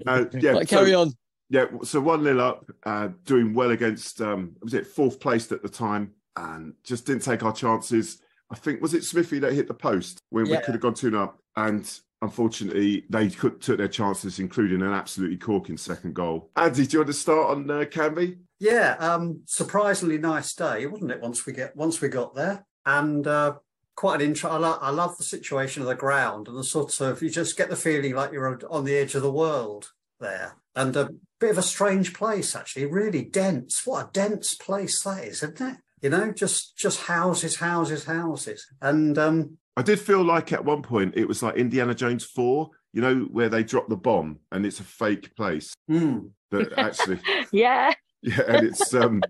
Uh, 0.07 0.25
yeah, 0.41 0.53
Right, 0.53 0.69
carry 0.69 0.95
on. 0.95 1.13
Yeah, 1.51 1.67
so 1.83 2.01
one 2.01 2.23
nil 2.23 2.41
up, 2.41 2.65
uh, 2.85 3.09
doing 3.25 3.53
well 3.55 3.71
against 3.73 4.21
um, 4.23 4.55
was 4.63 4.73
it 4.73 4.87
fourth 4.87 5.19
placed 5.19 5.51
at 5.53 5.63
the 5.63 5.69
time, 5.69 6.13
and 6.40 6.74
just 6.85 7.07
didn't 7.07 7.22
take 7.22 7.42
our 7.42 7.53
chances. 7.53 8.22
I 8.50 8.57
think 8.57 8.81
was 8.81 8.94
it 8.94 9.05
Smithy 9.05 9.38
that 9.40 9.53
hit 9.53 9.68
the 9.68 9.74
post 9.74 10.18
when 10.31 10.44
we 10.44 10.57
could 10.57 10.74
have 10.74 10.81
gone 10.81 10.94
two 10.94 11.11
0 11.11 11.35
and 11.57 12.00
unfortunately 12.22 13.05
they 13.09 13.29
could, 13.31 13.61
took 13.61 13.79
their 13.79 13.88
chances, 13.88 14.38
including 14.38 14.83
an 14.83 14.92
absolutely 14.92 15.37
corking 15.37 15.76
second 15.76 16.14
goal. 16.14 16.50
Andy, 16.57 16.87
do 16.87 16.94
you 16.94 16.98
want 17.00 17.09
to 17.09 17.14
start 17.14 17.50
on 17.50 17.70
uh, 17.70 17.85
Canvey? 17.85 18.38
Yeah, 18.59 18.96
um, 18.98 19.40
surprisingly 19.46 20.18
nice 20.18 20.55
day, 20.55 20.87
wasn't 20.87 21.12
it? 21.12 21.20
Once 21.20 21.46
we 21.46 21.53
get 21.53 21.74
once 21.76 22.00
we 22.00 22.09
got 22.09 22.35
there, 22.35 22.66
and 22.85 23.26
uh, 23.26 23.55
quite 23.96 24.20
an 24.20 24.29
intro. 24.29 24.50
I, 24.50 24.57
lo- 24.57 24.79
I 24.81 24.90
love 24.90 25.16
the 25.16 25.24
situation 25.24 25.83
of 25.83 25.88
the 25.88 25.94
ground 25.94 26.48
and 26.48 26.57
the 26.57 26.64
sort 26.64 27.00
of 27.00 27.22
you 27.22 27.31
just 27.31 27.57
get 27.57 27.70
the 27.70 27.76
feeling 27.76 28.14
like 28.14 28.33
you're 28.33 28.59
on 28.70 28.85
the 28.85 28.96
edge 28.96 29.14
of 29.14 29.22
the 29.22 29.33
world 29.33 29.92
there, 30.20 30.57
and 30.76 30.94
a 30.96 31.11
bit 31.38 31.50
of 31.50 31.59
a 31.59 31.62
strange 31.62 32.12
place 32.12 32.55
actually, 32.55 32.87
really 32.87 33.22
dense. 33.22 33.87
What 33.87 34.07
a 34.07 34.11
dense 34.12 34.55
place 34.55 35.03
that 35.03 35.24
is, 35.24 35.42
isn't 35.42 35.61
it? 35.61 35.76
You 36.03 36.11
know, 36.11 36.33
just 36.33 36.77
just 36.79 37.01
houses, 37.03 37.57
houses, 37.57 38.05
houses, 38.05 38.67
and 38.81 39.19
um, 39.19 39.59
I 39.77 39.83
did 39.83 40.01
feel 40.01 40.23
like 40.23 40.53
at 40.53 40.65
one 40.65 40.83
point 40.83 41.15
it 41.17 41.29
was 41.29 41.43
like 41.43 41.57
Indiana 41.57 41.95
Jones 41.95 42.25
four, 42.25 42.71
you 42.93 43.03
know, 43.03 43.29
where 43.31 43.49
they 43.51 43.63
drop 43.63 43.89
the 43.89 43.97
bomb 43.97 44.39
and 44.51 44.65
it's 44.65 44.81
a 44.81 44.85
fake 44.85 45.35
place 45.37 45.75
Hmm. 45.89 46.29
that 46.51 46.73
actually, 46.79 47.21
Yeah. 47.53 47.93
yeah, 48.23 48.41
and 48.49 48.67
it's 48.67 48.95
um, 48.95 49.23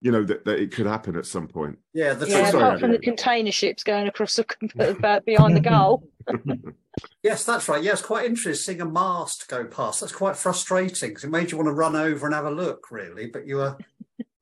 you 0.00 0.10
know 0.12 0.24
that, 0.24 0.44
that 0.46 0.58
it 0.60 0.72
could 0.72 0.86
happen 0.86 1.14
at 1.16 1.26
some 1.26 1.46
point. 1.46 1.78
yeah, 1.92 2.14
the 2.14 2.26
Yeah, 2.26 2.48
apart 2.48 2.80
from 2.80 2.92
the 2.92 2.98
container 2.98 3.52
ships 3.52 3.84
going 3.84 4.08
across 4.08 4.36
the 4.36 4.46
about 4.78 5.26
behind 5.26 5.56
the 5.56 5.60
goal. 5.60 6.08
Yes, 7.22 7.44
that's 7.44 7.68
right. 7.68 7.82
Yeah, 7.82 7.92
it's 7.92 8.02
quite 8.02 8.26
interesting 8.26 8.74
seeing 8.76 8.80
a 8.80 8.84
mast 8.84 9.48
go 9.48 9.64
past. 9.64 10.00
That's 10.00 10.12
quite 10.12 10.36
frustrating 10.36 11.10
because 11.10 11.24
it 11.24 11.30
made 11.30 11.50
you 11.50 11.56
want 11.56 11.68
to 11.68 11.72
run 11.72 11.96
over 11.96 12.26
and 12.26 12.34
have 12.34 12.44
a 12.44 12.50
look, 12.50 12.90
really. 12.90 13.28
But 13.28 13.46
you 13.46 13.56
were, 13.56 13.78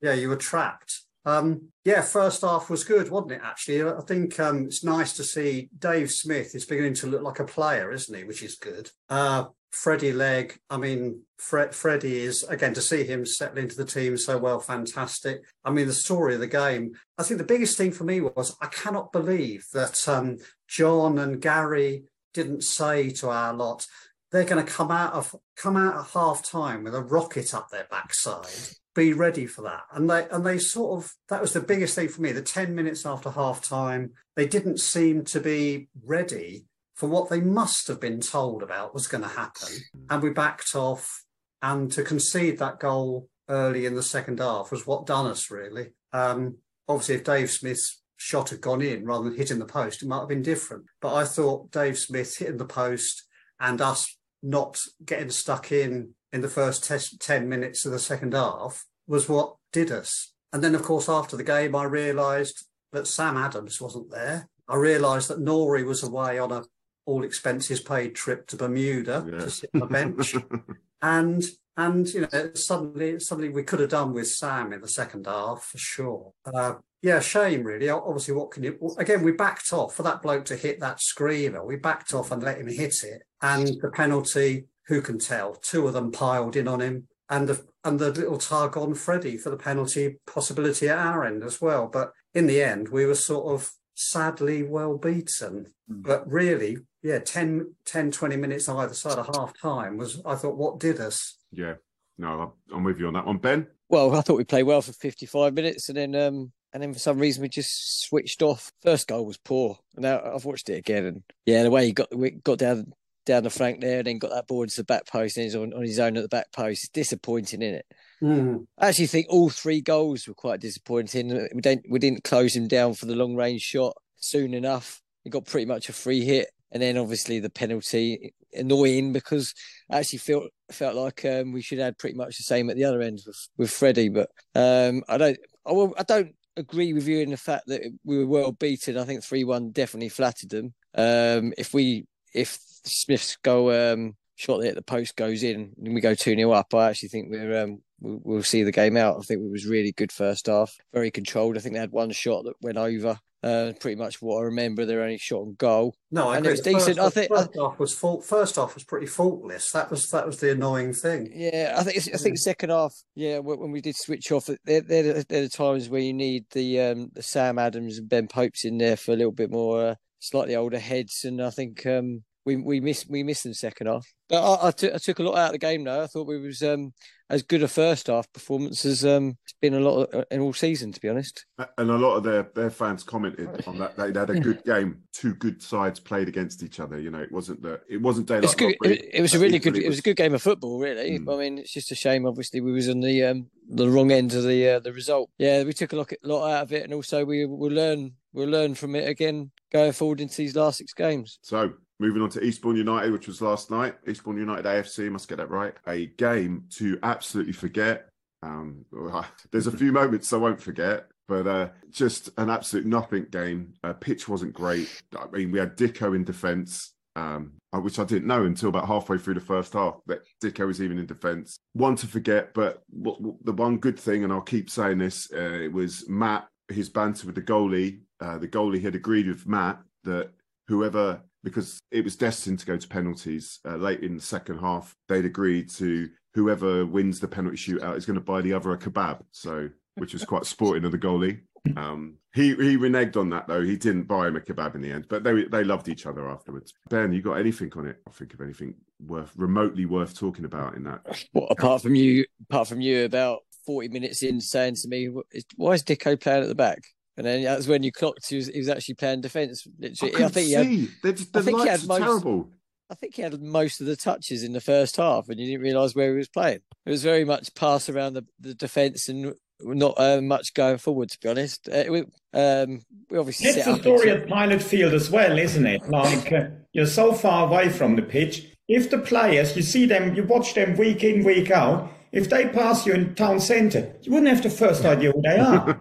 yeah, 0.02 0.14
you 0.14 0.28
were 0.28 0.36
trapped. 0.36 1.02
Um, 1.24 1.68
yeah, 1.84 2.02
first 2.02 2.42
half 2.42 2.70
was 2.70 2.84
good, 2.84 3.10
wasn't 3.10 3.32
it? 3.32 3.40
Actually, 3.42 3.82
I 3.82 4.00
think 4.06 4.38
um, 4.40 4.66
it's 4.66 4.84
nice 4.84 5.12
to 5.14 5.24
see 5.24 5.68
Dave 5.78 6.10
Smith 6.10 6.54
is 6.54 6.64
beginning 6.64 6.94
to 6.94 7.06
look 7.06 7.22
like 7.22 7.40
a 7.40 7.44
player, 7.44 7.92
isn't 7.92 8.16
he? 8.16 8.24
Which 8.24 8.42
is 8.42 8.56
good. 8.56 8.90
Uh, 9.08 9.46
Freddie 9.70 10.12
Legg, 10.12 10.58
I 10.68 10.78
mean, 10.78 11.22
Fred, 11.38 11.74
Freddie 11.74 12.20
is 12.20 12.42
again 12.44 12.74
to 12.74 12.80
see 12.80 13.04
him 13.04 13.24
settle 13.24 13.58
into 13.58 13.76
the 13.76 13.84
team 13.84 14.16
so 14.16 14.36
well, 14.36 14.58
fantastic. 14.58 15.42
I 15.64 15.70
mean, 15.70 15.86
the 15.86 15.92
story 15.92 16.34
of 16.34 16.40
the 16.40 16.48
game. 16.48 16.92
I 17.18 17.22
think 17.22 17.38
the 17.38 17.44
biggest 17.44 17.76
thing 17.76 17.92
for 17.92 18.04
me 18.04 18.20
was 18.20 18.56
I 18.60 18.66
cannot 18.66 19.12
believe 19.12 19.64
that 19.72 20.08
um, 20.08 20.38
John 20.68 21.18
and 21.18 21.40
Gary 21.40 22.04
didn't 22.34 22.64
say 22.64 23.10
to 23.10 23.28
our 23.28 23.52
lot 23.52 23.86
they're 24.30 24.44
going 24.44 24.64
to 24.64 24.70
come 24.70 24.90
out 24.90 25.12
of 25.12 25.34
come 25.56 25.76
out 25.76 25.96
at 25.96 26.10
half 26.12 26.42
time 26.42 26.84
with 26.84 26.94
a 26.94 27.00
rocket 27.00 27.54
up 27.54 27.70
their 27.70 27.86
backside 27.90 28.76
be 28.94 29.12
ready 29.12 29.46
for 29.46 29.62
that. 29.62 29.82
And 29.92 30.10
they 30.10 30.26
and 30.30 30.44
they 30.44 30.58
sort 30.58 30.98
of 31.02 31.12
that 31.28 31.40
was 31.40 31.52
the 31.52 31.60
biggest 31.60 31.94
thing 31.94 32.08
for 32.08 32.22
me 32.22 32.32
the 32.32 32.42
10 32.42 32.74
minutes 32.74 33.06
after 33.06 33.30
half 33.30 33.62
time 33.62 34.12
they 34.36 34.46
didn't 34.46 34.80
seem 34.80 35.24
to 35.26 35.40
be 35.40 35.88
ready 36.04 36.66
for 36.94 37.08
what 37.08 37.30
they 37.30 37.40
must 37.40 37.88
have 37.88 38.00
been 38.00 38.20
told 38.20 38.62
about 38.62 38.92
was 38.92 39.06
going 39.06 39.22
to 39.22 39.28
happen 39.28 39.68
and 40.10 40.22
we 40.22 40.30
backed 40.30 40.74
off 40.74 41.24
and 41.62 41.90
to 41.92 42.02
concede 42.02 42.58
that 42.58 42.78
goal 42.78 43.28
early 43.48 43.86
in 43.86 43.94
the 43.94 44.02
second 44.02 44.38
half 44.38 44.70
was 44.70 44.86
what 44.86 45.06
done 45.06 45.26
us 45.26 45.50
really. 45.50 45.88
Um 46.12 46.56
obviously 46.88 47.14
if 47.14 47.24
dave 47.24 47.50
smith's 47.50 48.02
shot 48.16 48.50
had 48.50 48.60
gone 48.60 48.82
in 48.82 49.04
rather 49.06 49.24
than 49.24 49.38
hitting 49.38 49.58
the 49.58 49.64
post, 49.64 50.02
it 50.02 50.08
might 50.08 50.18
have 50.18 50.28
been 50.28 50.42
different. 50.42 50.84
But 51.00 51.14
I 51.14 51.24
thought 51.24 51.70
Dave 51.70 51.96
Smith 51.96 52.36
hitting 52.36 52.58
the 52.58 52.66
post 52.66 53.24
and 53.58 53.80
us 53.80 54.14
not 54.42 54.80
getting 55.04 55.30
stuck 55.30 55.72
in 55.72 56.14
in 56.32 56.40
the 56.40 56.48
first 56.48 56.84
tes- 56.84 57.16
10 57.18 57.48
minutes 57.48 57.84
of 57.84 57.92
the 57.92 57.98
second 57.98 58.32
half 58.34 58.84
was 59.06 59.28
what 59.28 59.56
did 59.72 59.90
us. 59.90 60.32
And 60.52 60.62
then, 60.62 60.74
of 60.74 60.82
course, 60.82 61.08
after 61.08 61.36
the 61.36 61.44
game, 61.44 61.74
I 61.76 61.84
realised 61.84 62.66
that 62.92 63.06
Sam 63.06 63.36
Adams 63.36 63.80
wasn't 63.80 64.10
there. 64.10 64.48
I 64.68 64.76
realised 64.76 65.28
that 65.28 65.40
Nori 65.40 65.84
was 65.84 66.02
away 66.02 66.38
on 66.38 66.52
a 66.52 66.62
all 67.06 67.24
expenses 67.24 67.80
paid 67.80 68.14
trip 68.14 68.46
to 68.48 68.56
Bermuda 68.56 69.26
Yeah. 69.26 69.38
to 69.40 69.50
sit 69.50 69.70
on 69.74 69.80
the 69.80 69.86
bench. 69.86 70.34
and 71.02 71.42
and 71.76 72.06
you 72.08 72.28
know 72.32 72.50
suddenly 72.54 73.18
suddenly 73.20 73.50
we 73.50 73.62
could 73.62 73.80
have 73.80 73.90
done 73.90 74.12
with 74.12 74.28
Sam 74.28 74.72
in 74.72 74.80
the 74.80 74.88
second 74.88 75.26
half 75.26 75.64
for 75.64 75.78
sure. 75.78 76.32
Uh, 76.44 76.74
Yeah, 77.02 77.20
shame 77.20 77.64
really. 77.64 77.88
Obviously, 77.88 78.34
what 78.34 78.50
can 78.50 78.62
you? 78.62 78.78
Again, 78.98 79.22
we 79.22 79.32
backed 79.32 79.72
off 79.72 79.94
for 79.94 80.02
that 80.02 80.22
bloke 80.22 80.44
to 80.46 80.56
hit 80.56 80.80
that 80.80 81.00
screamer. 81.00 81.64
We 81.64 81.76
backed 81.76 82.12
off 82.12 82.30
and 82.30 82.42
let 82.42 82.58
him 82.58 82.68
hit 82.68 83.02
it, 83.04 83.22
and 83.40 83.68
the 83.80 83.90
penalty. 83.90 84.66
Who 84.88 85.00
can 85.00 85.18
tell? 85.20 85.54
Two 85.54 85.86
of 85.86 85.92
them 85.92 86.10
piled 86.10 86.56
in 86.56 86.66
on 86.66 86.80
him, 86.80 87.06
and 87.28 87.48
the 87.48 87.64
and 87.84 87.98
the 87.98 88.10
little 88.10 88.38
tug 88.38 88.76
on 88.76 88.94
Freddie 88.94 89.38
for 89.38 89.50
the 89.50 89.56
penalty 89.56 90.16
possibility 90.26 90.88
at 90.88 90.98
our 90.98 91.24
end 91.24 91.42
as 91.44 91.60
well. 91.60 91.86
But 91.86 92.12
in 92.34 92.46
the 92.46 92.60
end, 92.62 92.88
we 92.88 93.06
were 93.06 93.14
sort 93.14 93.54
of 93.54 93.70
sadly 93.94 94.62
well 94.62 94.98
beaten. 94.98 95.66
But 95.88 96.30
really, 96.30 96.78
yeah, 97.02 97.18
10, 97.20 97.74
10, 97.84 98.10
20 98.10 98.36
minutes 98.36 98.68
either 98.68 98.94
side 98.94 99.18
of 99.18 99.34
half 99.34 99.52
time 99.60 99.96
was. 99.96 100.20
I 100.26 100.34
thought, 100.34 100.56
what 100.56 100.78
did 100.78 101.00
us? 101.00 101.36
Yeah, 101.52 101.74
no, 102.18 102.28
I'm- 102.40 102.52
I'm 102.76 102.84
with 102.84 102.98
you 102.98 103.06
on 103.08 103.14
that 103.14 103.26
one, 103.26 103.38
Ben. 103.38 103.66
Well, 103.88 104.14
I 104.14 104.20
thought 104.20 104.38
we 104.38 104.44
played 104.44 104.62
well 104.64 104.82
for 104.82 104.92
55 104.92 105.54
minutes, 105.54 105.88
and 105.88 105.98
then 105.98 106.14
um, 106.14 106.52
and 106.72 106.82
then 106.82 106.92
for 106.92 106.98
some 107.00 107.18
reason 107.18 107.42
we 107.42 107.48
just 107.48 108.02
switched 108.02 108.42
off. 108.42 108.70
First 108.82 109.08
goal 109.08 109.26
was 109.26 109.36
poor. 109.38 109.78
Now 109.96 110.20
I've 110.34 110.44
watched 110.44 110.68
it 110.70 110.78
again, 110.78 111.04
and 111.06 111.22
yeah, 111.44 111.62
the 111.64 111.70
way 111.70 111.86
he 111.86 111.92
got 111.92 112.14
we 112.14 112.30
got 112.30 112.58
down 112.58 112.92
down 113.26 113.42
the 113.42 113.50
flank 113.50 113.80
there, 113.80 113.98
and 113.98 114.06
then 114.06 114.18
got 114.18 114.30
that 114.30 114.46
ball 114.46 114.62
into 114.62 114.76
the 114.76 114.84
back 114.84 115.06
post, 115.06 115.36
and 115.36 115.44
he's 115.44 115.56
on, 115.56 115.72
on 115.72 115.82
his 115.82 115.98
own 115.98 116.16
at 116.16 116.22
the 116.22 116.28
back 116.28 116.52
post. 116.52 116.84
It's 116.84 116.88
disappointing, 116.90 117.62
isn't 117.62 117.74
it? 117.76 117.86
Mm. 118.22 118.66
I 118.78 118.88
actually 118.88 119.06
think 119.08 119.26
all 119.28 119.50
three 119.50 119.80
goals 119.80 120.28
were 120.28 120.34
quite 120.34 120.60
disappointing. 120.60 121.48
We 121.54 121.60
don't 121.60 121.84
we 121.90 121.98
didn't 121.98 122.22
close 122.24 122.54
him 122.54 122.68
down 122.68 122.94
for 122.94 123.06
the 123.06 123.16
long 123.16 123.34
range 123.34 123.62
shot 123.62 123.96
soon 124.16 124.54
enough. 124.54 125.02
He 125.24 125.30
got 125.30 125.46
pretty 125.46 125.66
much 125.66 125.88
a 125.88 125.92
free 125.92 126.24
hit, 126.24 126.48
and 126.70 126.80
then 126.80 126.96
obviously 126.96 127.40
the 127.40 127.50
penalty 127.50 128.34
annoying 128.52 129.12
because 129.12 129.54
I 129.90 129.98
actually 129.98 130.18
felt 130.20 130.44
felt 130.74 130.96
like 130.96 131.24
um, 131.24 131.52
we 131.52 131.62
should 131.62 131.78
have 131.78 131.98
pretty 131.98 132.16
much 132.16 132.36
the 132.36 132.42
same 132.42 132.70
at 132.70 132.76
the 132.76 132.84
other 132.84 133.02
end 133.02 133.20
with, 133.26 133.48
with 133.56 133.70
Freddie. 133.70 134.08
But 134.08 134.30
um, 134.54 135.02
I 135.08 135.18
don't 135.18 135.38
I, 135.66 135.72
will- 135.72 135.94
I 135.98 136.02
don't 136.02 136.34
agree 136.56 136.92
with 136.92 137.06
you 137.06 137.20
in 137.20 137.30
the 137.30 137.36
fact 137.36 137.66
that 137.68 137.82
we 138.04 138.18
were 138.18 138.26
well 138.26 138.52
beaten. 138.52 138.98
I 138.98 139.04
think 139.04 139.22
three 139.22 139.44
one 139.44 139.70
definitely 139.70 140.08
flattered 140.08 140.50
them. 140.50 140.74
Um, 140.94 141.52
if 141.58 141.74
we 141.74 142.06
if 142.34 142.58
Smith's 142.84 143.36
go 143.42 143.92
um, 143.92 144.16
there 144.46 144.68
at 144.70 144.74
the 144.74 144.82
post 144.82 145.16
goes 145.16 145.42
in 145.42 145.72
and 145.84 145.94
we 145.94 146.00
go 146.00 146.14
two 146.14 146.34
0 146.34 146.50
up, 146.52 146.72
I 146.74 146.90
actually 146.90 147.10
think 147.10 147.30
we're 147.30 147.62
um, 147.62 147.82
we'll 148.00 148.42
see 148.42 148.62
the 148.62 148.72
game 148.72 148.96
out. 148.96 149.16
I 149.18 149.22
think 149.22 149.42
it 149.42 149.50
was 149.50 149.66
really 149.66 149.92
good 149.92 150.12
first 150.12 150.46
half, 150.46 150.74
very 150.92 151.10
controlled. 151.10 151.56
I 151.56 151.60
think 151.60 151.74
they 151.74 151.80
had 151.80 151.92
one 151.92 152.10
shot 152.10 152.44
that 152.44 152.54
went 152.60 152.78
over. 152.78 153.18
Uh, 153.42 153.72
pretty 153.80 153.96
much 153.96 154.20
what 154.20 154.38
I 154.38 154.42
remember. 154.42 154.84
Their 154.84 155.00
only 155.02 155.16
shot 155.16 155.40
on 155.40 155.54
goal. 155.54 155.94
No, 156.10 156.28
I 156.28 156.36
and 156.36 156.46
agree. 156.46 156.58
it 156.58 156.74
was 156.74 156.84
decent. 156.84 156.96
First, 156.98 157.16
I 157.16 157.20
think. 157.20 157.28
first 157.34 157.50
half 157.56 157.78
was 157.78 157.94
fault. 157.94 158.24
First 158.24 158.56
half 158.56 158.74
was 158.74 158.84
pretty 158.84 159.06
faultless. 159.06 159.72
That 159.72 159.90
was 159.90 160.08
that 160.10 160.26
was 160.26 160.40
the 160.40 160.52
annoying 160.52 160.92
thing. 160.92 161.30
Yeah, 161.34 161.74
I 161.78 161.82
think 161.82 161.96
I 162.14 162.18
think 162.18 162.36
second 162.36 162.68
half. 162.70 162.94
Yeah, 163.14 163.38
when 163.38 163.58
when 163.58 163.70
we 163.70 163.80
did 163.80 163.96
switch 163.96 164.30
off, 164.30 164.50
they're, 164.64 164.82
they're, 164.82 165.02
the- 165.14 165.26
they're 165.26 165.42
the 165.42 165.48
times 165.48 165.88
where 165.88 166.02
you 166.02 166.12
need 166.12 166.44
the 166.50 166.80
um, 166.80 167.08
the 167.14 167.22
Sam 167.22 167.58
Adams 167.58 167.96
and 167.98 168.08
Ben 168.10 168.28
Popes 168.28 168.64
in 168.66 168.76
there 168.76 168.96
for 168.96 169.12
a 169.12 169.16
little 169.16 169.32
bit 169.32 169.50
more 169.50 169.86
uh, 169.88 169.94
slightly 170.18 170.54
older 170.54 170.78
heads, 170.78 171.24
and 171.24 171.40
I 171.40 171.48
think 171.48 171.86
um, 171.86 172.24
we 172.44 172.56
we 172.56 172.80
missed 172.80 173.08
we 173.08 173.22
missed 173.22 173.44
them 173.44 173.54
second 173.54 173.86
half. 173.86 174.06
But 174.28 174.42
I, 174.42 174.68
I, 174.68 174.70
took, 174.70 175.18
a 175.18 175.22
lot 175.22 175.36
out 175.36 175.46
of 175.46 175.52
the 175.52 175.58
game 175.58 175.84
though. 175.84 176.02
I 176.02 176.06
thought 176.06 176.28
we 176.28 176.38
was 176.38 176.62
um, 176.62 176.92
as 177.28 177.42
good 177.42 177.64
a 177.64 177.68
first 177.68 178.06
half 178.06 178.32
performance 178.32 178.84
as 178.84 179.04
um, 179.04 179.36
it's 179.44 179.54
been 179.60 179.74
a 179.74 179.80
lot 179.80 180.04
of, 180.04 180.24
in 180.30 180.40
all 180.40 180.52
season, 180.52 180.92
to 180.92 181.00
be 181.00 181.08
honest. 181.08 181.46
And 181.58 181.90
a 181.90 181.98
lot 181.98 182.14
of 182.14 182.22
their, 182.22 182.48
their 182.54 182.70
fans 182.70 183.02
commented 183.02 183.64
on 183.66 183.78
that. 183.78 183.96
They 183.96 184.18
had 184.18 184.30
a 184.30 184.38
good 184.38 184.62
game. 184.66 185.02
Two 185.12 185.34
good 185.34 185.60
sides 185.60 185.98
played 185.98 186.28
against 186.28 186.62
each 186.62 186.78
other. 186.78 186.98
You 187.00 187.10
know, 187.10 187.18
it 187.18 187.32
wasn't 187.32 187.60
that 187.62 187.82
it 187.88 188.00
wasn't 188.00 188.28
daylight. 188.28 188.56
Good. 188.56 188.76
It, 188.84 189.10
it 189.14 189.20
was 189.20 189.34
a 189.34 189.40
really 189.40 189.58
good. 189.58 189.76
It 189.76 189.88
was 189.88 189.98
a 189.98 190.02
good 190.02 190.16
game 190.16 190.34
of 190.34 190.42
football, 190.42 190.78
really. 190.78 191.18
Mm. 191.18 191.34
I 191.34 191.38
mean, 191.38 191.58
it's 191.58 191.72
just 191.72 191.90
a 191.90 191.96
shame. 191.96 192.24
Obviously, 192.24 192.60
we 192.60 192.72
was 192.72 192.88
on 192.88 193.00
the 193.00 193.24
um, 193.24 193.48
the 193.68 193.88
wrong 193.88 194.12
end 194.12 194.32
of 194.34 194.44
the 194.44 194.68
uh, 194.68 194.78
the 194.78 194.92
result. 194.92 195.28
Yeah, 195.38 195.64
we 195.64 195.72
took 195.72 195.92
a 195.92 195.96
lot, 195.96 196.12
lot 196.22 196.48
out 196.48 196.62
of 196.62 196.72
it, 196.72 196.84
and 196.84 196.94
also 196.94 197.24
we 197.24 197.46
will 197.46 197.72
learn 197.72 198.12
we'll 198.32 198.48
learn 198.48 198.74
from 198.76 198.94
it 198.94 199.08
again 199.08 199.50
going 199.72 199.92
forward 199.92 200.20
into 200.20 200.36
these 200.36 200.54
last 200.54 200.78
six 200.78 200.94
games. 200.94 201.38
So 201.42 201.72
moving 202.00 202.22
on 202.22 202.30
to 202.30 202.42
Eastbourne 202.42 202.76
United, 202.76 203.12
which 203.12 203.28
was 203.28 203.42
last 203.42 203.70
night. 203.70 203.94
Eastbourne 204.08 204.38
United 204.38 204.64
AFC, 204.64 205.10
must 205.10 205.28
get 205.28 205.38
that 205.38 205.50
right. 205.50 205.74
A 205.86 206.06
game 206.06 206.64
to 206.70 206.98
absolutely 207.02 207.52
forget. 207.52 208.08
Um, 208.42 208.84
there's 209.52 209.66
a 209.66 209.76
few 209.76 209.92
moments 209.92 210.32
I 210.32 210.38
won't 210.38 210.60
forget, 210.60 211.06
but 211.28 211.46
uh, 211.46 211.68
just 211.90 212.30
an 212.38 212.50
absolute 212.50 212.86
nothing 212.86 213.26
game. 213.30 213.74
Uh, 213.84 213.92
pitch 213.92 214.28
wasn't 214.28 214.54
great. 214.54 214.90
I 215.16 215.26
mean, 215.30 215.52
we 215.52 215.58
had 215.58 215.76
Dicko 215.76 216.16
in 216.16 216.24
defence. 216.24 216.94
Um, 217.16 217.54
uh, 217.74 217.80
which 217.80 217.98
I 217.98 218.04
didn't 218.04 218.28
know 218.28 218.44
until 218.44 218.68
about 218.68 218.86
halfway 218.86 219.18
through 219.18 219.34
the 219.34 219.40
first 219.40 219.72
half 219.72 220.00
that 220.06 220.22
Dicko 220.42 220.66
was 220.66 220.80
even 220.80 220.98
in 220.98 221.06
defence. 221.06 221.58
One 221.72 221.96
to 221.96 222.06
forget, 222.06 222.54
but 222.54 222.82
the 222.92 223.52
one 223.52 223.78
good 223.78 223.98
thing, 223.98 224.24
and 224.24 224.32
I'll 224.32 224.40
keep 224.40 224.70
saying 224.70 224.98
this, 224.98 225.28
uh, 225.32 225.58
it 225.60 225.72
was 225.72 226.08
Matt, 226.08 226.46
his 226.68 226.88
banter 226.88 227.26
with 227.26 227.34
the 227.34 227.42
goalie. 227.42 228.00
Uh, 228.20 228.38
the 228.38 228.48
goalie 228.48 228.82
had 228.82 228.94
agreed 228.94 229.28
with 229.28 229.46
Matt 229.46 229.80
that 230.04 230.30
whoever, 230.68 231.20
because 231.42 231.80
it 231.90 232.04
was 232.04 232.16
destined 232.16 232.58
to 232.60 232.66
go 232.66 232.76
to 232.76 232.88
penalties 232.88 233.60
uh, 233.66 233.76
late 233.76 234.00
in 234.00 234.14
the 234.16 234.22
second 234.22 234.58
half, 234.58 234.94
they'd 235.08 235.24
agreed 235.24 235.68
to 235.70 236.08
whoever 236.34 236.86
wins 236.86 237.20
the 237.20 237.28
penalty 237.28 237.56
shootout 237.56 237.96
is 237.96 238.06
going 238.06 238.18
to 238.18 238.24
buy 238.24 238.40
the 238.40 238.52
other 238.52 238.72
a 238.72 238.78
kebab. 238.78 239.22
So, 239.30 239.68
which 239.96 240.12
was 240.12 240.24
quite 240.24 240.46
sporting 240.46 240.84
of 240.84 240.92
the 240.92 240.98
goalie. 240.98 241.40
Um, 241.76 242.16
he 242.32 242.54
he 242.54 242.76
reneged 242.76 243.16
on 243.16 243.30
that 243.30 243.46
though. 243.46 243.62
He 243.62 243.76
didn't 243.76 244.04
buy 244.04 244.28
him 244.28 244.36
a 244.36 244.40
kebab 244.40 244.74
in 244.74 244.80
the 244.80 244.92
end, 244.92 245.06
but 245.08 245.24
they 245.24 245.44
they 245.44 245.64
loved 245.64 245.88
each 245.88 246.06
other 246.06 246.28
afterwards. 246.28 246.72
Ben, 246.88 247.12
you 247.12 247.22
got 247.22 247.34
anything 247.34 247.72
on 247.76 247.86
it? 247.86 247.98
I 248.06 248.10
think 248.10 248.32
of 248.34 248.40
anything 248.40 248.74
worth 249.04 249.32
remotely 249.36 249.84
worth 249.84 250.18
talking 250.18 250.44
about 250.44 250.74
in 250.74 250.84
that. 250.84 251.26
What 251.32 251.50
apart 251.50 251.82
from 251.82 251.94
you, 251.94 252.24
apart 252.48 252.68
from 252.68 252.80
you, 252.80 253.04
about 253.04 253.40
forty 253.66 253.88
minutes 253.88 254.22
in, 254.22 254.40
saying 254.40 254.76
to 254.76 254.88
me, 254.88 255.10
"Why 255.56 255.72
is 255.72 255.82
Dicko 255.82 256.18
playing 256.20 256.42
at 256.42 256.48
the 256.48 256.54
back?" 256.54 256.82
And 257.16 257.26
then 257.26 257.42
that's 257.42 257.66
when 257.66 257.82
you 257.82 257.92
clocked 257.92 258.28
he 258.28 258.36
was, 258.36 258.46
he 258.48 258.58
was 258.58 258.68
actually 258.68 258.94
playing 258.94 259.20
defence. 259.20 259.66
I 259.66 259.70
Literally, 259.78 260.12
couldn't 260.12 260.30
think 260.32 260.46
he 260.46 260.52
had. 260.52 260.66
The, 261.02 261.12
the 261.32 261.38
I 261.38 261.42
think 261.42 261.60
he 261.62 261.68
had 261.68 261.86
most- 261.86 262.00
terrible. 262.02 262.48
I 262.90 262.94
think 262.96 263.14
he 263.14 263.22
had 263.22 263.40
most 263.40 263.80
of 263.80 263.86
the 263.86 263.94
touches 263.94 264.42
in 264.42 264.52
the 264.52 264.60
first 264.60 264.96
half, 264.96 265.28
and 265.28 265.38
you 265.38 265.46
didn't 265.46 265.62
realise 265.62 265.94
where 265.94 266.10
he 266.10 266.16
was 266.18 266.28
playing. 266.28 266.58
It 266.84 266.90
was 266.90 267.04
very 267.04 267.24
much 267.24 267.54
pass 267.54 267.88
around 267.88 268.14
the, 268.14 268.26
the 268.40 268.52
defence 268.52 269.08
and 269.08 269.32
not 269.60 269.94
uh, 269.96 270.20
much 270.20 270.54
going 270.54 270.78
forward. 270.78 271.08
To 271.10 271.18
be 271.20 271.28
honest, 271.28 271.68
uh, 271.68 271.84
we, 271.88 272.00
um, 272.34 272.80
we 273.08 273.16
obviously 273.18 273.52
That's 273.52 273.64
set 273.64 273.66
the 273.66 273.72
up. 273.74 273.80
story 273.80 274.10
at 274.10 274.28
Pilot 274.28 274.60
Field 274.60 274.92
as 274.92 275.08
well, 275.08 275.38
isn't 275.38 275.66
it? 275.66 275.88
Like 275.88 276.32
uh, 276.32 276.46
you're 276.72 276.86
so 276.86 277.12
far 277.12 277.46
away 277.46 277.68
from 277.68 277.94
the 277.94 278.02
pitch. 278.02 278.46
If 278.66 278.90
the 278.90 278.98
players, 278.98 279.54
you 279.56 279.62
see 279.62 279.86
them, 279.86 280.16
you 280.16 280.24
watch 280.24 280.54
them 280.54 280.76
week 280.76 281.04
in, 281.04 281.24
week 281.24 281.50
out. 281.52 281.92
If 282.12 282.28
they 282.28 282.48
pass 282.48 282.86
you 282.86 282.92
in 282.94 283.14
town 283.14 283.38
centre, 283.40 283.94
you 284.02 284.12
wouldn't 284.12 284.28
have 284.32 284.42
the 284.42 284.50
first 284.50 284.84
idea 284.84 285.12
who 285.12 285.22
they 285.22 285.38
are. 285.38 285.80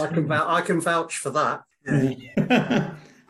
I 0.00 0.06
can 0.06 0.26
vou- 0.26 0.34
I 0.46 0.60
can 0.62 0.80
vouch 0.80 1.18
for 1.18 1.30
that. 1.30 1.62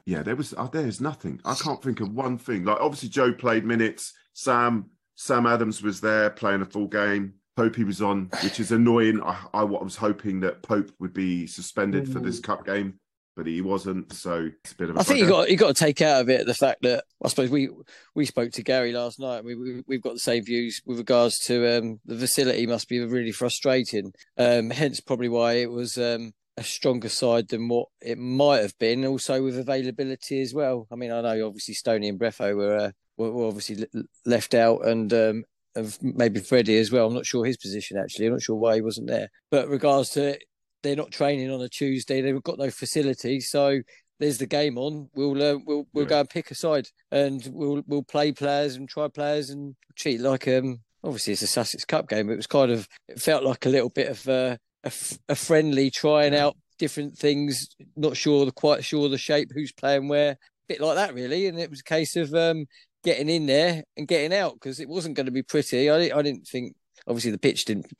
Yeah, 0.05 0.23
there 0.23 0.37
was 0.37 0.55
uh, 0.57 0.67
there's 0.69 1.01
nothing. 1.03 1.41
I 1.45 1.55
can't 1.55 1.83
think 1.83 2.01
of 2.01 2.13
one 2.15 2.39
thing. 2.39 2.65
Like 2.65 2.79
obviously 2.81 3.09
Joe 3.11 3.33
played 3.33 3.65
minutes. 3.65 4.15
Sam 4.33 4.87
Sam 5.17 5.47
Adams 5.47 5.83
was 5.83 6.01
there 6.01 6.31
playing 6.31 6.63
a 6.63 6.67
full 6.67 6.87
game. 6.87 7.35
Popey 7.59 7.85
was 7.85 8.01
on, 8.01 8.31
which 8.43 8.61
is 8.61 8.71
annoying. 8.73 9.21
I, 9.23 9.37
I 9.53 9.65
was 9.65 9.97
hoping 9.97 10.41
that 10.41 10.63
Pope 10.63 10.91
would 11.01 11.13
be 11.13 11.47
suspended 11.47 12.11
for 12.11 12.21
this 12.21 12.39
cup 12.41 12.65
game, 12.65 13.01
but 13.39 13.47
he 13.47 13.61
wasn't. 13.61 14.13
So 14.13 14.51
it's 14.65 14.73
a 14.73 14.75
bit 14.75 14.91
of 14.91 14.97
a 14.97 14.99
I 14.99 15.05
think 15.05 15.21
you 15.21 15.29
got 15.29 15.49
you 15.49 15.57
got 15.57 15.69
to 15.69 15.85
take 15.85 16.03
out 16.03 16.23
of 16.23 16.29
it 16.29 16.45
the 16.45 16.55
fact 16.55 16.83
that 16.83 17.05
I 17.25 17.29
suppose 17.29 17.51
we 17.51 17.71
we 18.17 18.27
spoke 18.27 18.51
to 18.51 18.65
Gary 18.65 18.91
last 18.91 19.21
night. 19.21 19.45
We, 19.45 19.55
we 19.55 19.85
we've 19.87 20.03
got 20.03 20.15
the 20.15 20.19
same 20.19 20.45
views 20.45 20.83
with 20.85 20.99
regards 20.99 21.39
to 21.47 21.79
um, 21.79 22.01
the 22.05 22.17
facility 22.17 22.67
must 22.67 22.89
be 22.89 22.99
really 22.99 23.31
frustrating. 23.31 24.13
Um, 24.37 24.71
hence 24.71 24.99
probably 24.99 25.29
why 25.29 25.53
it 25.53 25.71
was 25.71 25.97
um, 25.97 26.33
a 26.57 26.65
stronger 26.65 27.09
side 27.09 27.47
than 27.47 27.69
what 27.69 27.87
it 28.01 28.19
might 28.19 28.63
have 28.63 28.77
been. 28.81 29.07
Also 29.07 29.41
with 29.41 29.57
availability 29.57 30.41
as 30.41 30.53
well. 30.53 30.89
I 30.91 30.97
mean, 30.97 31.13
I 31.13 31.21
know 31.21 31.47
obviously 31.47 31.75
Stony 31.75 32.09
and 32.09 32.19
Breffo 32.19 32.57
were 32.57 32.77
uh, 32.77 32.91
were, 33.17 33.31
were 33.31 33.47
obviously 33.47 33.87
left 34.27 34.53
out 34.53 34.85
and. 34.85 35.13
Um, 35.13 35.45
of 35.77 35.97
maybe 36.03 36.41
Freddie 36.41 36.79
as 36.79 36.91
well. 36.91 37.07
I'm 37.07 37.15
not 37.15 37.27
sure 37.27 37.45
his 37.45 37.59
position 37.59 37.99
actually. 37.99 38.27
I'm 38.27 38.33
not 38.33 38.43
sure 38.43 38.57
why 38.57 38.77
he 38.77 38.81
wasn't 38.81 39.07
there. 39.07 39.29
But 39.49 39.69
regards 39.69 40.11
to 40.11 40.37
they're 40.83 40.97
not 40.97 41.11
training 41.11 41.51
on 41.51 41.61
a 41.61 41.69
Tuesday. 41.69 42.21
They've 42.21 42.43
got 42.43 42.59
no 42.59 42.71
facility, 42.71 43.41
so 43.41 43.81
there's 44.19 44.39
the 44.39 44.47
game 44.47 44.79
on. 44.79 45.09
We'll 45.15 45.43
uh, 45.43 45.59
we'll 45.65 45.87
we'll 45.93 46.07
go 46.07 46.21
and 46.21 46.31
pick 46.31 46.51
a 46.51 46.55
side, 46.55 46.89
and 47.11 47.47
we'll 47.53 47.83
we'll 47.87 48.03
play 48.03 48.33
players 48.33 48.77
and 48.77 48.89
try 48.89 49.09
players 49.09 49.51
and 49.51 49.75
cheat 49.95 50.21
like 50.21 50.47
um 50.49 50.81
obviously 51.05 51.33
it's 51.33 51.43
a 51.43 51.47
Sussex 51.47 51.85
Cup 51.85 52.09
game. 52.09 52.27
But 52.27 52.35
it 52.35 52.37
was 52.37 52.47
kind 52.47 52.71
of 52.71 52.89
it 53.09 53.21
felt 53.21 53.45
like 53.45 53.67
a 53.67 53.71
little 53.71 53.91
bit 53.91 54.09
of 54.09 54.29
uh, 54.29 54.57
a 54.85 54.87
f- 54.87 55.19
a 55.29 55.35
friendly 55.35 55.91
trying 55.91 56.35
out 56.35 56.57
different 56.79 57.17
things. 57.17 57.69
Not 57.97 58.17
sure 58.17 58.45
the 58.45 58.53
quite 58.53 58.85
sure 58.85 59.09
the 59.09 59.19
shape, 59.19 59.51
who's 59.55 59.73
playing 59.73 60.09
where, 60.09 60.37
bit 60.69 60.81
like 60.81 60.97
that 60.97 61.15
really. 61.15 61.47
And 61.47 61.59
it 61.59 61.71
was 61.71 61.81
a 61.81 61.85
case 61.85 62.17
of 62.17 62.35
um 62.35 62.67
getting 63.05 63.29
in 63.29 63.47
there 63.47 63.85
and 63.97 64.09
getting 64.09 64.37
out 64.37 64.55
because 64.55 64.81
it 64.81 64.89
wasn't 64.89 65.17
going 65.17 65.27
to 65.27 65.33
be 65.33 65.43
pretty. 65.43 65.91
I 65.91 65.97
I 66.17 66.23
didn't 66.23 66.47
think. 66.47 66.75
Obviously 67.09 67.31
the 67.31 67.39
pitch 67.39 67.65
didn't 67.65 67.91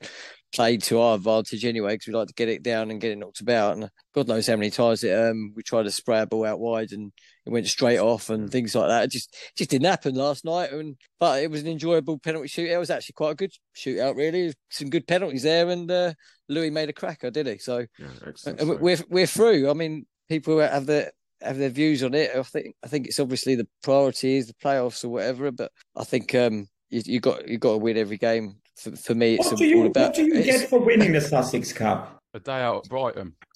play 0.53 0.77
to 0.77 0.99
our 0.99 1.15
advantage 1.15 1.65
anyway 1.65 1.93
because 1.93 2.07
we 2.07 2.13
like 2.13 2.27
to 2.27 2.33
get 2.33 2.49
it 2.49 2.63
down 2.63 2.89
and 2.89 3.01
get 3.01 3.11
it 3.11 3.17
knocked 3.17 3.41
about. 3.41 3.75
And 3.75 3.89
God 4.13 4.27
knows 4.27 4.47
how 4.47 4.55
many 4.55 4.69
times 4.69 5.03
it, 5.03 5.17
um, 5.17 5.53
we 5.55 5.63
tried 5.63 5.83
to 5.83 5.91
spray 5.91 6.21
a 6.21 6.25
ball 6.25 6.45
out 6.45 6.59
wide 6.59 6.91
and 6.91 7.11
it 7.45 7.49
went 7.49 7.67
straight 7.67 7.99
off 7.99 8.29
and 8.29 8.49
things 8.49 8.75
like 8.75 8.87
that. 8.87 9.05
It 9.05 9.11
just 9.11 9.35
just 9.55 9.69
didn't 9.69 9.87
happen 9.87 10.15
last 10.15 10.45
night. 10.45 10.71
And 10.71 10.95
but 11.19 11.43
it 11.43 11.51
was 11.51 11.61
an 11.61 11.67
enjoyable 11.67 12.19
penalty 12.19 12.47
shootout. 12.47 12.75
It 12.75 12.77
was 12.77 12.89
actually 12.89 13.13
quite 13.13 13.31
a 13.31 13.35
good 13.35 13.51
shootout, 13.75 14.15
really. 14.15 14.53
Some 14.69 14.89
good 14.89 15.07
penalties 15.07 15.43
there, 15.43 15.69
and 15.69 15.89
uh, 15.89 16.13
Louis 16.47 16.69
made 16.69 16.89
a 16.89 16.93
cracker, 16.93 17.31
did 17.31 17.47
he? 17.47 17.57
So 17.57 17.85
excellent 18.25 18.61
and 18.61 18.79
we're 18.79 18.97
we're 19.09 19.27
through. 19.27 19.69
I 19.69 19.73
mean, 19.73 20.05
people 20.27 20.59
have 20.59 20.85
their 20.85 21.11
have 21.41 21.57
their 21.57 21.69
views 21.69 22.03
on 22.03 22.13
it. 22.13 22.31
I 22.35 22.43
think 22.43 22.75
I 22.83 22.87
think 22.87 23.07
it's 23.07 23.19
obviously 23.19 23.55
the 23.55 23.67
priority 23.83 24.37
is 24.37 24.47
the 24.47 24.53
playoffs 24.53 25.03
or 25.03 25.09
whatever. 25.09 25.51
But 25.51 25.71
I 25.95 26.03
think 26.03 26.35
um, 26.35 26.67
you, 26.89 27.01
you 27.05 27.19
got 27.19 27.47
you 27.47 27.57
got 27.57 27.73
to 27.73 27.77
win 27.77 27.97
every 27.97 28.17
game. 28.17 28.55
For, 28.79 28.95
for 28.95 29.15
me, 29.15 29.35
it's 29.35 29.47
What 29.47 29.57
do 29.57 29.65
you 29.65 29.79
all 29.81 29.87
about. 29.87 30.09
what 30.09 30.15
do 30.15 30.23
you 30.23 30.43
get 30.43 30.69
for 30.69 30.79
winning 30.79 31.11
the 31.11 31.21
Sussex 31.21 31.73
Cup? 31.73 32.21
A 32.33 32.39
day 32.39 32.61
out 32.61 32.85
at 32.85 32.89
Brighton. 32.89 33.33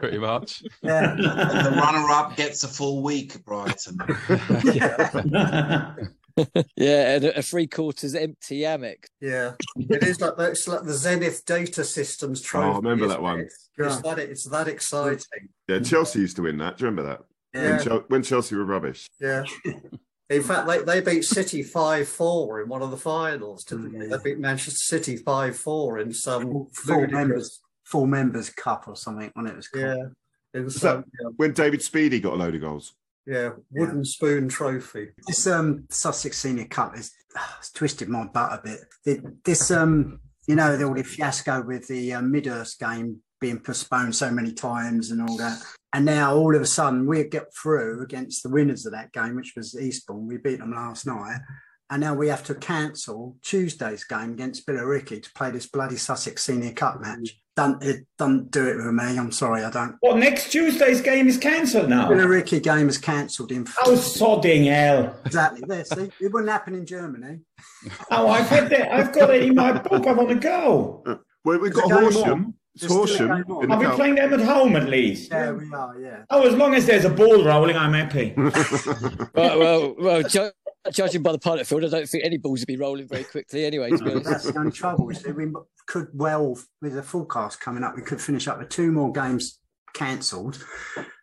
Pretty 0.00 0.18
much. 0.18 0.62
And 0.82 1.18
the 1.18 1.74
runner-up 1.76 2.36
gets 2.36 2.64
a 2.64 2.68
full 2.68 3.02
week 3.02 3.36
at 3.36 3.44
Brighton. 3.44 3.98
yeah, 6.76 7.14
and 7.14 7.24
a, 7.24 7.38
a 7.38 7.42
three 7.42 7.66
quarters 7.66 8.14
empty 8.14 8.62
hammock. 8.62 9.06
Yeah, 9.20 9.52
it 9.76 10.02
is 10.02 10.20
like 10.20 10.36
that. 10.38 10.52
It's 10.52 10.66
like 10.66 10.82
the 10.84 10.92
Zenith 10.94 11.44
Data 11.44 11.84
Systems 11.84 12.40
trophy. 12.40 12.68
Oh, 12.68 12.72
I 12.72 12.76
remember 12.76 13.06
that 13.08 13.14
isn't 13.14 13.22
one. 13.22 13.40
it? 13.40 13.52
It's 13.78 14.00
that. 14.02 14.18
It's 14.18 14.44
that 14.44 14.68
exciting. 14.68 15.48
Yeah, 15.68 15.80
Chelsea 15.80 16.20
used 16.20 16.36
to 16.36 16.42
win 16.42 16.56
that. 16.58 16.78
Do 16.78 16.84
you 16.84 16.90
remember 16.90 17.10
that? 17.10 17.20
Yeah. 17.54 17.76
When, 17.76 17.84
Chel- 17.84 18.04
when 18.08 18.22
Chelsea 18.22 18.54
were 18.56 18.64
rubbish. 18.64 19.06
Yeah. 19.20 19.44
In 20.28 20.42
fact, 20.42 20.66
they, 20.66 20.80
they 20.82 21.00
beat 21.00 21.22
City 21.24 21.62
five 21.62 22.08
four 22.08 22.60
in 22.60 22.68
one 22.68 22.82
of 22.82 22.90
the 22.90 22.96
finals. 22.96 23.64
Didn't 23.64 23.96
they? 23.98 24.06
They 24.08 24.16
beat 24.24 24.38
Manchester 24.38 24.72
City 24.78 25.16
five 25.16 25.56
four 25.56 25.98
in 26.00 26.12
some 26.12 26.42
Full 26.42 26.70
ludicrous- 26.86 27.12
members, 27.12 27.60
full 27.84 28.06
members 28.06 28.50
cup 28.50 28.88
or 28.88 28.96
something 28.96 29.30
when 29.34 29.46
it 29.46 29.54
was 29.56 29.68
called. 29.68 29.84
Yeah, 29.84 30.04
it 30.60 30.64
was 30.64 30.74
Was 30.74 30.82
that 30.82 31.04
some 31.22 31.34
when 31.36 31.52
David 31.52 31.80
Speedie 31.80 32.20
got 32.22 32.34
a 32.34 32.36
load 32.36 32.54
of 32.54 32.60
goals? 32.60 32.94
yeah 33.28 33.50
wooden 33.72 34.04
spoon 34.04 34.48
trophy. 34.48 35.08
This 35.26 35.46
um 35.48 35.84
Sussex 35.90 36.38
Senior 36.38 36.66
Cup 36.66 36.96
is 36.96 37.12
it's 37.58 37.72
twisted 37.72 38.08
my 38.08 38.24
butt 38.26 38.52
a 38.52 38.62
bit. 38.62 38.80
The- 39.04 39.36
This 39.44 39.70
um 39.70 40.20
you 40.48 40.54
know 40.54 40.76
the 40.76 40.84
all 40.84 40.94
the 40.94 41.02
fiasco 41.02 41.62
with 41.62 41.88
the 41.88 42.14
uh, 42.14 42.22
Midhurst 42.22 42.78
game 42.78 43.20
being 43.40 43.60
postponed 43.60 44.14
so 44.14 44.30
many 44.30 44.52
times 44.52 45.10
and 45.10 45.20
all 45.22 45.36
that, 45.36 45.62
and 45.92 46.04
now 46.04 46.34
all 46.34 46.54
of 46.54 46.62
a 46.62 46.66
sudden 46.66 47.06
we 47.06 47.24
get 47.24 47.54
through 47.54 48.02
against 48.02 48.42
the 48.42 48.50
winners 48.50 48.86
of 48.86 48.92
that 48.92 49.12
game, 49.12 49.36
which 49.36 49.54
was 49.56 49.78
Eastbourne. 49.78 50.26
We 50.26 50.36
beat 50.36 50.58
them 50.58 50.72
last 50.72 51.06
night. 51.06 51.40
And 51.88 52.00
now 52.00 52.14
we 52.14 52.26
have 52.28 52.42
to 52.46 52.54
cancel 52.56 53.36
Tuesday's 53.42 54.02
game 54.02 54.32
against 54.32 54.66
Billericay 54.66 55.22
to 55.22 55.32
play 55.34 55.52
this 55.52 55.68
bloody 55.68 55.94
Sussex 55.94 56.42
Senior 56.42 56.72
Cup 56.72 57.00
match. 57.00 57.40
Don't 57.54 57.80
it 57.82 58.04
don't 58.18 58.50
do 58.50 58.66
it 58.66 58.76
with 58.76 58.92
me. 58.92 59.16
I'm 59.16 59.30
sorry, 59.30 59.62
I 59.62 59.70
don't. 59.70 59.96
Well, 60.02 60.16
next 60.16 60.50
Tuesday's 60.50 61.00
game 61.00 61.28
is 61.28 61.38
cancelled 61.38 61.88
now. 61.88 62.10
Billericay 62.10 62.60
game 62.60 62.88
is 62.88 62.98
cancelled 62.98 63.52
in. 63.52 63.66
Oh, 63.84 63.92
sodding 63.92 64.66
hell! 64.66 65.16
Exactly. 65.24 65.62
There, 65.64 65.84
see, 65.84 66.10
it 66.20 66.32
wouldn't 66.32 66.50
happen 66.50 66.74
in 66.74 66.86
Germany. 66.86 67.38
Oh, 68.10 68.28
I've 68.28 68.48
had 68.48 68.68
that. 68.70 68.92
I've 68.92 69.14
got 69.14 69.30
it 69.30 69.44
in 69.44 69.54
my 69.54 69.78
book. 69.78 70.06
I 70.08 70.12
want 70.12 70.30
to 70.30 70.34
go. 70.34 71.04
Uh, 71.06 71.14
well, 71.44 71.60
we've 71.60 71.72
got 71.72 71.84
a 71.84 71.94
game 71.94 72.12
Horsham. 72.12 72.54
On. 72.82 72.82
It's 72.82 72.82
There's 72.82 73.14
still 73.14 73.26
a 73.26 73.28
Horsham. 73.28 73.42
game 73.44 73.56
on. 73.56 73.62
in 73.64 73.68
the 73.68 73.74
Are 73.74 73.90
we 73.90 73.96
playing 73.96 74.14
them 74.16 74.32
at 74.34 74.40
home 74.40 74.76
at 74.76 74.88
least? 74.88 75.30
Yeah, 75.30 75.52
we 75.52 75.72
are. 75.72 76.00
Yeah. 76.00 76.22
Oh, 76.30 76.46
as 76.46 76.54
long 76.54 76.74
as 76.74 76.86
there's 76.86 77.04
a 77.04 77.10
ball 77.10 77.44
rolling, 77.44 77.76
I'm 77.76 77.92
happy. 77.92 78.34
well, 79.34 79.58
well, 79.58 79.94
well 79.98 80.22
ju- 80.22 80.50
judging 80.92 81.22
by 81.22 81.32
the 81.32 81.38
pilot 81.38 81.66
field, 81.66 81.84
I 81.84 81.88
don't 81.88 82.08
think 82.08 82.24
any 82.24 82.38
balls 82.38 82.60
would 82.60 82.66
be 82.66 82.76
rolling 82.76 83.08
very 83.08 83.24
quickly 83.24 83.64
anyway. 83.64 83.90
To 83.90 83.98
be 83.98 84.10
honest. 84.10 84.30
That's 84.30 84.44
the 84.52 84.58
only 84.58 84.72
trouble. 84.72 85.10
You 85.12 85.18
see, 85.18 85.32
we 85.32 85.52
could 85.86 86.08
well, 86.12 86.58
with 86.82 86.94
the 86.94 87.02
forecast 87.02 87.60
coming 87.60 87.82
up, 87.82 87.96
we 87.96 88.02
could 88.02 88.20
finish 88.20 88.48
up 88.48 88.58
with 88.58 88.68
two 88.68 88.92
more 88.92 89.12
games 89.12 89.58
cancelled, 89.94 90.64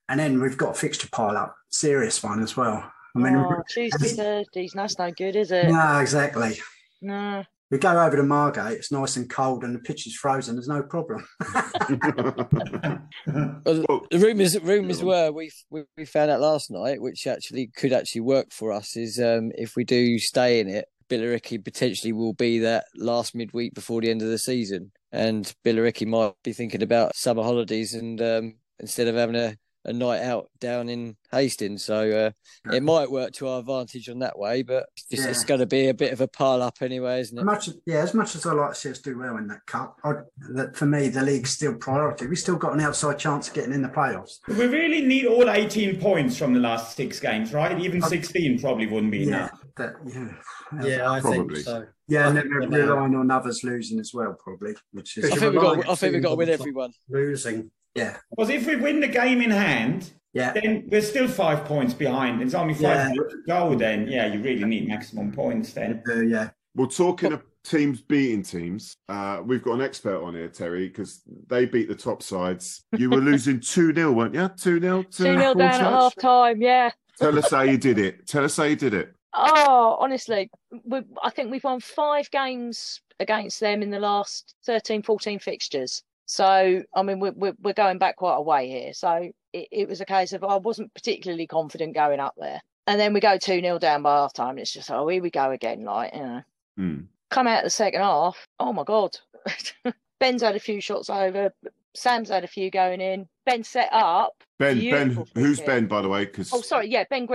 and 0.10 0.20
then 0.20 0.42
we've 0.42 0.58
got 0.58 0.72
a 0.72 0.80
fixture 0.80 1.10
pile 1.12 1.38
up, 1.38 1.56
serious 1.70 2.24
one 2.24 2.42
as 2.42 2.58
well. 2.58 2.92
I 3.16 3.20
mean, 3.20 3.36
oh, 3.36 3.62
Tuesday, 3.70 4.08
Thursdays, 4.08 4.72
that's 4.76 4.98
no 4.98 5.12
good, 5.12 5.36
is 5.36 5.52
it? 5.52 5.70
no, 5.70 6.00
exactly. 6.00 6.58
No. 7.02 7.44
We 7.74 7.80
go 7.80 8.00
over 8.00 8.16
to 8.16 8.22
Margate. 8.22 8.74
It's 8.74 8.92
nice 8.92 9.16
and 9.18 9.28
cold, 9.28 9.64
and 9.64 9.74
the 9.74 9.80
pitch 9.80 10.06
is 10.06 10.16
frozen. 10.16 10.56
There's 10.56 10.68
no 10.68 10.84
problem. 10.84 11.28
Well, 13.26 14.02
the 14.12 14.20
rumors 14.20 14.60
rumors 14.60 15.02
were 15.02 15.32
we 15.32 15.50
we 15.70 15.84
we 15.98 16.06
found 16.06 16.30
out 16.30 16.40
last 16.42 16.70
night, 16.70 17.02
which 17.02 17.26
actually 17.26 17.72
could 17.76 17.94
actually 17.94 18.22
work 18.22 18.52
for 18.52 18.72
us, 18.72 18.96
is 18.96 19.20
um, 19.20 19.52
if 19.56 19.76
we 19.76 19.84
do 19.86 20.20
stay 20.20 20.60
in 20.60 20.68
it, 20.68 20.86
Billericay 21.10 21.64
potentially 21.64 22.14
will 22.14 22.34
be 22.34 22.60
that 22.60 22.86
last 22.96 23.34
midweek 23.34 23.74
before 23.74 24.02
the 24.02 24.12
end 24.12 24.22
of 24.22 24.28
the 24.28 24.38
season, 24.38 24.92
and 25.12 25.52
Billericay 25.66 26.06
might 26.06 26.34
be 26.44 26.54
thinking 26.54 26.84
about 26.84 27.16
summer 27.16 27.44
holidays 27.44 27.96
and 27.96 28.22
um, 28.22 28.56
instead 28.80 29.08
of 29.08 29.16
having 29.16 29.36
a, 29.36 29.56
a 29.86 29.92
night 29.94 30.22
out 30.22 30.50
down 30.60 30.88
in 30.90 31.16
Hastings, 31.32 31.84
so 31.84 32.10
uh, 32.68 32.72
it 32.74 32.84
might 32.84 33.12
work 33.12 33.34
to 33.34 33.48
our 33.48 33.60
advantage 33.60 34.08
on 34.08 34.20
that 34.20 34.38
way, 34.38 34.62
but 34.64 34.86
it's, 35.10 35.26
it's 35.26 35.44
going 35.44 35.60
to 35.60 35.66
be 35.66 35.90
a 35.90 35.94
bit 35.94 36.14
of 36.14 36.22
a 36.22 36.28
pile 36.28 36.62
up 36.62 36.78
anyway, 36.82 37.20
isn't 37.20 37.38
it? 37.38 37.44
much, 37.44 37.70
yeah, 37.86 37.98
as 37.98 38.14
much 38.14 38.36
as 38.36 38.46
I 38.46 38.54
like 38.54 38.70
to 38.72 38.76
see 38.76 38.92
us 38.92 39.00
do 39.00 39.18
well 39.18 39.38
in 39.38 39.48
that 39.48 39.66
cup, 39.66 39.98
I, 40.04 40.14
that 40.54 40.76
for 40.76 40.86
me 40.86 41.10
the 41.10 41.22
league's 41.22 41.50
still 41.52 41.74
priority. 41.76 42.28
We've 42.28 42.38
still 42.38 42.56
got 42.56 42.74
an 42.74 42.80
outside 42.82 43.20
chance 43.20 43.48
of 43.50 43.54
getting 43.56 43.74
in 43.74 43.82
the 43.82 43.90
playoffs. 43.90 44.40
We 44.48 44.66
really 44.68 45.02
need 45.02 45.26
all 45.26 45.50
18 45.50 46.00
points 46.00 46.38
from 46.38 46.54
the 46.54 46.60
last 46.60 46.96
six 46.96 47.20
games, 47.20 47.54
right? 47.54 47.78
Even 47.80 48.02
16 48.02 48.60
probably 48.62 48.88
wouldn't 48.88 49.12
be 49.12 49.20
Yeah, 49.20 49.28
enough. 49.28 49.60
that, 49.78 49.94
yeah, 50.06 50.86
Yeah, 50.88 51.12
I 51.12 51.20
Probably. 51.20 51.56
think 51.56 51.66
so. 51.66 51.86
yeah, 52.08 52.26
I 52.26 52.28
and 52.30 52.38
think 52.40 52.54
then 52.62 52.70
we're 52.72 52.88
relying 52.90 53.16
on 53.16 53.32
others 53.32 53.64
losing 53.64 54.00
as 54.00 54.12
well, 54.14 54.36
probably, 54.42 54.76
which 54.92 55.18
is 55.18 55.26
I 55.26 55.36
think 55.36 55.42
we 55.42 55.62
you're 55.62 55.76
got 55.78 55.90
I 55.90 55.96
think 55.96 56.14
we 56.14 56.20
got 56.20 56.30
to 56.32 56.36
win 56.36 56.50
everyone. 56.50 56.94
Losing. 57.10 57.72
Yeah, 57.96 58.18
Because 58.30 58.50
if 58.50 58.66
we 58.68 58.76
win 58.76 59.00
the 59.00 59.08
game 59.08 59.42
in 59.42 59.52
hand, 59.52 60.12
yeah. 60.34 60.54
then 60.54 60.86
we're 60.88 61.02
still 61.02 61.28
five 61.28 61.66
points 61.66 61.94
behind. 61.94 62.42
It's 62.42 62.54
only 62.54 62.74
five 62.74 62.84
Yeah. 62.84 63.08
points 63.16 63.34
to 63.34 63.42
go. 63.48 63.76
Then, 63.76 64.08
yeah, 64.08 64.28
you 64.34 64.42
really 64.42 64.64
need 64.66 64.88
maximum 64.88 65.32
points. 65.32 65.74
Then, 65.74 66.02
Uh, 66.10 66.22
yeah, 66.22 66.50
Well, 66.76 66.88
talking 66.88 67.34
of 67.34 67.44
teams 67.64 68.02
beating 68.02 68.42
teams, 68.44 68.98
uh, 69.08 69.42
we've 69.46 69.62
got 69.64 69.74
an 69.76 69.82
expert 69.82 70.22
on 70.22 70.34
here, 70.34 70.50
Terry, 70.50 70.88
because 70.88 71.22
they 71.48 71.66
beat 71.66 71.88
the 71.88 71.96
top 71.96 72.24
sides. 72.24 72.84
You 72.98 73.10
were 73.10 73.18
losing 73.22 73.60
2 73.60 73.94
0, 73.94 74.12
weren't 74.12 74.34
you? 74.34 74.50
2 74.58 74.80
0 74.80 75.04
2 75.04 75.24
0 75.24 75.54
down 75.54 75.62
at 75.62 75.82
half 75.82 76.16
time, 76.16 76.62
yeah. 76.62 76.90
Tell 77.20 77.38
us 77.38 77.52
how 77.52 77.62
you 77.62 77.78
did 77.78 78.00
it. 78.00 78.26
Tell 78.28 78.44
us 78.44 78.58
how 78.58 78.64
you 78.64 78.76
did 78.76 78.96
it. 78.96 79.14
Oh, 79.36 79.98
honestly, 80.00 80.50
we, 80.84 81.02
I 81.22 81.30
think 81.30 81.52
we've 81.52 81.64
won 81.64 81.80
five 81.80 82.30
games 82.32 83.02
against 83.20 83.60
them 83.60 83.82
in 83.84 83.90
the 83.92 84.00
last 84.00 84.56
13, 84.66 85.04
14 85.04 85.38
fixtures. 85.40 86.04
So, 86.34 86.82
I 86.96 87.04
mean, 87.04 87.20
we're, 87.20 87.54
we're, 87.62 87.74
going 87.74 88.00
back 88.00 88.16
quite 88.16 88.38
a 88.38 88.42
way 88.42 88.68
here. 88.68 88.92
So, 88.94 89.30
it, 89.54 89.68
it 89.72 89.88
was 89.88 90.02
a 90.02 90.06
case 90.06 90.34
of 90.34 90.44
I 90.44 90.56
wasn't 90.56 90.92
particularly 90.96 91.46
confident 91.46 91.94
going 91.94 92.20
up 92.20 92.34
there. 92.40 92.60
And 92.88 93.00
then 93.00 93.14
we 93.14 93.20
go 93.20 93.38
2 93.38 93.62
0 93.62 93.78
down 93.78 94.02
by 94.02 94.16
half 94.16 94.34
time. 94.34 94.58
It's 94.58 94.74
just, 94.74 94.90
oh, 94.90 95.08
here 95.10 95.22
we 95.22 95.30
go 95.30 95.52
again. 95.52 95.84
Like, 95.84 96.16
you 96.16 96.22
know, 96.22 96.42
Hmm. 96.76 97.00
come 97.30 97.46
out 97.46 97.64
the 97.64 97.70
second 97.70 98.02
half. 98.02 98.48
Oh, 98.60 98.74
my 98.74 98.84
God. 98.84 99.16
Ben's 100.20 100.42
had 100.42 100.56
a 100.56 100.60
few 100.60 100.82
shots 100.82 101.08
over. 101.08 101.54
Sam's 101.94 102.30
had 102.30 102.44
a 102.44 102.48
few 102.48 102.72
going 102.72 103.00
in. 103.00 103.30
Ben 103.46 103.64
set 103.64 103.90
up. 103.92 104.34
Ben, 104.58 104.80
Ben, 104.80 105.10
Beautiful 105.10 105.28
who's. 105.36 105.60
Ben, 105.60 105.86
by 105.86 106.02
the 106.02 106.10
way? 106.10 106.26
Because 106.26 106.52
Oh, 106.52 106.62
sorry. 106.62 106.90
Yeah, 106.90 107.04
Ben 107.12 107.28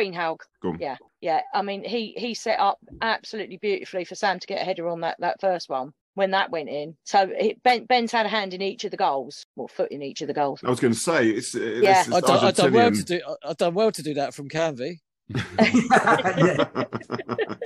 on. 0.64 0.80
Yeah, 0.80 0.96
yeah. 1.20 1.42
I 1.54 1.62
mean, 1.62 1.84
he 1.84 2.14
he 2.16 2.34
set 2.34 2.58
up 2.58 2.78
absolutely 3.00 3.58
beautifully 3.58 4.04
for 4.04 4.16
Sam 4.16 4.40
to 4.40 4.46
get 4.48 4.60
a 4.60 4.64
header 4.64 4.88
on 4.88 5.02
that 5.02 5.14
that 5.20 5.40
first 5.40 5.68
one 5.68 5.92
when 6.18 6.32
that 6.32 6.50
went 6.50 6.68
in. 6.68 6.96
So 7.04 7.30
he, 7.38 7.56
Ben 7.64 7.86
Ben's 7.86 8.12
had 8.12 8.26
a 8.26 8.28
hand 8.28 8.52
in 8.52 8.60
each 8.60 8.84
of 8.84 8.90
the 8.90 8.96
goals, 8.98 9.46
well, 9.56 9.68
foot 9.68 9.90
in 9.90 10.02
each 10.02 10.20
of 10.20 10.28
the 10.28 10.34
goals. 10.34 10.60
I 10.64 10.68
was 10.70 10.80
going 10.80 10.92
to 10.92 10.98
say, 10.98 11.28
it's, 11.28 11.54
uh, 11.54 11.60
Yeah. 11.60 12.02
this 12.04 12.08
is 12.08 12.14
I 12.14 12.20
done, 12.20 12.44
I 12.44 12.50
done 12.50 12.72
well 12.72 12.90
to 12.92 13.04
do. 13.04 13.20
I- 13.26 13.50
I 13.50 13.52
done 13.54 13.74
well 13.74 13.92
to 13.92 14.02
do 14.02 14.14
that 14.14 14.34
from 14.34 14.48
Canvey. 14.48 14.98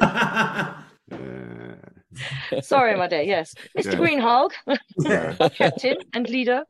Yeah. 0.01 0.75
Sorry, 2.63 2.97
my 2.97 3.07
dear. 3.09 3.23
Yes, 3.23 3.55
Mr. 3.77 3.85
Yeah. 3.93 3.99
Greenhalgh, 3.99 5.41
our 5.41 5.51
captain 5.51 5.97
and 6.13 6.29
leader. 6.29 6.65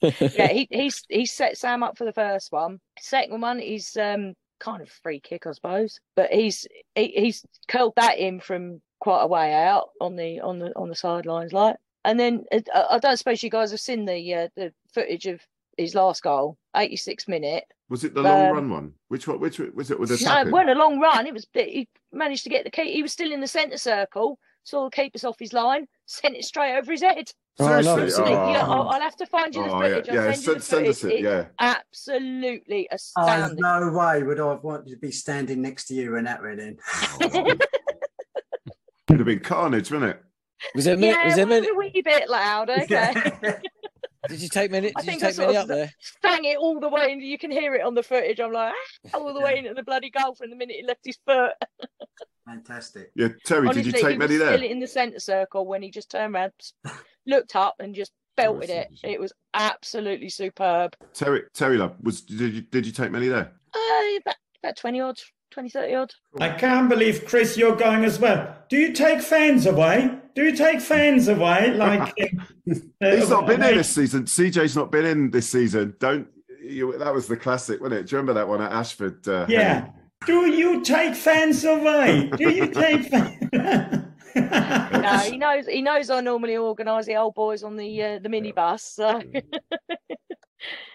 yeah, 0.00 0.48
he 0.48 0.68
he's 0.70 1.02
he 1.08 1.26
set 1.26 1.56
Sam 1.58 1.82
up 1.82 1.98
for 1.98 2.04
the 2.04 2.12
first 2.12 2.52
one. 2.52 2.78
Second 3.00 3.40
one, 3.40 3.58
he's 3.58 3.96
um 3.96 4.34
kind 4.60 4.82
of 4.82 4.88
free 5.02 5.20
kick, 5.20 5.46
I 5.46 5.52
suppose, 5.52 5.98
but 6.16 6.32
he's 6.32 6.66
he, 6.94 7.08
he's 7.16 7.44
curled 7.68 7.94
that 7.96 8.18
in 8.18 8.40
from 8.40 8.80
quite 9.04 9.22
a 9.22 9.26
way 9.26 9.52
out 9.52 9.90
on 10.00 10.16
the 10.16 10.40
on 10.40 10.58
the 10.58 10.72
on 10.76 10.88
the 10.88 10.94
sidelines, 10.96 11.52
like. 11.52 11.76
And 12.06 12.18
then 12.20 12.44
uh, 12.52 12.60
I 12.74 12.96
I 12.96 12.98
don't 12.98 13.16
suppose 13.18 13.42
you 13.42 13.50
guys 13.50 13.70
have 13.70 13.80
seen 13.80 14.04
the 14.06 14.34
uh, 14.34 14.48
the 14.56 14.72
footage 14.92 15.26
of 15.26 15.40
his 15.78 15.94
last 15.94 16.22
goal, 16.22 16.56
86 16.76 17.26
minute. 17.28 17.64
Was 17.88 18.04
it 18.04 18.14
the 18.14 18.22
long 18.22 18.46
Um, 18.48 18.54
run 18.54 18.70
one? 18.70 18.92
Which 19.08 19.26
one? 19.28 19.40
Which 19.40 19.58
was 19.58 19.90
it? 19.90 19.98
With 20.00 20.08
the 20.10 20.24
No, 20.24 20.40
it 20.40 20.50
wasn't 20.50 20.70
a 20.70 20.74
long 20.74 21.00
run. 21.00 21.26
It 21.26 21.34
was 21.34 21.46
he 21.54 21.88
managed 22.12 22.44
to 22.44 22.50
get 22.50 22.64
the 22.64 22.70
key. 22.70 22.92
He 22.92 23.02
was 23.02 23.12
still 23.12 23.32
in 23.32 23.40
the 23.40 23.46
centre 23.46 23.76
circle, 23.78 24.38
saw 24.64 24.84
the 24.84 24.90
keepers 24.90 25.24
off 25.24 25.38
his 25.38 25.52
line, 25.52 25.86
sent 26.06 26.36
it 26.36 26.44
straight 26.44 26.76
over 26.76 26.92
his 26.92 27.02
head. 27.02 27.30
Oh, 27.58 27.66
no. 27.68 27.82
Seriously? 27.82 28.24
Honestly, 28.24 28.34
Oh. 28.34 28.50
yeah, 28.52 28.66
I'll, 28.66 28.88
I'll 28.88 29.00
have 29.00 29.16
to 29.16 29.26
find 29.26 29.54
you 29.54 29.62
the 29.64 29.70
Oh, 29.70 29.82
yeah, 29.82 29.88
footage. 29.94 30.08
I'll 30.10 30.14
yeah, 30.14 30.32
send 30.32 30.36
you 30.36 30.52
send- 30.52 30.62
send 30.64 30.86
us 30.88 31.04
it, 31.04 31.20
yeah. 31.22 31.44
absolutely 31.60 32.88
astounding. 32.90 33.64
Oh, 33.64 33.80
no 33.80 33.92
way 33.92 34.22
would 34.22 34.40
I 34.40 34.50
have 34.50 34.62
wanted 34.64 34.90
to 34.90 34.96
be 34.96 35.10
standing 35.10 35.62
next 35.62 35.86
to 35.86 35.94
you 35.94 36.12
when 36.12 36.24
that 36.24 36.42
went 36.42 36.60
in. 36.60 36.78
You'd 39.14 39.20
have 39.20 39.28
have 39.28 39.42
been 39.42 39.44
carnage, 39.48 39.92
wouldn't 39.92 40.10
it? 40.10 40.22
Was 40.74 40.86
it? 40.88 40.98
Yeah, 40.98 41.24
was 41.24 41.38
it? 41.38 41.48
well, 41.48 41.62
a 41.62 41.74
wee 41.76 42.02
bit 42.04 42.28
loud. 42.28 42.68
Okay. 42.82 43.14
Did 44.28 44.40
you 44.40 44.48
take 44.48 44.70
many? 44.70 44.90
I 44.96 45.00
Did 45.00 45.04
you 45.04 45.10
think 45.12 45.22
I 45.22 45.26
take 45.26 45.34
sort 45.34 45.48
many 45.48 45.58
of 45.58 45.62
up 45.64 45.68
there? 45.68 45.92
sang 46.24 46.44
it 46.46 46.56
all 46.56 46.80
the 46.80 46.88
way, 46.88 47.12
and 47.12 47.22
you 47.22 47.36
can 47.38 47.50
hear 47.50 47.74
it 47.74 47.82
on 47.82 47.94
the 47.94 48.02
footage. 48.02 48.40
I'm 48.40 48.52
like, 48.52 48.72
ah, 49.12 49.18
all 49.18 49.34
the 49.34 49.40
way 49.40 49.58
into 49.58 49.74
the 49.74 49.82
bloody 49.82 50.08
goal 50.10 50.34
from 50.34 50.48
the 50.50 50.56
minute 50.56 50.76
he 50.80 50.82
left 50.86 51.02
his 51.04 51.18
foot. 51.26 51.52
Fantastic. 52.46 53.12
Yeah, 53.14 53.28
Terry, 53.44 53.68
Honestly, 53.68 53.82
did 53.82 53.86
you 53.94 54.02
take 54.02 54.12
he 54.12 54.16
many 54.16 54.32
was 54.34 54.42
there? 54.42 54.56
still 54.56 54.70
in 54.70 54.80
the 54.80 54.86
centre 54.86 55.20
circle 55.20 55.66
when 55.66 55.82
he 55.82 55.90
just 55.90 56.10
turned 56.10 56.34
around, 56.34 56.52
looked 57.26 57.54
up, 57.54 57.74
and 57.78 57.94
just 57.94 58.12
belted 58.36 58.70
it. 58.70 58.88
It 59.04 59.20
was 59.20 59.32
absolutely 59.52 60.30
superb. 60.30 60.96
Terry, 61.12 61.42
Terry, 61.52 61.76
love, 61.76 61.94
was 62.02 62.22
did 62.22 62.54
you 62.54 62.62
did 62.62 62.86
you 62.86 62.92
take 62.92 63.12
many 63.12 63.28
there? 63.28 63.52
Uh, 63.74 64.16
about, 64.22 64.36
about 64.62 64.76
20 64.76 65.00
odd, 65.02 65.18
20, 65.54 65.68
30 65.68 65.94
odd. 65.94 66.14
I 66.40 66.50
can't 66.50 66.88
believe, 66.88 67.24
Chris, 67.24 67.56
you're 67.56 67.76
going 67.76 68.04
as 68.04 68.18
well. 68.18 68.56
Do 68.68 68.76
you 68.76 68.92
take 68.92 69.22
fans 69.22 69.66
away? 69.66 70.10
Do 70.34 70.44
you 70.44 70.56
take 70.56 70.80
fans 70.80 71.28
away? 71.28 71.72
Like 71.74 72.12
uh, 72.20 72.74
He's 73.00 73.30
not 73.30 73.46
been 73.46 73.62
in 73.62 73.76
this 73.76 73.94
season. 73.94 74.24
CJ's 74.24 74.74
not 74.74 74.90
been 74.90 75.04
in 75.06 75.30
this 75.30 75.48
season. 75.48 75.94
Don't 76.00 76.26
you, 76.60 76.98
that 76.98 77.14
was 77.14 77.28
the 77.28 77.36
classic, 77.36 77.80
wasn't 77.80 78.00
it? 78.00 78.06
Do 78.08 78.16
you 78.16 78.18
remember 78.18 78.34
that 78.34 78.48
one 78.48 78.60
at 78.60 78.72
Ashford? 78.72 79.26
Uh, 79.28 79.46
Yeah. 79.48 79.88
Do 80.26 80.46
you 80.46 80.82
take 80.82 81.14
fans 81.14 81.64
away? 81.64 82.30
Do 82.36 82.50
you 82.50 82.68
take 82.68 83.02
fans? 83.10 84.04
no, 84.34 85.18
he 85.18 85.36
knows. 85.36 85.66
He 85.66 85.82
knows 85.82 86.10
I 86.10 86.20
normally 86.20 86.56
organise 86.56 87.06
the 87.06 87.16
old 87.16 87.34
boys 87.34 87.62
on 87.62 87.76
the 87.76 88.02
uh, 88.02 88.18
the 88.18 88.28
minibus. 88.30 88.80
So 88.80 89.22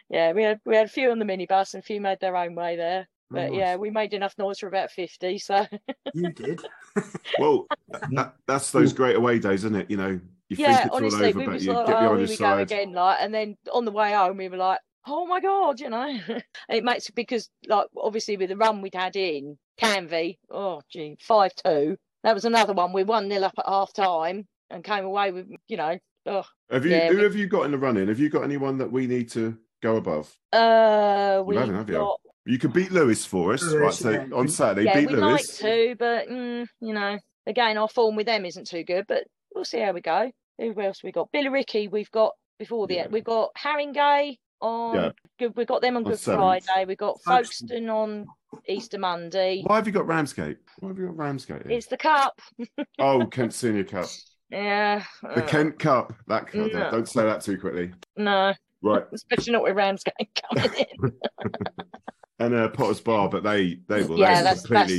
yeah, 0.09 0.31
we 0.33 0.43
had 0.43 0.59
we 0.65 0.75
had 0.75 0.87
a 0.87 0.89
few 0.89 1.11
on 1.11 1.19
the 1.19 1.25
minibus 1.25 1.75
and 1.75 1.83
a 1.83 1.85
few 1.85 2.01
made 2.01 2.19
their 2.19 2.35
own 2.35 2.55
way 2.55 2.75
there. 2.75 3.07
But 3.31 3.51
Nice. 3.51 3.59
yeah, 3.59 3.75
we 3.75 3.89
made 3.91 4.13
enough 4.13 4.35
noise 4.37 4.59
for 4.59 4.67
about 4.67 4.91
fifty. 4.91 5.37
So 5.37 5.65
You 6.13 6.31
did. 6.31 6.61
Well, 7.39 7.67
that, 8.11 8.35
that's 8.47 8.71
those 8.71 8.91
great 8.93 9.15
away 9.15 9.39
days, 9.39 9.63
isn't 9.63 9.75
it? 9.75 9.89
You 9.91 9.97
know, 9.97 10.07
you 10.49 10.57
yeah, 10.57 10.77
think 10.81 10.87
it's 10.87 10.95
honestly, 10.95 11.19
all 11.19 11.25
over, 11.29 11.39
we 11.39 11.45
but 11.45 11.53
was 11.53 11.65
you 11.65 11.73
like, 11.73 11.85
get 11.87 11.95
oh, 11.95 11.99
behind 11.99 12.09
here 12.09 12.17
your 12.19 12.27
we 12.27 12.37
go 12.37 12.43
side. 12.43 12.61
again, 12.61 12.91
like, 12.93 13.17
and 13.21 13.33
then 13.33 13.55
on 13.71 13.85
the 13.85 13.91
way 13.91 14.11
home 14.13 14.37
we 14.37 14.49
were 14.49 14.57
like, 14.57 14.79
oh 15.07 15.25
my 15.27 15.39
god, 15.39 15.79
you 15.79 15.89
know, 15.89 16.19
it 16.69 16.83
makes 16.83 17.09
because 17.11 17.49
like 17.67 17.87
obviously 17.95 18.35
with 18.37 18.49
the 18.49 18.57
run 18.57 18.81
we'd 18.81 18.95
had 18.95 19.15
in 19.15 19.57
Canvey, 19.79 20.39
oh 20.49 20.81
gee, 20.89 21.17
five 21.21 21.53
two. 21.55 21.95
That 22.23 22.33
was 22.33 22.45
another 22.45 22.73
one. 22.73 22.91
We 22.91 23.03
won 23.03 23.27
nil 23.29 23.45
up 23.45 23.53
at 23.57 23.65
half 23.67 23.93
time 23.93 24.47
and 24.69 24.83
came 24.83 25.05
away 25.05 25.31
with 25.31 25.47
you 25.67 25.77
know, 25.77 25.97
oh 26.25 26.43
Have 26.71 26.85
you? 26.85 26.91
yeah, 26.91 27.09
who 27.09 27.17
we- 27.17 27.23
have 27.23 27.35
you 27.35 27.47
got 27.47 27.63
in 27.65 27.71
the 27.71 27.77
running? 27.77 28.07
Have 28.07 28.19
you 28.19 28.29
got 28.29 28.43
anyone 28.43 28.79
that 28.79 28.91
we 28.91 29.07
need 29.07 29.29
to 29.31 29.57
go 29.81 29.95
above? 29.95 30.35
uh, 30.51 31.41
we 31.45 31.55
haven't, 31.55 31.75
have 31.75 31.89
you? 31.89 31.95
got 31.95 32.19
You 32.49 32.57
could 32.57 32.73
beat 32.73 32.91
Lewes 32.91 33.25
for 33.25 33.53
us, 33.53 33.63
right? 33.63 33.93
So 33.93 34.09
yeah. 34.09 34.25
on 34.33 34.47
Saturday, 34.47 34.85
yeah, 34.85 34.99
beat 34.99 35.09
we'd 35.11 35.19
like 35.19 35.41
Lewes. 35.41 35.57
to, 35.59 35.95
but 35.99 36.27
mm, 36.27 36.67
you 36.81 36.93
know, 36.95 37.19
again, 37.45 37.77
our 37.77 37.87
form 37.87 38.15
with 38.15 38.25
them 38.25 38.43
isn't 38.43 38.65
too 38.65 38.83
good. 38.83 39.05
But 39.07 39.25
we'll 39.53 39.65
see 39.65 39.79
how 39.79 39.91
we 39.91 40.01
go. 40.01 40.31
Who 40.57 40.81
else 40.81 41.03
we 41.03 41.11
got? 41.11 41.31
Billericay. 41.31 41.91
We've 41.91 42.09
got 42.09 42.31
before 42.57 42.87
the 42.87 43.01
end. 43.01 43.11
we've 43.11 43.23
got 43.23 43.51
Haringey 43.55 44.39
on. 44.61 44.95
Yeah. 44.95 45.09
Good. 45.37 45.55
We've 45.55 45.67
got 45.67 45.83
them 45.83 45.95
on 45.95 46.03
On 46.03 46.11
Good 46.11 46.19
seventh. 46.19 46.65
Friday. 46.65 46.85
We've 46.85 46.97
got 46.97 47.21
Folkestone 47.23 47.87
on 47.87 48.25
Easter 48.67 48.97
Monday. 48.97 49.61
Why 49.67 49.75
have 49.75 49.85
you 49.85 49.93
got 49.93 50.07
Ramsgate? 50.07 50.57
Why 50.79 50.87
have 50.89 50.97
you 50.97 51.05
got 51.05 51.17
Ramsgate? 51.17 51.67
Here? 51.67 51.77
It's 51.77 51.85
the 51.85 51.97
cup. 51.97 52.41
Oh, 52.97 53.27
Kent 53.27 53.53
Senior 53.53 53.83
Cup, 53.83 54.07
yeah. 54.49 55.03
the 55.21 55.43
uh, 55.43 55.47
Kent 55.47 55.77
Cup. 55.77 56.13
That 56.27 56.47
cup. 56.47 56.73
No. 56.73 56.91
Don't 56.91 57.07
say 57.07 57.23
that 57.23 57.41
too 57.41 57.59
quickly. 57.59 57.93
No. 58.17 58.53
Right, 58.81 59.03
Especially 59.13 59.53
not 59.53 59.63
with 59.63 59.75
Ramsgate 59.75 60.41
coming 60.49 60.71
in. 60.73 61.11
and 62.39 62.55
uh, 62.55 62.69
Potter's 62.69 63.01
Bar, 63.01 63.29
but 63.29 63.43
they 63.43 63.79
they 63.87 64.03
will. 64.03 64.17
yeah, 64.17 64.37
they 64.37 64.43
that's 64.43 64.63
that's 64.63 64.93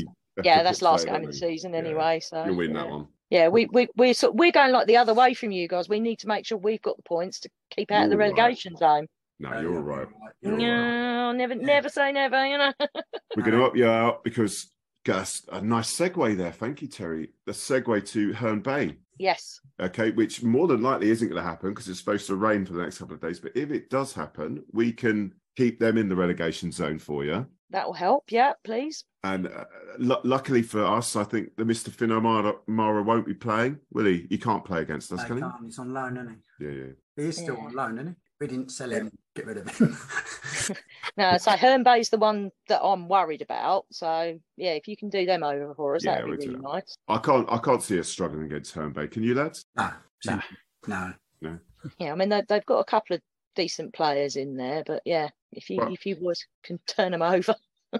yeah, 0.44 0.62
that's 0.62 0.82
last 0.82 1.04
favourite, 1.04 1.20
game 1.20 1.28
of 1.28 1.32
the 1.32 1.38
season 1.38 1.74
anyway. 1.74 2.20
So 2.20 2.44
You'll 2.44 2.56
win 2.56 2.70
yeah. 2.70 2.82
that 2.82 2.90
one. 2.90 3.06
Yeah, 3.30 3.48
we 3.48 3.66
we 3.66 3.88
we're 3.96 4.14
sort 4.14 4.34
we're 4.34 4.52
going 4.52 4.72
like 4.72 4.86
the 4.86 4.96
other 4.96 5.14
way 5.14 5.34
from 5.34 5.52
you 5.52 5.68
guys. 5.68 5.88
We 5.88 6.00
need 6.00 6.18
to 6.20 6.28
make 6.28 6.46
sure 6.46 6.58
we've 6.58 6.82
got 6.82 6.96
the 6.96 7.02
points 7.02 7.40
to 7.40 7.50
keep 7.70 7.90
out 7.90 8.04
of 8.04 8.10
the 8.10 8.16
You're 8.16 8.26
right. 8.30 8.36
relegation 8.36 8.76
zone. 8.76 9.06
No, 9.38 9.58
you're 9.58 9.76
all 9.76 9.82
right. 9.82 10.06
No, 10.42 11.32
never 11.32 11.54
never 11.54 11.88
say 11.88 12.12
never. 12.12 12.44
You 12.46 12.58
know. 12.58 12.72
We're 13.36 13.42
going 13.42 13.56
to 13.56 13.64
up 13.64 13.76
you 13.76 13.86
out 13.86 14.22
because 14.24 14.70
got 15.04 15.40
a, 15.48 15.56
a 15.56 15.60
nice 15.62 15.96
segue 15.96 16.36
there. 16.36 16.52
Thank 16.52 16.82
you, 16.82 16.88
Terry. 16.88 17.30
The 17.46 17.52
segue 17.52 18.06
to 18.10 18.32
Herne 18.34 18.60
Bay. 18.60 18.96
yes. 19.18 19.60
Okay, 19.80 20.10
which 20.10 20.42
more 20.42 20.66
than 20.66 20.82
likely 20.82 21.08
isn't 21.10 21.28
going 21.28 21.42
to 21.42 21.48
happen 21.48 21.70
because 21.70 21.88
it's 21.88 21.98
supposed 21.98 22.26
to 22.26 22.36
rain 22.36 22.66
for 22.66 22.74
the 22.74 22.82
next 22.82 22.98
couple 22.98 23.14
of 23.14 23.20
days. 23.22 23.40
But 23.40 23.56
if 23.56 23.70
it 23.70 23.88
does 23.88 24.12
happen, 24.12 24.62
we 24.72 24.92
can 24.92 25.32
keep 25.56 25.78
them 25.80 25.98
in 25.98 26.08
the 26.08 26.16
relegation 26.16 26.72
zone 26.72 26.98
for 26.98 27.24
you. 27.24 27.46
That 27.70 27.86
will 27.86 27.92
help. 27.94 28.32
Yeah, 28.32 28.52
please. 28.64 29.04
And 29.22 29.46
uh, 29.46 29.64
lu 29.98 30.16
luckily 30.24 30.62
for 30.62 30.84
us, 30.84 31.14
I 31.14 31.24
think 31.24 31.54
the 31.56 31.62
Mr. 31.64 31.88
Finn 31.90 32.10
O'Mara 32.10 32.54
Mara 32.66 33.02
won't 33.02 33.26
be 33.26 33.34
playing, 33.34 33.78
will 33.92 34.06
he? 34.06 34.26
He 34.28 34.38
can't 34.38 34.64
play 34.64 34.80
against 34.80 35.12
us, 35.12 35.20
They 35.22 35.26
can 35.28 35.36
he? 35.36 35.42
can't. 35.42 35.54
He's 35.64 35.78
on 35.78 35.92
loan, 35.92 36.16
isn't 36.16 36.30
he? 36.58 36.64
Yeah, 36.64 36.70
yeah. 36.72 36.84
he? 37.16 37.22
He 37.22 37.28
is 37.28 37.36
still 37.36 37.56
Yeah. 37.56 37.64
on 37.66 37.72
loan, 37.74 37.98
isn't 37.98 38.08
he? 38.08 38.14
We 38.40 38.46
didn't 38.46 38.70
sell 38.72 38.90
him. 38.90 39.10
Get 39.36 39.46
rid 39.46 39.58
of 39.58 39.68
him. 39.78 39.96
No, 41.16 41.36
so 41.38 41.50
Herne 41.52 41.82
Bay's 41.82 42.08
the 42.08 42.18
one 42.18 42.50
that 42.68 42.80
I'm 42.82 43.08
worried 43.08 43.42
about. 43.42 43.86
So 43.90 44.38
yeah, 44.56 44.72
if 44.72 44.86
you 44.86 44.96
can 44.96 45.08
do 45.10 45.26
them 45.26 45.42
over 45.42 45.74
for 45.74 45.96
us, 45.96 46.04
Yeah, 46.04 46.14
that'd 46.16 46.26
be 46.26 46.46
really 46.46 46.54
that. 46.54 46.62
nice. 46.62 46.96
I 47.08 47.18
can't. 47.18 47.46
I 47.50 47.58
can't 47.58 47.82
see 47.82 47.98
us 47.98 48.08
struggling 48.08 48.44
against 48.44 48.72
Herne 48.74 48.92
Bay. 48.92 49.08
Can 49.08 49.22
you, 49.24 49.34
lads? 49.34 49.64
No, 49.76 49.90
no, 50.26 50.40
no. 50.86 51.12
No. 51.42 51.58
Yeah, 51.98 52.12
I 52.12 52.14
mean 52.14 52.28
they've 52.28 52.66
got 52.66 52.78
a 52.78 52.84
couple 52.84 53.16
of 53.16 53.22
decent 53.56 53.92
players 53.94 54.36
in 54.36 54.56
there, 54.56 54.82
but 54.86 55.02
yeah, 55.04 55.28
if 55.52 55.68
you 55.70 55.78
Well- 55.78 55.92
if 55.92 56.06
you 56.06 56.16
boys 56.16 56.44
can 56.64 56.78
turn 56.86 57.12
them 57.12 57.22
over, 57.22 57.54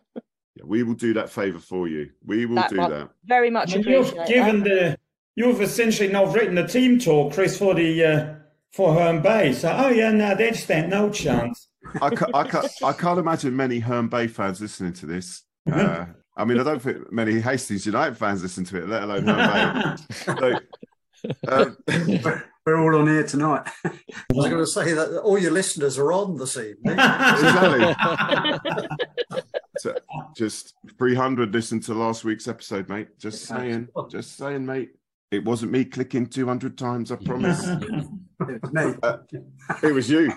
Yeah, 0.57 0.65
we 0.65 0.83
will 0.83 0.95
do 0.95 1.15
that 1.15 1.31
favour 1.31 1.61
for 1.61 1.87
you. 1.89 2.11
We 2.27 2.45
will 2.45 2.57
that 2.57 2.71
do 2.71 2.77
that. 2.77 3.11
very 3.25 3.51
much 3.51 3.73
And 3.75 3.85
you've 3.85 4.13
given 4.27 4.63
that. 4.65 4.69
the 4.69 4.99
you've 5.37 5.61
essentially 5.63 6.09
now 6.13 6.27
written 6.27 6.57
the 6.57 6.67
team 6.67 6.99
talk, 6.99 7.33
Chris, 7.35 7.57
for 7.57 7.73
the 7.75 8.05
uh, 8.05 8.35
for 8.73 8.93
Herne 8.95 9.23
Bay. 9.23 9.53
So 9.53 9.73
oh 9.77 9.89
yeah, 9.91 10.11
no, 10.11 10.35
they 10.35 10.53
stand 10.53 10.91
no 10.91 11.09
chance. 11.11 11.69
I, 12.03 12.11
ca- 12.11 12.27
I, 12.35 12.45
ca- 12.49 12.69
I 12.85 12.93
can't 12.93 13.19
imagine 13.19 13.57
many 13.57 13.79
Herne 13.79 14.09
Bay 14.09 14.27
fans 14.27 14.61
listening 14.61 14.93
to 14.95 15.07
this. 15.07 15.43
Uh, 15.71 16.07
I 16.37 16.45
mean, 16.47 16.59
I 16.59 16.63
don't 16.65 16.81
think 16.81 17.13
many 17.13 17.39
Hastings 17.39 17.85
United 17.87 18.17
fans 18.17 18.43
listen 18.43 18.65
to 18.65 18.79
it, 18.79 18.89
let 18.89 19.03
alone 19.03 19.25
Herne 19.27 19.97
Bay. 20.41 20.55
So, 21.23 21.37
um, 21.49 21.77
We're 22.67 22.79
all 22.79 23.01
on 23.01 23.07
here 23.07 23.25
tonight. 23.25 23.67
I 23.85 23.91
was 24.35 24.49
going 24.49 24.59
to 24.59 24.67
say 24.67 24.93
that 24.93 25.21
all 25.23 25.39
your 25.39 25.51
listeners 25.53 25.99
are 25.99 26.13
on 26.13 26.37
this 26.37 26.57
evening. 26.59 26.93
exactly. 26.93 27.95
So, 29.79 29.95
just 30.37 30.75
300 30.99 31.55
listen 31.55 31.81
to 31.81 31.95
last 31.95 32.23
week's 32.25 32.49
episode, 32.49 32.89
mate. 32.89 33.19
Just 33.19 33.47
saying. 33.47 33.89
Just 34.11 34.37
saying, 34.37 34.67
mate. 34.67 34.91
It 35.31 35.45
wasn't 35.45 35.73
me 35.73 35.85
clicking 35.85 36.27
200 36.27 36.77
times, 36.77 37.13
I 37.13 37.17
promise. 37.17 37.67
Me. 38.73 38.95
Uh, 39.03 39.19
it 39.83 39.93
was 39.95 40.11
you. 40.11 40.33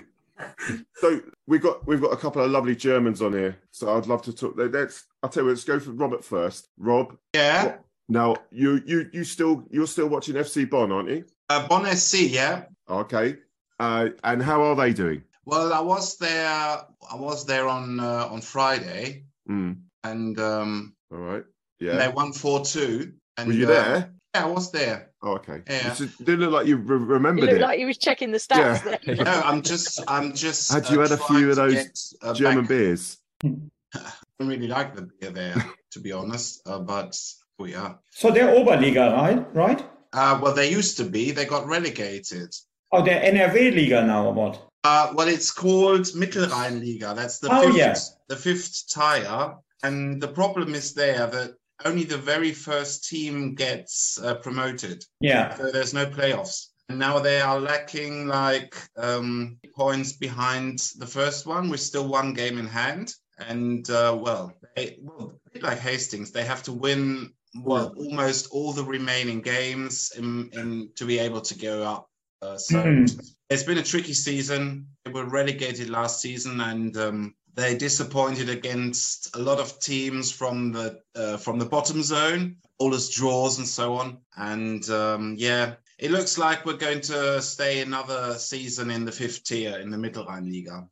So 0.96 1.20
we've 1.46 1.62
got 1.62 1.86
we've 1.86 2.00
got 2.02 2.12
a 2.12 2.16
couple 2.16 2.42
of 2.42 2.50
lovely 2.50 2.76
Germans 2.76 3.22
on 3.22 3.32
here. 3.32 3.56
So 3.70 3.96
I'd 3.96 4.06
love 4.06 4.20
to 4.22 4.32
talk. 4.32 4.54
Let's 4.56 5.06
I'll 5.22 5.30
tell 5.30 5.44
you. 5.44 5.48
Let's 5.48 5.64
go 5.64 5.80
for 5.80 5.92
Robert 5.92 6.22
first. 6.24 6.68
Rob. 6.76 7.16
Yeah. 7.34 7.76
Now 8.08 8.36
you 8.50 8.82
you 8.84 9.08
you 9.12 9.24
still 9.24 9.64
you're 9.70 9.86
still 9.86 10.08
watching 10.08 10.34
FC 10.34 10.68
Bonn, 10.68 10.92
aren't 10.92 11.08
you? 11.08 11.24
Uh, 11.48 11.66
Bon 11.68 11.84
SC, 11.96 12.20
yeah. 12.30 12.64
Okay. 12.88 13.36
Uh, 13.78 14.08
and 14.22 14.42
how 14.42 14.62
are 14.62 14.76
they 14.76 14.92
doing? 14.92 15.22
Well, 15.44 15.72
I 15.72 15.80
was 15.80 16.16
there. 16.16 16.48
I 16.48 17.16
was 17.16 17.44
there 17.44 17.68
on 17.68 18.00
uh, 18.00 18.28
on 18.30 18.40
Friday, 18.40 19.24
Mm. 19.50 19.76
and 20.04 20.40
um, 20.40 20.94
All 21.12 21.18
right. 21.18 21.44
they 21.80 21.86
Yeah. 21.86 22.08
won 22.08 22.32
four 22.32 22.64
two. 22.64 23.12
And 23.36 23.48
Were 23.48 23.54
you 23.54 23.66
uh, 23.66 23.68
there? 23.68 24.10
Yeah, 24.34 24.44
I 24.44 24.48
was 24.48 24.70
there. 24.72 25.10
Oh, 25.22 25.32
okay. 25.34 25.60
Yeah. 25.68 25.92
It 25.92 26.10
didn't 26.24 26.40
look 26.40 26.52
like 26.52 26.66
you 26.66 26.76
re- 26.76 26.96
It 26.96 27.00
remembered 27.00 27.44
looked 27.44 27.56
it. 27.56 27.60
like 27.60 27.78
he 27.78 27.84
was 27.84 27.98
checking 27.98 28.30
the 28.32 28.38
stats 28.38 28.98
Yeah. 29.06 29.14
no, 29.24 29.30
I'm 29.44 29.60
just, 29.62 30.00
I'm 30.08 30.32
just. 30.34 30.72
Had 30.72 30.88
you 30.88 31.00
uh, 31.02 31.08
had 31.08 31.12
a 31.18 31.22
few 31.24 31.50
of 31.50 31.56
those 31.56 31.74
get, 31.74 31.98
uh, 32.22 32.32
German 32.34 32.60
back- 32.60 32.68
beers? 32.68 33.18
I 33.44 34.00
don't 34.38 34.48
really 34.48 34.66
like 34.68 34.94
the 34.96 35.02
beer 35.02 35.30
there, 35.30 35.54
to 35.92 36.00
be 36.00 36.10
honest. 36.12 36.62
Uh, 36.66 36.78
but 36.78 37.16
we 37.58 37.74
are. 37.74 37.98
So 38.10 38.30
they're 38.30 38.54
Oberliga, 38.54 39.12
right? 39.12 39.54
Right? 39.54 39.84
Uh, 40.14 40.38
well, 40.40 40.54
they 40.54 40.70
used 40.70 40.96
to 40.98 41.04
be. 41.04 41.32
They 41.32 41.44
got 41.44 41.66
relegated. 41.66 42.54
Oh, 42.92 43.02
they're 43.02 43.20
NRW 43.32 43.74
Liga 43.74 44.06
now, 44.06 44.26
or 44.26 44.32
what? 44.32 44.68
Uh, 44.84 45.12
well, 45.14 45.28
it's 45.28 45.50
called 45.50 46.02
Mittelrheinliga. 46.02 47.16
That's 47.16 47.38
the 47.40 47.48
Oh, 47.50 47.62
fifth, 47.62 47.76
yeah. 47.76 47.96
the 48.28 48.36
fifth 48.36 48.84
tier. 48.88 49.54
And 49.82 50.22
the 50.22 50.28
problem 50.28 50.74
is 50.74 50.94
there 50.94 51.26
that 51.26 51.54
only 51.84 52.04
the 52.04 52.18
very 52.18 52.52
first 52.52 53.08
team 53.08 53.54
gets 53.54 54.20
uh, 54.22 54.36
promoted. 54.36 55.04
Yeah. 55.20 55.54
So 55.56 55.70
there's 55.72 55.92
no 55.94 56.06
playoffs. 56.06 56.68
And 56.88 56.98
now 56.98 57.18
they 57.18 57.40
are 57.40 57.58
lacking 57.58 58.28
like 58.28 58.76
um, 58.96 59.58
points 59.74 60.12
behind 60.12 60.78
the 60.98 61.06
first 61.06 61.46
one 61.46 61.70
with 61.70 61.80
still 61.80 62.06
one 62.06 62.34
game 62.34 62.58
in 62.58 62.66
hand. 62.66 63.12
And 63.38 63.88
uh, 63.90 64.16
well, 64.20 64.52
they, 64.76 64.98
well, 65.00 65.40
like 65.60 65.78
Hastings, 65.78 66.30
they 66.30 66.44
have 66.44 66.62
to 66.64 66.72
win 66.72 67.32
well 67.62 67.94
almost 67.96 68.48
all 68.50 68.72
the 68.72 68.84
remaining 68.84 69.40
games 69.40 70.12
in, 70.16 70.50
in 70.52 70.90
to 70.96 71.04
be 71.04 71.18
able 71.18 71.40
to 71.40 71.58
go 71.58 71.82
up. 71.82 72.08
Uh, 72.42 72.58
so 72.58 72.82
Mhm. 72.82 73.34
it's 73.50 73.62
been 73.62 73.78
a 73.78 73.82
tricky 73.82 74.12
season. 74.12 74.86
They 75.04 75.12
were 75.12 75.24
relegated 75.26 75.88
last 75.88 76.20
season, 76.20 76.60
and 76.60 76.96
um, 76.96 77.34
they 77.54 77.76
disappointed 77.76 78.48
against 78.48 79.34
a 79.36 79.38
lot 79.38 79.58
of 79.60 79.78
teams 79.80 80.30
from 80.30 80.72
the 80.72 81.00
uh, 81.14 81.36
from 81.36 81.58
the 81.58 81.66
bottom 81.66 82.02
zone, 82.02 82.56
all 82.78 82.94
as 82.94 83.08
draws 83.08 83.58
and 83.58 83.68
so 83.68 83.94
on. 83.94 84.18
And 84.36 84.88
um, 84.90 85.36
yeah, 85.38 85.74
it 85.98 86.10
looks 86.10 86.36
like 86.36 86.66
we're 86.66 86.76
going 86.76 87.00
to 87.02 87.40
stay 87.40 87.80
another 87.80 88.34
season 88.34 88.90
in 88.90 89.04
the 89.04 89.12
fifth 89.12 89.44
tier 89.44 89.78
in 89.78 89.90
the 89.90 89.96
Mittelrhein 89.96 90.44
Mittelrheinliga. 90.44 90.88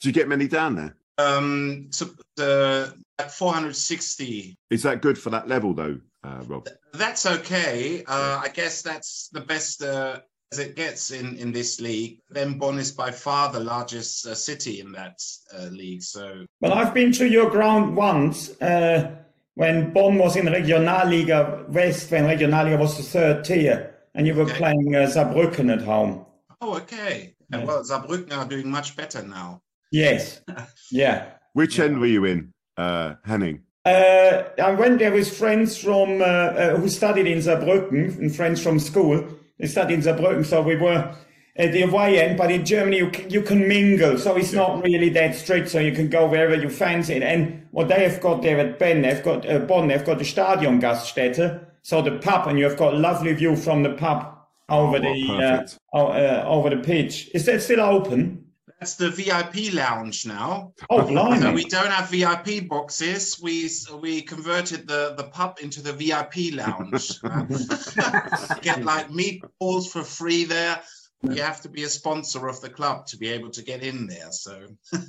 Do 0.00 0.08
you 0.08 0.12
get 0.12 0.28
many 0.28 0.46
down 0.46 0.76
there? 0.76 0.96
Um, 1.18 1.88
so 1.90 2.10
the 2.36 2.94
like 3.18 3.30
460 3.30 4.56
Is 4.70 4.82
that 4.82 5.02
good 5.02 5.18
for 5.18 5.30
that 5.30 5.48
level 5.48 5.74
though, 5.74 5.98
uh, 6.24 6.42
Rob? 6.46 6.68
That's 6.92 7.26
okay. 7.26 8.04
Uh, 8.06 8.40
I 8.42 8.48
guess 8.48 8.82
that's 8.82 9.28
the 9.32 9.40
best 9.40 9.82
uh, 9.82 10.20
as 10.52 10.58
it 10.58 10.76
gets 10.76 11.10
in, 11.10 11.36
in 11.36 11.52
this 11.52 11.80
league. 11.80 12.20
Then 12.30 12.58
Bonn 12.58 12.78
is 12.78 12.92
by 12.92 13.10
far 13.10 13.52
the 13.52 13.60
largest 13.60 14.26
uh, 14.26 14.34
city 14.34 14.80
in 14.80 14.92
that 14.92 15.20
uh, 15.56 15.64
league. 15.66 16.02
So 16.02 16.44
Well, 16.60 16.72
I've 16.72 16.94
been 16.94 17.12
to 17.12 17.26
your 17.26 17.50
ground 17.50 17.96
once 17.96 18.50
uh, 18.60 19.16
when 19.54 19.92
Bonn 19.92 20.18
was 20.18 20.36
in 20.36 20.46
Regionalliga 20.46 21.68
West, 21.68 22.10
when 22.10 22.24
Regionalliga 22.24 22.78
was 22.78 22.96
the 22.96 23.02
third 23.02 23.44
tier, 23.44 23.94
and 24.14 24.26
you 24.26 24.34
were 24.34 24.46
playing 24.46 24.94
uh, 24.94 25.00
Saarbrücken 25.06 25.72
at 25.72 25.82
home. 25.82 26.24
oh, 26.60 26.76
okay. 26.76 27.34
Uh, 27.52 27.62
Well, 27.64 27.82
Saarbrücken 27.84 28.36
are 28.36 28.46
doing 28.46 28.70
much 28.70 28.96
better 28.96 29.22
now. 29.22 29.62
Yes. 29.92 30.40
Yeah. 30.90 31.32
Which 31.54 31.78
end 31.80 31.98
were 31.98 32.06
you 32.06 32.26
in, 32.26 32.52
uh, 32.76 33.14
Henning? 33.24 33.62
Uh, 33.84 34.42
I 34.62 34.72
went 34.72 34.98
there 34.98 35.12
with 35.12 35.36
friends 35.36 35.78
from 35.78 36.20
uh, 36.20 36.24
uh, 36.24 36.76
who 36.76 36.88
studied 36.88 37.26
in 37.28 37.38
Saarbrücken, 37.38 38.18
and 38.18 38.34
friends 38.34 38.60
from 38.60 38.80
school. 38.80 39.24
They 39.58 39.68
studied 39.68 39.94
in 39.94 40.00
Saarbrücken, 40.00 40.44
so 40.44 40.60
we 40.60 40.76
were 40.76 41.14
at 41.54 41.72
the 41.72 41.82
away 41.82 42.20
end. 42.20 42.36
But 42.36 42.50
in 42.50 42.64
Germany, 42.64 42.96
you 42.96 43.10
can, 43.10 43.30
you 43.30 43.42
can 43.42 43.68
mingle, 43.68 44.18
so 44.18 44.36
it's 44.36 44.52
not 44.52 44.82
really 44.82 45.08
that 45.10 45.36
strict. 45.36 45.68
So 45.68 45.78
you 45.78 45.92
can 45.92 46.08
go 46.08 46.26
wherever 46.26 46.56
you 46.56 46.68
fancy 46.68 47.14
it. 47.14 47.22
And 47.22 47.66
what 47.70 47.86
they 47.86 48.02
have 48.02 48.20
got 48.20 48.42
there 48.42 48.58
at 48.58 48.80
Ben, 48.80 49.02
they've 49.02 49.22
got 49.22 49.48
uh, 49.48 49.60
Bonn, 49.60 49.86
they've 49.86 50.04
got 50.04 50.18
the 50.18 50.24
Stadion 50.24 50.80
Gaststätte, 50.80 51.64
so 51.82 52.02
the 52.02 52.18
pub, 52.18 52.48
and 52.48 52.58
you 52.58 52.64
have 52.64 52.76
got 52.76 52.94
a 52.94 52.98
lovely 52.98 53.32
view 53.34 53.54
from 53.54 53.84
the 53.84 53.94
pub 53.94 54.36
over 54.68 54.96
Oh, 54.96 55.00
the 55.00 55.66
uh, 55.94 55.96
uh, 55.96 56.44
over 56.46 56.70
the 56.70 56.78
pitch. 56.78 57.30
Is 57.34 57.46
that 57.46 57.62
still 57.62 57.80
open? 57.80 58.45
That's 58.78 58.96
the 58.96 59.10
VIP 59.10 59.72
lounge 59.72 60.26
now. 60.26 60.74
Oh, 60.90 61.06
blimey. 61.06 61.40
So 61.40 61.52
we 61.52 61.64
don't 61.64 61.90
have 61.90 62.10
VIP 62.10 62.68
boxes. 62.68 63.40
We 63.42 63.70
we 64.00 64.20
converted 64.20 64.86
the, 64.86 65.14
the 65.16 65.24
pub 65.24 65.58
into 65.62 65.82
the 65.82 65.94
VIP 65.94 66.54
lounge. 66.54 67.18
get 68.62 68.84
like 68.84 69.08
meatballs 69.08 69.88
for 69.88 70.02
free 70.02 70.44
there. 70.44 70.80
You 71.22 71.40
have 71.42 71.62
to 71.62 71.70
be 71.70 71.84
a 71.84 71.88
sponsor 71.88 72.48
of 72.48 72.60
the 72.60 72.68
club 72.68 73.06
to 73.06 73.16
be 73.16 73.28
able 73.28 73.50
to 73.50 73.62
get 73.62 73.82
in 73.82 74.06
there. 74.06 74.30
So 74.30 74.66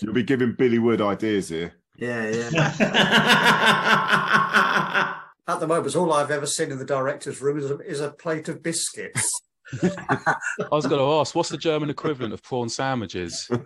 You'll 0.00 0.14
be 0.14 0.22
giving 0.22 0.54
Billy 0.54 0.78
Wood 0.78 1.00
ideas 1.00 1.48
here. 1.48 1.74
Yeah, 1.96 2.28
yeah. 2.28 2.48
At 5.48 5.60
the 5.60 5.66
moment, 5.66 5.96
all 5.96 6.12
I've 6.12 6.30
ever 6.30 6.46
seen 6.46 6.70
in 6.70 6.78
the 6.78 6.84
director's 6.84 7.42
room 7.42 7.58
is 7.58 7.70
a, 7.70 7.78
is 7.80 8.00
a 8.00 8.10
plate 8.10 8.48
of 8.48 8.62
biscuits. 8.62 9.28
I 9.82 10.36
was 10.70 10.86
going 10.86 10.98
to 11.00 11.20
ask, 11.20 11.34
what's 11.34 11.48
the 11.48 11.56
German 11.56 11.90
equivalent 11.90 12.34
of 12.34 12.42
prawn 12.42 12.68
sandwiches? 12.68 13.46
Sounds 13.46 13.60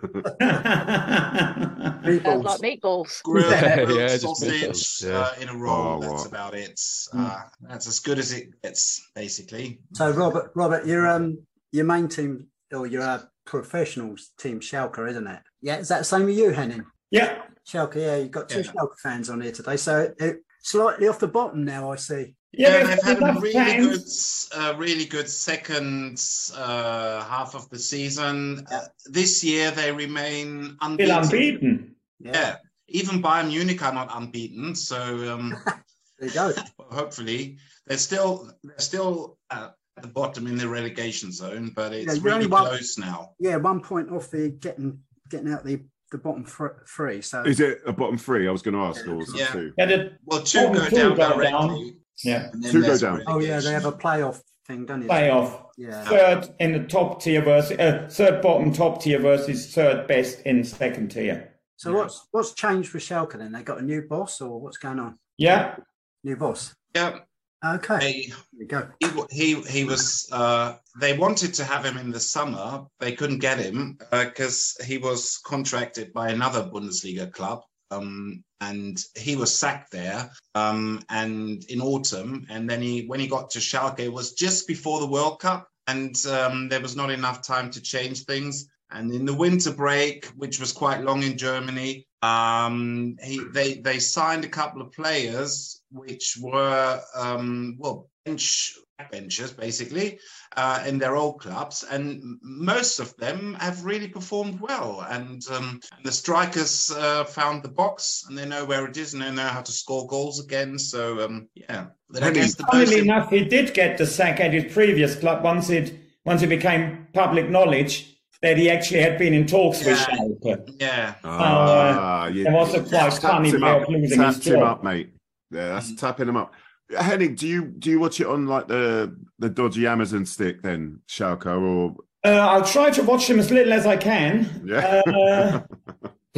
like 2.43 2.61
meatballs. 2.61 3.21
grilled, 3.23 3.51
Yeah, 3.51 3.83
grilled 3.85 3.99
yeah, 3.99 4.07
just 4.07 4.21
sausage 4.21 4.61
meatballs, 4.61 5.07
yeah. 5.07 5.19
uh, 5.19 5.33
in 5.41 5.49
a 5.49 5.55
roll. 5.55 5.97
Oh, 5.97 5.99
that's 5.99 6.13
what? 6.13 6.27
about 6.27 6.53
it. 6.55 6.79
Uh, 7.13 7.41
that's 7.61 7.87
as 7.87 7.99
good 7.99 8.19
as 8.19 8.31
it 8.31 8.49
gets, 8.61 9.09
basically. 9.15 9.79
So, 9.93 10.11
Robert, 10.11 10.51
Robert, 10.55 10.85
your 10.85 11.07
um, 11.07 11.39
your 11.71 11.85
main 11.85 12.07
team 12.07 12.47
or 12.73 12.87
your 12.87 13.01
uh, 13.01 13.21
professionals 13.45 14.31
team, 14.39 14.59
Schalke, 14.59 15.09
isn't 15.09 15.27
it? 15.27 15.41
Yeah, 15.61 15.77
is 15.77 15.87
that 15.89 15.99
the 15.99 16.05
same 16.05 16.25
with 16.25 16.37
you, 16.37 16.51
Henning? 16.51 16.85
Yeah. 17.11 17.41
Schalke, 17.67 17.95
yeah, 17.95 18.17
you've 18.17 18.31
got 18.31 18.49
two 18.49 18.61
Yeah. 18.61 18.71
Schalke 18.71 18.99
fans 19.01 19.29
on 19.29 19.41
here 19.41 19.51
today, 19.51 19.77
so 19.77 20.13
it, 20.19 20.37
slightly 20.61 21.07
off 21.07 21.19
the 21.19 21.27
bottom 21.27 21.65
now. 21.65 21.91
I 21.91 21.95
see. 21.95 22.35
Yeah, 22.57 22.83
but 22.83 22.87
they've 22.87 23.03
had 23.03 23.23
a 23.37 23.39
really 23.39 23.53
fans. 23.53 24.49
good, 24.51 24.59
uh, 24.59 24.75
really 24.77 25.05
good 25.05 25.29
second 25.29 26.21
uh, 26.55 27.23
half 27.23 27.55
of 27.55 27.69
the 27.69 27.79
season. 27.79 28.65
Uh, 28.71 28.81
this 29.05 29.43
year 29.43 29.71
they 29.71 29.91
remain 29.91 30.75
Still 30.81 30.89
unbeaten. 30.89 31.17
unbeaten. 31.23 31.95
Yeah. 32.19 32.55
even 32.87 33.21
Bayern 33.21 33.47
Munich 33.49 33.83
are 33.83 33.93
not 33.93 34.09
unbeaten. 34.15 34.73
So 34.75 34.97
um, 35.33 35.55
There 36.19 36.29
you 36.29 36.33
go. 36.33 36.51
hopefully 36.79 37.59
they're 37.85 37.97
still 37.97 38.51
they're 38.63 38.79
still 38.79 39.37
uh, 39.51 39.69
at 39.97 40.01
the 40.03 40.09
bottom 40.09 40.47
in 40.47 40.57
the 40.57 40.67
relegation 40.67 41.31
zone, 41.31 41.71
but 41.75 41.93
it's 41.93 42.15
you're 42.15 42.23
really 42.23 42.35
only 42.35 42.47
one- 42.47 42.65
close 42.67 42.97
now. 42.97 43.31
Yeah, 43.39 43.57
one 43.57 43.81
point 43.81 44.11
off 44.11 44.31
the 44.31 44.49
getting 44.49 44.99
getting 45.29 45.51
out 45.53 45.63
the 45.63 45.81
the 46.11 46.17
bottom 46.17 46.45
three. 46.87 47.21
So 47.21 47.43
Is 47.43 47.59
it 47.59 47.81
a 47.85 47.91
bottom 47.93 48.17
three? 48.17 48.47
I 48.47 48.51
was 48.51 48.61
going 48.61 48.75
to 48.75 48.79
ask. 48.81 49.05
Or 49.05 49.17
was 49.17 49.33
it 49.33 49.39
Yeah. 49.41 49.47
two? 49.47 49.73
Yeah, 49.77 49.85
the 49.87 50.11
Well, 50.25 50.41
two 50.41 50.59
bottom 50.67 50.73
go 50.83 50.89
two 50.89 50.95
down 50.95 51.09
go 51.17 51.33
directly. 51.35 51.51
down. 51.51 51.95
Yeah. 52.23 52.49
Two 52.71 52.81
go 52.81 52.97
down. 52.97 53.23
Oh 53.27 53.39
yeah, 53.39 53.59
they 53.59 53.71
have 53.71 53.85
a 53.85 53.91
playoff 53.91 54.41
thing, 54.65 54.85
don't 54.85 55.01
you? 55.03 55.07
playoff. 55.07 55.65
Yeah. 55.77 56.03
Third 56.05 56.49
in 56.59 56.71
the 56.73 56.83
top 56.87 57.21
tier 57.21 57.41
versus 57.41 57.77
uh, 57.77 58.07
third 58.11 58.41
bottom 58.41 58.71
top 58.73 59.01
tier 59.01 59.19
versus 59.19 59.73
third 59.73 60.07
best 60.07 60.41
in 60.41 60.63
second 60.63 61.09
tier. 61.09 61.53
So 61.75 61.93
what's 61.93 62.27
what's 62.31 62.53
changed 62.53 62.89
for 62.89 62.97
Schalke 62.97 63.37
then? 63.37 63.51
They 63.51 63.61
got 63.61 63.79
a 63.79 63.83
new 63.83 64.01
boss 64.01 64.41
or 64.41 64.59
what's 64.59 64.77
going 64.77 64.99
on? 64.99 65.19
Yeah. 65.37 65.75
New 66.23 66.35
boss. 66.35 66.75
Yeah, 66.95 67.19
Okay. 67.63 67.97
they 67.99 68.31
There 68.53 68.61
you 68.61 68.65
go. 68.65 68.87
he 69.29 69.53
he 69.55 69.61
he 69.61 69.83
was 69.85 70.27
uh 70.31 70.77
they 70.99 71.15
wanted 71.15 71.53
to 71.55 71.63
have 71.63 71.85
him 71.85 71.97
in 71.97 72.09
the 72.11 72.19
summer 72.19 72.85
they 72.99 73.11
couldn't 73.11 73.37
get 73.39 73.59
him 73.59 73.99
because 74.11 74.75
he 74.85 74.97
was 74.97 75.39
contracted 75.45 76.11
by 76.13 76.29
another 76.29 76.63
bundesliga 76.63 77.31
club 77.31 77.61
um 77.91 78.43
and 78.61 79.03
he 79.15 79.35
was 79.35 79.57
sacked 79.57 79.91
there 79.91 80.31
um 80.55 81.01
and 81.09 81.63
in 81.69 81.81
autumn. 81.81 82.45
And 82.49 82.69
then 82.69 82.81
he 82.81 83.05
when 83.05 83.19
he 83.19 83.27
got 83.27 83.49
to 83.51 83.59
schalke 83.59 83.99
it 83.99 84.11
was 84.11 84.33
just 84.33 84.67
before 84.67 84.99
the 84.99 85.07
world 85.07 85.39
cup. 85.39 85.69
And 85.87 86.15
um 86.27 86.69
there 86.69 86.81
was 86.81 86.95
not 86.95 87.11
enough 87.11 87.41
time 87.41 87.69
to 87.71 87.81
change 87.81 88.25
things. 88.25 88.67
And 88.89 89.11
in 89.13 89.25
the 89.25 89.33
winter 89.35 89.71
break 89.71 90.25
which 90.35 90.59
was 90.59 90.71
quite 90.71 91.01
long 91.03 91.23
in 91.23 91.37
germany 91.37 92.07
um 92.23 93.15
he 93.21 93.39
they 93.53 93.75
they 93.75 93.99
signed 93.99 94.43
a 94.43 94.49
couple 94.49 94.81
of 94.81 94.91
players 94.91 95.81
which 95.91 96.37
were 96.41 96.99
um 97.15 97.75
well 97.77 98.09
bench 98.25 98.75
benchers 99.11 99.51
basically 99.51 100.19
uh, 100.55 100.83
in 100.87 100.97
their 100.97 101.15
old 101.15 101.39
clubs 101.39 101.83
and 101.91 102.37
most 102.41 102.99
of 102.99 103.15
them 103.17 103.55
have 103.59 103.83
really 103.85 104.07
performed 104.07 104.59
well 104.59 105.05
and, 105.09 105.43
um, 105.51 105.79
the 106.03 106.11
strikers 106.11 106.91
uh, 106.97 107.23
found 107.23 107.61
the 107.63 107.69
box 107.69 108.25
and 108.27 108.37
they 108.37 108.45
know 108.45 108.65
where 108.65 108.85
it 108.85 108.97
is 108.97 109.13
and 109.13 109.21
they 109.21 109.31
know 109.31 109.47
how 109.47 109.61
to 109.61 109.71
score 109.71 110.07
goals 110.07 110.43
again 110.43 110.77
so 110.79 111.23
um 111.23 111.47
yeah 111.53 111.85
but 112.09 112.23
i 112.23 112.31
guess 112.31 112.55
the 112.55 112.63
most 112.63 112.71
Funnily 112.91 112.99
enough, 113.01 113.29
he 113.29 113.43
did 113.45 113.73
get 113.73 113.97
the 113.97 114.05
sack 114.05 114.39
at 114.39 114.53
his 114.53 114.71
previous 114.73 115.15
club 115.15 115.43
once 115.43 115.69
it 115.69 115.93
once 116.25 116.41
it 116.41 116.47
became 116.47 117.07
public 117.13 117.49
knowledge 117.49 118.15
that 118.41 118.57
he 118.57 118.69
actually 118.69 119.01
had 119.01 119.17
been 119.17 119.33
in 119.33 119.45
talks 119.47 119.79
with 119.79 119.97
Yeah. 119.97 120.05
Schalke. 120.05 120.75
yeah 120.79 121.13
Ah, 121.23 122.27
you- 122.27 122.43
There 122.43 122.53
was 122.53 122.73
a 122.73 122.79
quite 122.81 122.89
tapped 122.91 123.21
funny 123.21 123.49
him 123.49 123.61
way 123.61 123.81
of 123.81 123.89
losing 123.89 124.01
his 124.21 124.35
Tapped 124.35 124.47
him 124.47 124.63
up, 124.63 124.83
mate. 124.83 125.09
Yeah, 125.49 125.69
that's 125.69 125.95
tapping 125.95 126.27
him 126.27 126.35
up. 126.37 126.53
Henning, 126.97 127.35
do 127.35 127.47
you 127.47 127.65
do 127.65 127.89
you 127.89 127.99
watch 127.99 128.19
it 128.21 128.27
on 128.27 128.47
like 128.47 128.67
the 128.67 129.15
the 129.39 129.49
dodgy 129.49 129.85
Amazon 129.87 130.25
stick 130.25 130.61
then, 130.63 131.01
Schalke, 131.09 131.45
or 131.47 131.95
Uh, 132.25 132.29
I'll 132.39 132.63
try 132.65 132.89
to 132.91 133.03
watch 133.03 133.29
him 133.29 133.39
as 133.39 133.51
little 133.51 133.73
as 133.73 133.85
I 133.85 133.97
can. 133.97 134.61
Yeah. 134.65 135.01
Uh, 135.07 135.61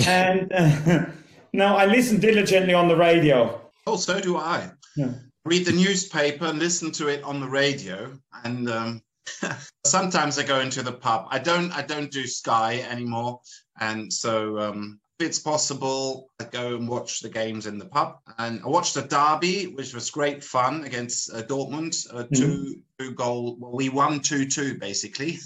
and 0.07 0.51
uh, 0.53 1.05
no, 1.53 1.75
I 1.75 1.85
listen 1.85 2.19
diligently 2.19 2.73
on 2.73 2.87
the 2.87 2.95
radio. 2.95 3.59
oh 3.87 3.95
so 3.97 4.19
do 4.19 4.37
i 4.37 4.69
Yeah. 4.95 5.13
read 5.45 5.65
the 5.65 5.71
newspaper 5.71 6.45
and 6.45 6.59
listen 6.59 6.91
to 6.93 7.07
it 7.07 7.23
on 7.23 7.39
the 7.39 7.47
radio 7.49 8.13
and 8.43 8.69
um 8.69 9.01
sometimes 9.85 10.37
i 10.37 10.43
go 10.43 10.59
into 10.59 10.81
the 10.83 10.91
pub 10.91 11.25
i 11.31 11.39
don't 11.39 11.71
i 11.71 11.81
don't 11.81 12.11
do 12.11 12.27
sky 12.27 12.85
anymore 12.89 13.39
and 13.79 14.11
so 14.11 14.59
um 14.59 14.99
if 15.08 15.08
it's 15.19 15.39
possible 15.39 16.29
i 16.39 16.43
go 16.45 16.75
and 16.75 16.87
watch 16.87 17.19
the 17.19 17.29
games 17.29 17.65
in 17.65 17.77
the 17.77 17.85
pub 17.85 18.19
and 18.37 18.61
i 18.63 18.67
watched 18.67 18.93
the 18.93 19.01
derby 19.01 19.65
which 19.65 19.93
was 19.93 20.09
great 20.09 20.43
fun 20.43 20.83
against 20.83 21.33
uh, 21.33 21.41
dortmund 21.43 21.95
uh, 22.13 22.23
two 22.33 22.81
two 22.97 23.11
goal 23.13 23.57
well 23.59 23.71
we 23.71 23.89
won 23.89 24.19
2-2 24.19 24.79
basically 24.79 25.37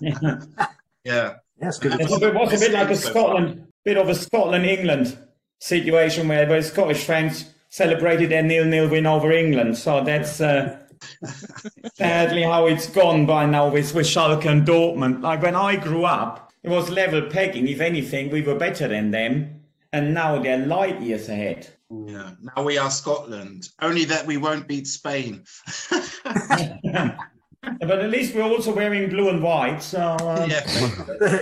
yeah 1.04 1.34
That's 1.62 1.78
good. 1.78 2.00
It's 2.00 2.12
a 2.12 2.18
bit, 2.18 2.34
was 2.34 2.52
a 2.60 2.66
bit 2.66 2.72
like 2.72 2.90
a 2.90 2.96
So. 2.96 3.10
Scotland, 3.10 3.68
bit 3.84 3.96
of 3.96 4.08
a 4.08 4.14
Scotland 4.14 4.66
England 4.66 5.16
situation 5.60 6.26
where, 6.26 6.48
where 6.48 6.60
Scottish 6.60 7.04
fans 7.04 7.50
celebrated 7.68 8.30
their 8.30 8.42
nil-nil 8.42 8.88
win 8.88 9.06
over 9.06 9.30
England. 9.30 9.78
So 9.78 10.02
that's 10.02 10.40
uh, 10.40 10.80
sadly 11.94 12.42
how 12.42 12.66
it's 12.66 12.88
gone 12.90 13.26
by 13.26 13.46
now 13.46 13.68
with, 13.68 13.94
with 13.94 14.06
Schalke 14.06 14.46
and 14.46 14.66
Dortmund. 14.66 15.22
Like 15.22 15.40
when 15.40 15.54
I 15.54 15.76
grew 15.76 16.04
up, 16.04 16.51
it 16.62 16.70
was 16.70 16.90
level 16.90 17.22
pegging. 17.22 17.66
If 17.68 17.80
anything, 17.80 18.30
we 18.30 18.42
were 18.42 18.54
better 18.56 18.88
than 18.88 19.10
them, 19.10 19.62
and 19.92 20.14
now 20.14 20.40
they're 20.42 20.66
light 20.66 21.00
years 21.00 21.28
ahead. 21.28 21.68
yeah 22.06 22.30
now 22.48 22.62
we 22.64 22.78
are 22.78 22.90
scotland 22.90 23.68
only 23.82 24.04
that 24.06 24.24
we 24.26 24.36
won't 24.38 24.66
beat 24.66 24.86
spain 24.86 25.44
But 27.80 27.98
at 28.00 28.10
least 28.10 28.34
we're 28.34 28.42
also 28.42 28.74
wearing 28.74 29.08
blue 29.08 29.28
and 29.28 29.40
white. 29.42 29.82
So 29.82 29.98
uh, 30.00 30.46
yeah 30.50 30.64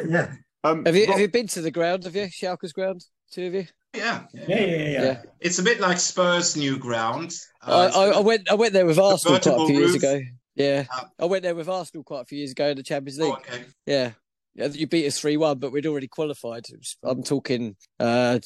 yeah. 0.08 0.34
Um, 0.64 0.84
Have 0.84 0.94
you 0.94 1.04
Rob- 1.06 1.12
have 1.12 1.20
you 1.20 1.28
been 1.28 1.46
to 1.48 1.62
the 1.62 1.70
ground? 1.70 2.04
Have 2.04 2.14
you 2.14 2.28
Schalke's 2.30 2.72
ground? 2.72 3.00
Two 3.32 3.46
of 3.46 3.54
you? 3.54 3.66
Yeah, 3.94 4.24
Yeah, 4.34 4.60
yeah, 4.60 4.76
yeah. 4.76 5.02
Yeah. 5.02 5.22
It's 5.40 5.58
a 5.58 5.62
bit 5.62 5.80
like 5.80 5.98
Spurs' 5.98 6.56
new 6.56 6.78
ground. 6.78 7.32
I, 7.62 7.72
Uh, 7.72 7.86
it's 7.86 7.96
I, 7.96 8.04
I 8.10 8.20
went 8.20 8.50
I 8.50 8.54
went 8.54 8.72
there 8.74 8.84
with 8.86 8.98
Arsenal 8.98 9.38
quite 9.38 9.46
a 9.46 9.50
vertical 9.50 9.66
few 9.68 9.78
years 9.78 9.94
ago. 9.94 10.20
Yeah, 10.56 10.84
Uh, 10.94 11.04
I 11.20 11.24
went 11.24 11.42
there 11.42 11.54
with 11.54 11.68
Arsenal 11.68 12.04
quite 12.04 12.22
a 12.22 12.24
few 12.26 12.38
years 12.38 12.50
ago 12.52 12.66
in 12.68 12.76
the 12.76 12.82
Champions 12.82 13.18
League. 13.18 13.32
Oh, 13.32 13.36
okay. 13.36 13.64
Yeah, 13.86 14.10
yeah. 14.60 14.68
You 14.68 14.86
beat 14.86 15.06
us 15.06 15.18
three 15.20 15.36
one, 15.36 15.58
but 15.58 15.72
we'd 15.72 15.86
already 15.86 16.08
qualified. 16.08 16.66
Was- 16.70 16.96
I'm 17.02 17.22
talking 17.22 17.76
uh, 17.98 18.38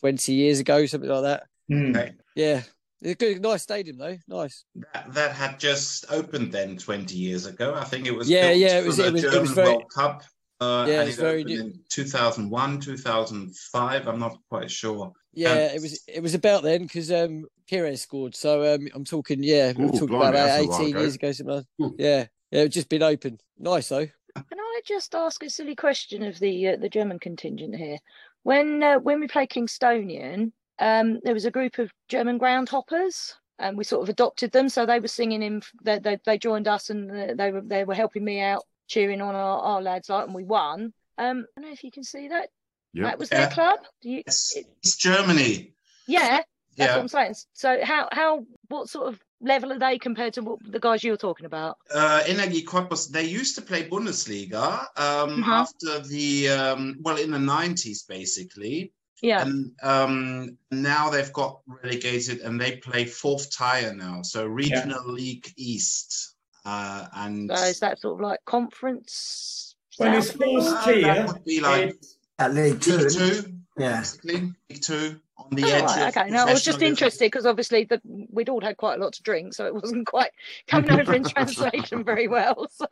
twenty 0.00 0.32
years 0.34 0.60
ago, 0.60 0.86
something 0.86 1.10
like 1.10 1.22
that. 1.22 1.44
Hmm. 1.68 1.90
Okay. 1.96 2.12
Yeah, 2.34 2.62
it's 3.02 3.12
a 3.12 3.14
good, 3.14 3.42
nice 3.42 3.62
stadium 3.62 3.98
though. 3.98 4.16
Nice. 4.28 4.64
That, 4.94 5.12
that 5.14 5.32
had 5.32 5.58
just 5.58 6.04
opened 6.10 6.52
then 6.52 6.76
20 6.76 7.16
years 7.16 7.46
ago. 7.46 7.74
I 7.74 7.84
think 7.84 8.06
it 8.06 8.14
was 8.14 8.28
Yeah, 8.28 8.48
built 8.48 8.58
yeah, 8.60 8.78
it 8.80 8.86
was- 8.86 8.98
it 8.98 9.12
was- 9.12 9.24
it 9.24 9.40
was 9.40 9.50
very- 9.52 9.68
World 9.68 9.84
Cup. 9.94 10.22
Uh, 10.58 10.86
Yeah, 10.88 11.00
and 11.00 11.08
it's 11.10 11.18
it 11.18 11.20
very 11.20 11.44
new. 11.44 11.60
in 11.60 11.80
2001, 11.90 12.80
2005. 12.80 14.08
I'm 14.08 14.18
not 14.18 14.38
quite 14.48 14.70
sure. 14.70 15.12
Yeah, 15.34 15.50
Um, 15.52 15.58
it 15.58 15.82
was 15.82 16.00
it 16.08 16.22
was 16.22 16.34
about 16.34 16.62
then 16.62 16.82
because 16.84 17.12
um, 17.12 17.44
Pires 17.70 18.00
scored. 18.00 18.34
So 18.34 18.74
um, 18.74 18.88
I'm 18.94 19.04
talking 19.04 19.42
yeah, 19.42 19.72
I'm 19.76 19.84
Ooh, 19.84 19.90
talking 19.92 20.08
blimey, 20.08 20.30
about 20.30 20.46
that's 20.46 20.74
18 20.80 20.90
ago. 20.92 21.00
years 21.00 21.14
ago, 21.16 21.32
something. 21.32 21.64
Like 21.78 21.92
Yeah, 21.98 22.26
yeah, 22.50 22.60
it's 22.62 22.74
just 22.74 22.88
been 22.88 23.02
open. 23.02 23.38
Nice 23.58 23.88
though. 23.90 24.06
Can 24.48 24.58
I 24.60 24.80
just 24.84 25.14
ask 25.14 25.42
a 25.42 25.50
silly 25.50 25.74
question 25.74 26.22
of 26.22 26.38
the 26.38 26.68
uh, 26.68 26.76
the 26.76 26.88
German 26.88 27.18
contingent 27.18 27.74
here? 27.76 27.98
When 28.42 28.82
uh, 28.82 28.98
when 28.98 29.20
we 29.20 29.28
played 29.28 29.50
Kingstonian, 29.50 30.52
um, 30.78 31.20
there 31.24 31.34
was 31.34 31.44
a 31.44 31.50
group 31.50 31.78
of 31.78 31.90
German 32.08 32.38
groundhoppers, 32.38 33.34
and 33.58 33.76
we 33.76 33.84
sort 33.84 34.02
of 34.02 34.08
adopted 34.08 34.52
them. 34.52 34.68
So 34.68 34.86
they 34.86 35.00
were 35.00 35.08
singing 35.08 35.42
in. 35.42 35.62
They 35.82 35.98
they, 35.98 36.18
they 36.24 36.38
joined 36.38 36.68
us, 36.68 36.90
and 36.90 37.10
uh, 37.10 37.34
they 37.36 37.50
were 37.52 37.62
they 37.62 37.84
were 37.84 37.94
helping 37.94 38.24
me 38.24 38.40
out, 38.40 38.62
cheering 38.88 39.20
on 39.20 39.34
our, 39.34 39.58
our 39.60 39.82
lads, 39.82 40.08
like, 40.08 40.26
and 40.26 40.34
we 40.34 40.44
won. 40.44 40.92
Um, 41.18 41.46
I 41.56 41.60
don't 41.60 41.68
know 41.70 41.72
if 41.72 41.82
you 41.84 41.90
can 41.90 42.04
see 42.04 42.28
that. 42.28 42.50
Yep. 42.94 43.04
That 43.04 43.18
was 43.18 43.30
Yeah. 43.30 43.38
their 43.40 43.50
club. 43.50 43.80
Do 44.02 44.10
you? 44.10 44.22
It's, 44.26 44.56
it- 44.56 44.66
it's 44.82 44.96
Germany. 44.96 45.74
yeah, 46.06 46.36
that's 46.38 46.46
Yeah. 46.76 46.94
what 46.94 47.00
I'm 47.00 47.08
saying. 47.08 47.34
So 47.52 47.78
how 47.82 48.08
how 48.12 48.46
what 48.68 48.88
sort 48.88 49.08
of 49.08 49.20
level 49.40 49.72
are 49.72 49.78
they 49.78 49.98
compared 49.98 50.32
to 50.34 50.42
what 50.42 50.58
the 50.66 50.80
guys 50.80 51.04
you 51.04 51.10
were 51.12 51.16
talking 51.16 51.46
about? 51.46 51.78
Uh, 51.92 52.22
Energie 52.26 52.64
Cottbus, 52.64 53.10
they 53.10 53.24
used 53.24 53.54
to 53.56 53.62
play 53.62 53.88
Bundesliga 53.88 54.80
um, 54.96 55.42
Uh-huh. 55.42 55.52
after 55.52 56.00
the, 56.00 56.48
um, 56.48 56.96
well, 57.00 57.16
in 57.18 57.30
the 57.30 57.38
90s, 57.38 58.06
basically. 58.08 58.92
Yeah. 59.22 59.42
And 59.42 59.72
um, 59.82 60.58
now 60.70 61.08
they've 61.10 61.32
got 61.32 61.60
relegated 61.66 62.40
and 62.40 62.60
they 62.60 62.76
play 62.76 63.04
fourth 63.06 63.50
tier 63.50 63.94
now. 63.94 64.22
So 64.22 64.46
Regional 64.46 65.06
League 65.10 65.52
East. 65.56 66.34
Uh, 66.64 67.06
and 67.14 67.50
So 67.54 67.64
is 67.64 67.80
that 67.80 68.00
sort 68.00 68.14
of 68.14 68.20
like 68.20 68.40
conference? 68.44 69.76
Well, 69.98 70.16
it's 70.18 70.28
South? 70.28 70.36
first 70.38 70.76
Uh, 70.76 70.84
tier. 70.84 71.02
that 71.14 71.26
would 71.28 71.44
be 71.44 71.60
like 71.60 71.82
It's- 71.90 72.16
At 72.38 72.52
League 72.54 72.80
Two. 72.82 72.98
League? 72.98 73.10
Two, 73.10 73.58
Yeah. 73.78 74.00
basically. 74.00 74.52
League 74.68 74.82
Two 74.82 75.20
on 75.38 75.48
the 75.50 75.64
Oh, 75.64 75.68
edge 75.68 75.82
right, 75.84 76.02
of 76.08 76.16
okay. 76.16 76.30
No, 76.30 76.42
I 76.42 76.52
was 76.52 76.62
just 76.62 76.78
professionalism. 76.78 76.86
interested 76.88 77.24
because 77.26 77.46
obviously 77.46 77.84
the, 77.84 78.00
we'd 78.30 78.48
all 78.48 78.60
had 78.60 78.76
quite 78.76 78.98
a 78.98 79.02
lot 79.02 79.12
to 79.14 79.22
drink, 79.22 79.54
so 79.54 79.66
it 79.66 79.74
wasn't 79.74 80.06
quite 80.06 80.30
coming 80.66 80.90
over 80.90 81.14
in 81.14 81.24
translation 81.24 82.04
very 82.04 82.28
well. 82.28 82.68
So 82.70 82.86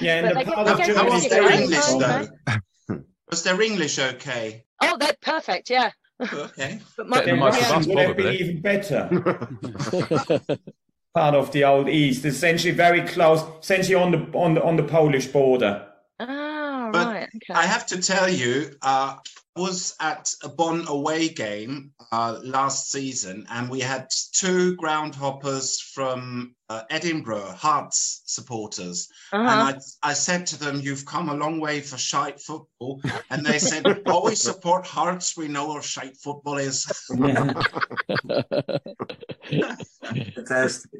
Yeah, 0.00 0.18
in 0.28 0.34
But 0.34 0.44
the 0.46 0.52
part 0.52 0.68
of 0.68 0.78
get 0.78 0.96
How 0.96 1.04
was 1.08 1.28
their 1.28 1.50
English, 1.50 1.78
so- 1.78 1.98
though? 1.98 2.26
Was 3.30 3.42
their 3.44 3.62
English 3.62 3.98
okay? 3.98 4.64
oh, 4.82 4.96
they're 4.98 5.16
perfect, 5.22 5.70
yeah. 5.70 5.90
Okay. 6.20 6.80
But 6.98 7.08
my, 7.08 7.16
Better 7.20 7.30
than 7.30 7.38
most 7.40 7.56
of 7.62 7.68
yeah, 7.68 7.76
us, 7.76 7.86
would 7.86 7.98
have 7.98 8.16
been 8.18 8.34
even 8.34 8.60
better. 8.60 9.08
part 11.14 11.34
of 11.34 11.50
the 11.52 11.64
old 11.64 11.88
East, 11.88 12.24
essentially 12.26 12.74
very 12.74 13.02
close, 13.02 13.42
essentially 13.62 13.94
on 13.94 14.10
the 14.12 14.18
on 14.38 14.54
the 14.54 14.62
on 14.62 14.76
the 14.76 14.82
Polish 14.82 15.26
border. 15.28 15.86
Ah, 16.20 16.90
But 16.92 17.06
right, 17.06 17.28
okay. 17.36 17.54
I 17.54 17.64
have 17.66 17.86
to 17.86 18.02
tell 18.02 18.28
you, 18.28 18.76
uh, 18.82 19.16
I 19.16 19.18
was 19.56 19.94
at 20.00 20.32
a 20.42 20.48
Bonn 20.48 20.86
away 20.88 21.28
game 21.28 21.92
uh, 22.10 22.38
last 22.42 22.90
season, 22.90 23.46
and 23.50 23.68
we 23.68 23.80
had 23.80 24.08
two 24.32 24.76
groundhoppers 24.76 25.78
from 25.92 26.54
uh, 26.70 26.82
Edinburgh, 26.88 27.52
Hearts 27.52 28.22
supporters. 28.24 29.08
Uh-huh. 29.32 29.42
And 29.42 29.76
I, 30.02 30.10
I 30.10 30.14
said 30.14 30.46
to 30.46 30.58
them, 30.58 30.80
You've 30.80 31.04
come 31.04 31.28
a 31.28 31.34
long 31.34 31.60
way 31.60 31.82
for 31.82 31.98
shite 31.98 32.40
football. 32.40 33.02
And 33.30 33.44
they 33.44 33.58
said, 33.58 33.84
Always 34.06 34.40
support 34.40 34.86
Hearts. 34.86 35.36
We 35.36 35.48
know 35.48 35.66
what 35.66 35.84
shite 35.84 36.16
football 36.16 36.56
is. 36.56 36.84
Fantastic. 40.34 40.90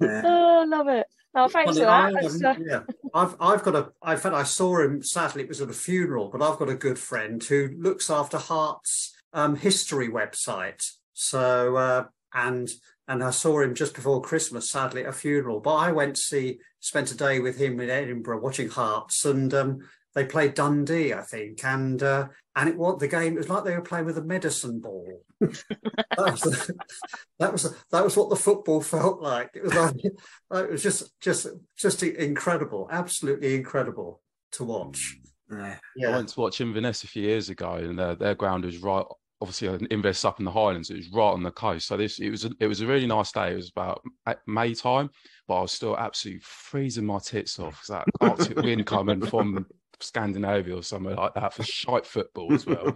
Yeah. 0.00 0.22
Oh, 0.24 0.64
love 0.68 0.88
it. 0.88 1.06
Oh, 1.34 1.48
thanks 1.48 1.78
Funny, 1.78 1.80
for 1.80 2.38
that. 2.38 2.44
Uh, 2.44 2.54
yeah, 2.66 2.80
I've 3.12 3.36
I've 3.40 3.62
got 3.62 3.74
a. 3.74 4.10
In 4.10 4.16
fact, 4.16 4.34
I 4.34 4.42
saw 4.42 4.80
him. 4.80 5.02
Sadly, 5.02 5.42
it 5.42 5.48
was 5.48 5.60
at 5.60 5.68
a 5.68 5.74
funeral, 5.74 6.30
but 6.30 6.42
I've 6.42 6.58
got 6.58 6.70
a 6.70 6.74
good 6.74 6.98
friend 6.98 7.42
who 7.44 7.70
looks 7.78 8.08
after 8.08 8.38
Heart's 8.38 9.14
um, 9.34 9.56
history 9.56 10.08
website. 10.08 10.82
So 11.12 11.76
uh, 11.76 12.04
and 12.32 12.70
and 13.08 13.22
I 13.22 13.30
saw 13.30 13.60
him 13.60 13.74
just 13.74 13.94
before 13.94 14.22
Christmas. 14.22 14.70
Sadly, 14.70 15.02
at 15.02 15.10
a 15.10 15.12
funeral, 15.12 15.60
but 15.60 15.74
I 15.74 15.92
went 15.92 16.16
to 16.16 16.22
see, 16.22 16.58
spent 16.80 17.12
a 17.12 17.16
day 17.16 17.40
with 17.40 17.58
him 17.58 17.80
in 17.80 17.90
Edinburgh 17.90 18.40
watching 18.40 18.70
Hearts, 18.70 19.24
and 19.26 19.52
um, 19.52 19.78
they 20.14 20.24
played 20.24 20.54
Dundee, 20.54 21.12
I 21.12 21.22
think, 21.22 21.62
and 21.64 22.02
uh, 22.02 22.28
and 22.56 22.68
it 22.68 22.76
was 22.76 22.98
the 22.98 23.06
game. 23.06 23.34
It 23.34 23.38
was 23.38 23.48
like 23.50 23.64
they 23.64 23.74
were 23.76 23.82
playing 23.82 24.06
with 24.06 24.18
a 24.18 24.24
medicine 24.24 24.80
ball. 24.80 25.20
that 25.40 25.92
was 26.18 26.70
that 27.38 27.52
was 27.52 27.74
that 27.92 28.02
was 28.02 28.16
what 28.16 28.30
the 28.30 28.36
football 28.36 28.80
felt 28.80 29.20
like. 29.20 29.50
It 29.54 29.62
was 29.62 29.74
like 29.74 29.94
it 30.04 30.70
was 30.70 30.82
just 30.82 31.12
just 31.20 31.46
just 31.76 32.02
incredible, 32.02 32.88
absolutely 32.90 33.54
incredible 33.54 34.22
to 34.52 34.64
watch. 34.64 35.16
Yeah. 35.50 35.76
I 36.08 36.10
went 36.10 36.30
to 36.30 36.40
watch 36.40 36.60
Inverness 36.60 37.04
a 37.04 37.08
few 37.08 37.22
years 37.22 37.50
ago, 37.50 37.74
and 37.74 37.98
their, 37.98 38.14
their 38.16 38.34
ground 38.34 38.64
was 38.64 38.78
right. 38.78 39.04
Obviously, 39.42 39.68
uh, 39.68 39.78
Inverness 39.90 40.24
up 40.24 40.38
in 40.38 40.46
the 40.46 40.50
Highlands. 40.50 40.88
It 40.88 40.96
was 40.96 41.10
right 41.10 41.28
on 41.30 41.42
the 41.42 41.50
coast. 41.50 41.86
So 41.88 41.98
this 41.98 42.18
it 42.20 42.30
was 42.30 42.46
a, 42.46 42.50
it 42.58 42.66
was 42.68 42.80
a 42.80 42.86
really 42.86 43.06
nice 43.06 43.32
day. 43.32 43.52
It 43.52 43.56
was 43.56 43.70
about 43.70 44.02
May 44.46 44.72
time, 44.74 45.10
but 45.46 45.58
I 45.58 45.60
was 45.60 45.72
still 45.72 45.96
absolutely 45.96 46.40
freezing 46.42 47.04
my 47.04 47.18
tits 47.18 47.58
off. 47.58 47.74
'cause 47.86 47.88
that 47.88 48.06
Arctic 48.22 48.56
wind 48.56 48.86
coming 48.86 49.20
from 49.20 49.66
Scandinavia 50.00 50.76
or 50.76 50.82
somewhere 50.82 51.14
like 51.14 51.34
that 51.34 51.54
for 51.54 51.62
shite 51.64 52.06
football 52.06 52.52
as 52.52 52.66
well. 52.66 52.94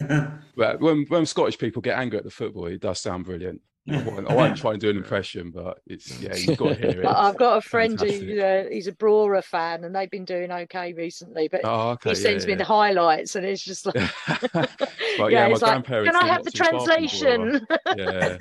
but 0.56 0.80
when 0.80 1.06
when 1.08 1.26
Scottish 1.26 1.58
people 1.58 1.82
get 1.82 1.98
angry 1.98 2.18
at 2.18 2.24
the 2.24 2.30
football, 2.30 2.66
it 2.66 2.80
does 2.80 3.00
sound 3.00 3.24
brilliant. 3.24 3.60
I 3.88 4.02
won't, 4.02 4.28
I 4.28 4.34
won't 4.34 4.56
try 4.56 4.72
and 4.72 4.80
do 4.80 4.90
an 4.90 4.96
impression, 4.96 5.52
but 5.52 5.78
it's 5.86 6.20
yeah, 6.20 6.34
you've 6.34 6.58
got 6.58 6.70
to 6.70 6.74
hear 6.74 7.02
it. 7.02 7.06
I- 7.06 7.28
I've 7.28 7.36
got 7.36 7.58
a 7.58 7.60
friend 7.60 7.96
Fantastic. 7.96 8.28
who 8.28 8.40
uh, 8.40 8.64
he's 8.68 8.88
a 8.88 8.92
Brora 8.92 9.44
fan, 9.44 9.84
and 9.84 9.94
they've 9.94 10.10
been 10.10 10.24
doing 10.24 10.50
okay 10.50 10.92
recently. 10.92 11.46
But 11.46 11.60
Oh, 11.62 11.90
okay, 11.90 12.10
he 12.10 12.16
sends 12.16 12.42
yeah, 12.44 12.48
me 12.48 12.52
yeah. 12.54 12.58
the 12.58 12.64
highlights, 12.64 13.36
and 13.36 13.46
it's 13.46 13.62
just 13.62 13.86
like, 13.86 13.94
Well, 15.18 15.30
yeah, 15.30 15.46
my 15.46 15.52
it's 15.52 15.62
like, 15.62 15.70
grandparents 15.70 16.10
can 16.10 16.16
I 16.16 16.26
have 16.26 16.42
the 16.42 16.50
too 16.50 16.64
far 16.64 16.70
from 16.72 16.84
translation? 16.86 17.66
Yeah. 17.96 18.38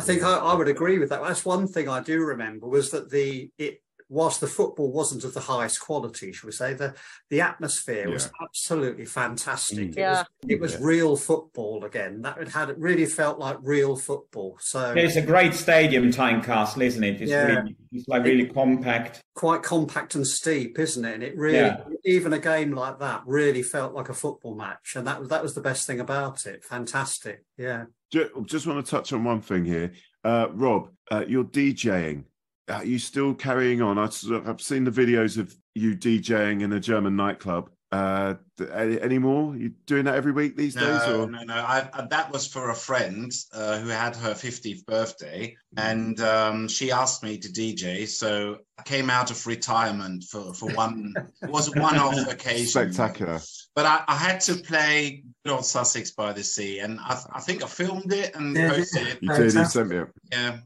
I 0.00 0.02
think 0.02 0.24
I, 0.24 0.36
I 0.38 0.54
would 0.54 0.68
agree 0.68 0.98
with 0.98 1.10
that. 1.10 1.22
That's 1.22 1.44
one 1.44 1.68
thing 1.68 1.88
I 1.88 2.00
do 2.00 2.20
remember 2.24 2.66
was 2.66 2.90
that 2.90 3.08
the 3.10 3.50
it 3.56 3.82
whilst 4.10 4.40
the 4.40 4.46
football 4.46 4.92
wasn't 4.92 5.24
of 5.24 5.32
the 5.32 5.40
highest 5.40 5.80
quality, 5.80 6.32
should 6.32 6.44
we 6.46 6.52
say, 6.52 6.74
the 6.74 6.94
the 7.30 7.40
atmosphere 7.40 8.10
was 8.10 8.30
absolutely 8.42 9.06
fantastic. 9.06 9.78
It 9.90 9.96
Yeah. 9.96 10.10
was, 10.18 10.26
it 10.48 10.60
was 10.60 10.72
Yeah. 10.72 10.78
real 10.82 11.16
football 11.16 11.84
again. 11.84 12.20
That 12.22 12.38
it 12.38 12.48
had 12.48 12.68
it 12.70 12.78
really 12.78 13.06
felt 13.06 13.38
like 13.38 13.56
real 13.62 13.96
football. 13.96 14.58
So 14.60 14.92
It's 14.96 15.16
a 15.16 15.22
great 15.22 15.54
stadium, 15.54 16.10
Tynecastle, 16.10 16.82
isn't 16.82 17.04
it? 17.04 17.22
It's 17.22 17.30
Yeah. 17.30 17.46
really, 17.46 17.76
it's 17.92 18.08
like 18.08 18.24
really 18.24 18.46
compact. 18.46 19.22
quite 19.34 19.62
compact 19.62 20.14
and 20.16 20.26
steep, 20.26 20.78
isn't 20.78 21.04
it? 21.04 21.14
And 21.14 21.22
it 21.22 21.36
really, 21.36 21.58
Yeah. 21.58 21.84
even 22.04 22.32
a 22.32 22.38
game 22.38 22.72
like 22.72 22.98
that, 22.98 23.22
really 23.26 23.62
felt 23.62 23.94
like 23.94 24.08
a 24.08 24.14
football 24.14 24.54
match, 24.56 24.96
and 24.96 25.06
that 25.06 25.20
was 25.20 25.28
that 25.28 25.42
was 25.42 25.54
the 25.54 25.60
best 25.62 25.86
thing 25.86 26.00
about 26.00 26.46
it. 26.46 26.64
Fantastic, 26.64 27.44
yeah. 27.56 27.84
Just 28.12 28.66
want 28.66 28.84
to 28.84 28.90
touch 28.90 29.12
on 29.12 29.22
one 29.22 29.40
thing 29.40 29.64
here. 29.64 29.92
Uh, 30.24 30.48
Rob, 30.52 30.90
uh, 31.12 31.24
you're 31.28 31.44
DJing. 31.44 32.24
Are 32.70 32.84
you 32.84 32.98
still 32.98 33.34
carrying 33.34 33.82
on? 33.82 33.98
I 33.98 34.08
sort 34.08 34.42
of- 34.42 34.48
I've 34.48 34.60
seen 34.60 34.84
the 34.84 34.90
videos 34.90 35.38
of 35.38 35.54
you 35.74 35.96
DJing 35.96 36.62
in 36.62 36.72
a 36.72 36.80
German 36.80 37.16
nightclub. 37.16 37.70
Uh, 37.92 38.34
th- 38.56 38.70
any, 38.72 39.00
any 39.00 39.18
more? 39.18 39.56
You 39.56 39.70
doing 39.86 40.04
that 40.04 40.14
every 40.14 40.30
week 40.30 40.56
these 40.56 40.74
days? 40.76 40.84
No, 41.06 41.22
Or 41.22 41.30
no, 41.30 41.42
no. 41.42 41.54
I, 41.54 41.88
I, 41.92 42.06
that 42.10 42.30
was 42.30 42.46
for 42.46 42.70
a 42.70 42.74
friend 42.74 43.32
uh, 43.52 43.78
who 43.80 43.88
had 43.88 44.14
her 44.14 44.30
50th 44.30 44.86
birthday, 44.86 45.56
and 45.76 46.20
um, 46.20 46.68
she 46.68 46.92
asked 46.92 47.24
me 47.24 47.36
to 47.38 47.48
DJ. 47.48 48.06
So 48.06 48.58
I 48.78 48.82
came 48.84 49.10
out 49.10 49.32
of 49.32 49.44
retirement 49.44 50.22
for, 50.22 50.54
for 50.54 50.70
one. 50.70 51.14
was 51.48 51.74
one-off 51.74 52.28
occasion. 52.30 52.66
spectacular. 52.68 53.40
But 53.74 53.86
I, 53.86 54.04
I 54.06 54.14
had 54.14 54.40
to 54.42 54.54
play 54.54 55.24
Good 55.44 55.52
Old 55.52 55.66
Sussex 55.66 56.12
by 56.12 56.32
the 56.32 56.44
Sea, 56.44 56.78
and 56.78 57.00
I, 57.00 57.20
I 57.32 57.40
think 57.40 57.64
I 57.64 57.66
filmed 57.66 58.12
it 58.12 58.36
and 58.36 58.54
Yeah, 58.56 58.70
posted 58.70 59.08
it. 59.08 59.18
You 59.20 59.34
did. 59.34 59.52
You 59.54 59.64
sent 59.64 59.88
me 59.88 59.96
it. 59.96 60.08
Yeah. 60.30 60.58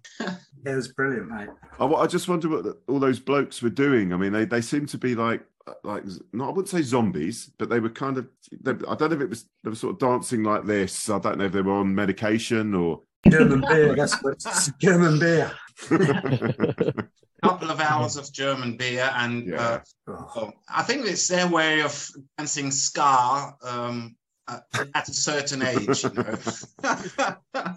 It 0.65 0.75
was 0.75 0.89
brilliant, 0.89 1.31
mate. 1.31 1.49
I, 1.79 1.87
I 1.87 2.07
just 2.07 2.29
wonder 2.29 2.49
what 2.49 2.65
the, 2.65 2.79
all 2.89 2.99
those 2.99 3.19
blokes 3.19 3.62
were 3.62 3.71
doing. 3.71 4.12
I 4.12 4.17
mean, 4.17 4.33
they, 4.33 4.45
they 4.45 4.61
seem 4.61 4.87
to 4.87 4.99
be 4.99 5.15
like 5.15 5.43
like 5.83 6.05
no, 6.33 6.45
I 6.45 6.49
wouldn't 6.49 6.69
say 6.69 6.83
zombies, 6.83 7.51
but 7.59 7.69
they 7.69 7.81
were 7.81 7.91
kind 7.91 8.19
of. 8.19 8.29
They, 8.53 8.73
I 8.73 8.95
don't 8.95 9.11
know 9.11 9.17
if 9.17 9.23
it 9.23 9.31
was 9.31 9.47
they 9.62 9.71
were 9.71 9.77
sort 9.77 9.95
of 9.95 9.99
dancing 9.99 10.43
like 10.43 10.65
this. 10.65 11.09
I 11.09 11.19
don't 11.19 11.39
know 11.39 11.45
if 11.45 11.53
they 11.53 11.62
were 11.62 11.73
on 11.73 11.95
medication 11.95 12.75
or. 12.75 13.03
German 13.29 13.62
beer, 13.62 13.97
that's 13.97 14.23
what 14.23 14.35
it's 14.35 14.71
German 14.79 15.19
beer. 15.19 15.51
couple 17.43 17.71
of 17.71 17.81
hours 17.81 18.17
of 18.17 18.33
German 18.33 18.77
beer, 18.77 19.11
and 19.15 19.55
uh, 19.55 19.81
oh, 20.09 20.53
I 20.69 20.83
think 20.83 21.07
it's 21.07 21.29
their 21.29 21.49
way 21.49 21.83
of 21.83 22.11
dancing 22.39 22.71
ska 22.71 23.55
um, 23.62 24.17
at, 24.49 24.65
at 24.95 25.09
a 25.09 25.15
certain 25.15 25.62
age. 25.62 26.05
You 26.05 26.11
know? 26.11 26.39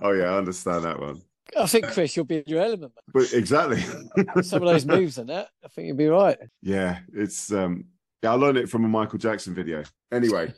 Oh 0.01 0.11
yeah, 0.11 0.33
I 0.33 0.37
understand 0.37 0.85
that 0.85 0.99
one. 0.99 1.21
I 1.57 1.65
think 1.67 1.87
Chris, 1.87 2.15
you'll 2.15 2.25
be 2.25 2.37
in 2.37 2.43
your 2.47 2.61
element. 2.61 2.93
But 3.13 3.33
exactly. 3.33 3.81
Some 4.41 4.63
of 4.63 4.69
those 4.69 4.85
moves 4.85 5.17
and 5.17 5.29
that, 5.29 5.49
I 5.63 5.67
think 5.69 5.87
you'll 5.87 5.97
be 5.97 6.07
right. 6.07 6.37
Yeah, 6.61 6.99
it's 7.13 7.51
um 7.51 7.85
yeah, 8.23 8.31
I 8.31 8.35
learned 8.35 8.57
it 8.57 8.69
from 8.69 8.83
a 8.83 8.87
Michael 8.87 9.19
Jackson 9.19 9.53
video. 9.53 9.83
Anyway. 10.11 10.53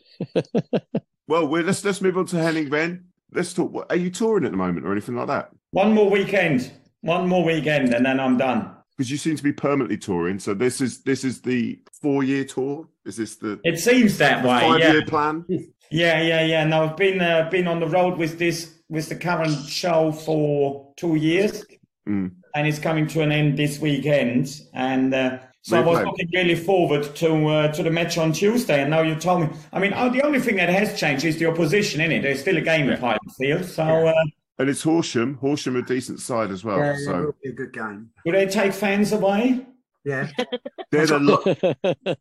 well, 1.28 1.48
we're, 1.48 1.64
let's 1.64 1.84
let's 1.84 2.02
move 2.02 2.18
on 2.18 2.26
to 2.28 2.38
Henning 2.38 2.70
Ben. 2.70 3.06
Let's 3.32 3.54
talk. 3.54 3.72
what- 3.72 3.92
Are 3.92 3.98
you 3.98 4.10
touring 4.10 4.46
at 4.46 4.52
the 4.52 4.58
moment 4.58 4.86
or 4.86 4.92
anything 4.92 5.16
like 5.16 5.28
that? 5.28 5.52
One 5.72 5.94
more 5.94 6.10
weekend. 6.10 6.72
One 7.02 7.28
more 7.28 7.44
weekend, 7.44 7.94
and 7.94 8.06
then 8.06 8.20
I'm 8.20 8.38
done. 8.38 8.76
Because 8.98 9.10
you 9.10 9.18
seem 9.18 9.38
to 9.38 9.44
be 9.44 9.54
permanently 9.54 9.98
touring. 9.98 10.40
So 10.40 10.54
this 10.54 10.82
is 10.82 11.02
this 11.04 11.24
is 11.24 11.42
the 11.42 11.80
four 12.02 12.24
year 12.24 12.44
tour. 12.44 12.88
Is 13.06 13.16
this 13.18 13.38
the 13.38 13.60
It 13.64 13.80
seems 13.80 14.18
that 14.18 14.44
way. 14.44 14.60
five 14.60 14.80
yeah. 14.80 14.92
year 14.92 15.06
plan? 15.06 15.46
Yeah, 15.92 16.22
yeah, 16.22 16.44
yeah. 16.44 16.64
No, 16.66 16.84
I've 16.84 16.98
been 16.98 17.22
uh, 17.22 17.48
been 17.50 17.68
on 17.68 17.80
the 17.80 17.88
road 17.88 18.18
with 18.18 18.38
this 18.38 18.79
with 18.90 19.08
the 19.10 19.16
current 19.16 19.56
show 19.68 20.12
for 20.12 20.92
two 20.98 21.16
years, 21.16 21.64
Mm. 22.08 22.32
and 22.56 22.68
it's 22.68 22.80
coming 22.80 23.06
to 23.08 23.22
an 23.22 23.32
end 23.32 23.56
this 23.58 23.80
weekend. 23.80 24.62
And 24.74 25.14
uh, 25.14 25.38
so 25.62 25.76
Where 25.76 25.84
I 25.84 25.86
was 25.86 26.00
you 26.00 26.06
looking 26.06 26.30
really 26.34 26.56
forward 26.56 27.04
to 27.18 27.48
uh, 27.48 27.72
to 27.74 27.84
the 27.84 27.92
match 27.92 28.18
on 28.18 28.32
Tuesday. 28.34 28.82
And 28.82 28.90
now 28.90 29.02
you 29.02 29.14
told 29.16 29.42
me. 29.42 29.50
I 29.72 29.78
mean, 29.80 29.94
oh, 29.96 30.10
the 30.10 30.24
only 30.24 30.40
thing 30.40 30.56
that 30.56 30.70
has 30.70 31.00
changed 31.00 31.24
is 31.26 31.38
the 31.38 31.46
opposition. 31.46 32.02
In 32.02 32.12
it, 32.12 32.24
there's 32.24 32.40
still 32.42 32.58
a 32.58 32.62
game 32.62 32.90
at 32.90 33.00
Highfield. 33.00 33.66
So 33.66 33.84
uh, 33.84 34.14
And 34.58 34.70
it's 34.70 34.82
Horsham. 34.82 35.36
Horsham 35.36 35.76
a 35.76 35.84
decent 35.84 36.20
side 36.20 36.50
as 36.50 36.64
well. 36.64 36.80
yeah, 36.80 36.96
yeah, 36.98 37.06
so 37.06 37.12
it 37.20 37.26
will 37.26 37.36
be 37.44 37.50
a 37.50 37.54
good 37.54 37.74
game. 37.74 38.10
will 38.26 38.32
they 38.34 38.48
take 38.48 38.74
fans 38.74 39.12
away? 39.12 39.66
Yeah, 40.04 40.30
they're 40.92 41.06
the 41.06 41.20
lo- 41.20 41.44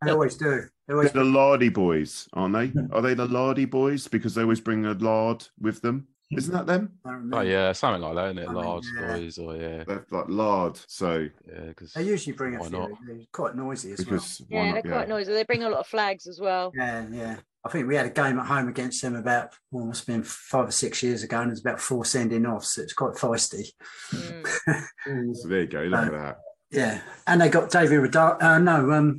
they 0.03 0.11
always 0.11 0.35
do. 0.35 0.51
They 0.61 0.67
they're 0.87 0.97
always 0.97 1.11
the 1.13 1.23
lardy 1.23 1.69
boys, 1.69 2.27
aren't 2.33 2.53
they? 2.53 2.71
Are 2.91 3.01
they 3.01 3.15
the 3.15 3.25
lardy 3.25 3.65
boys 3.65 4.07
because 4.07 4.35
they 4.35 4.43
always 4.43 4.59
bring 4.61 4.85
a 4.85 4.93
lard 4.93 5.47
with 5.59 5.81
them? 5.81 6.07
Isn't 6.31 6.53
that 6.53 6.67
them? 6.67 6.91
Oh 7.33 7.41
yeah, 7.41 7.71
something 7.71 8.01
like 8.03 8.13
that, 8.15 8.25
isn't 8.27 8.37
it? 8.39 8.49
I 8.49 8.53
mean, 8.53 8.63
Large 8.63 8.83
yeah. 8.99 9.07
boys, 9.17 9.37
or 9.39 9.55
yeah, 9.55 9.83
They're 9.83 10.05
like 10.11 10.25
lard. 10.27 10.79
So 10.87 11.27
yeah, 11.47 11.61
because 11.67 11.93
They 11.93 12.03
usually 12.03 12.35
bring 12.35 12.55
a 12.55 12.59
few. 12.63 12.69
not? 12.69 12.91
They're 13.07 13.17
quite 13.31 13.55
noisy 13.55 13.93
as 13.93 14.03
because 14.03 14.41
why 14.47 14.57
Yeah, 14.57 14.71
not? 14.71 14.83
they're 14.83 14.91
quite 14.93 15.09
noisy. 15.09 15.33
They 15.33 15.43
bring 15.43 15.63
a 15.63 15.69
lot 15.69 15.79
of 15.79 15.87
flags 15.87 16.27
as 16.27 16.39
well. 16.39 16.71
well. 16.75 16.85
Yeah, 16.87 17.05
yeah. 17.11 17.35
I 17.65 17.69
think 17.69 17.87
we 17.87 17.95
had 17.95 18.05
a 18.05 18.11
game 18.11 18.37
at 18.39 18.45
home 18.45 18.67
against 18.69 19.01
them 19.01 19.15
about 19.15 19.53
well, 19.71 19.85
must 19.85 20.05
have 20.05 20.15
been 20.15 20.23
five 20.23 20.67
or 20.67 20.71
six 20.71 21.01
years 21.01 21.23
ago, 21.23 21.39
and 21.39 21.47
it 21.49 21.53
was 21.53 21.61
about 21.61 21.81
four 21.81 22.05
sending 22.05 22.45
off, 22.45 22.63
so 22.63 22.83
it's 22.83 22.93
quite 22.93 23.15
feisty. 23.15 23.65
So 24.11 24.43
there 25.47 25.61
you 25.61 25.67
go. 25.67 25.81
Look 25.81 25.99
at 25.99 26.11
that. 26.11 26.37
Yeah, 26.71 27.01
and 27.25 27.41
they 27.41 27.49
got 27.49 27.71
David 27.71 27.97
Radar. 27.97 28.41
Uh, 28.41 28.59
no, 28.59 28.91
um, 28.91 29.17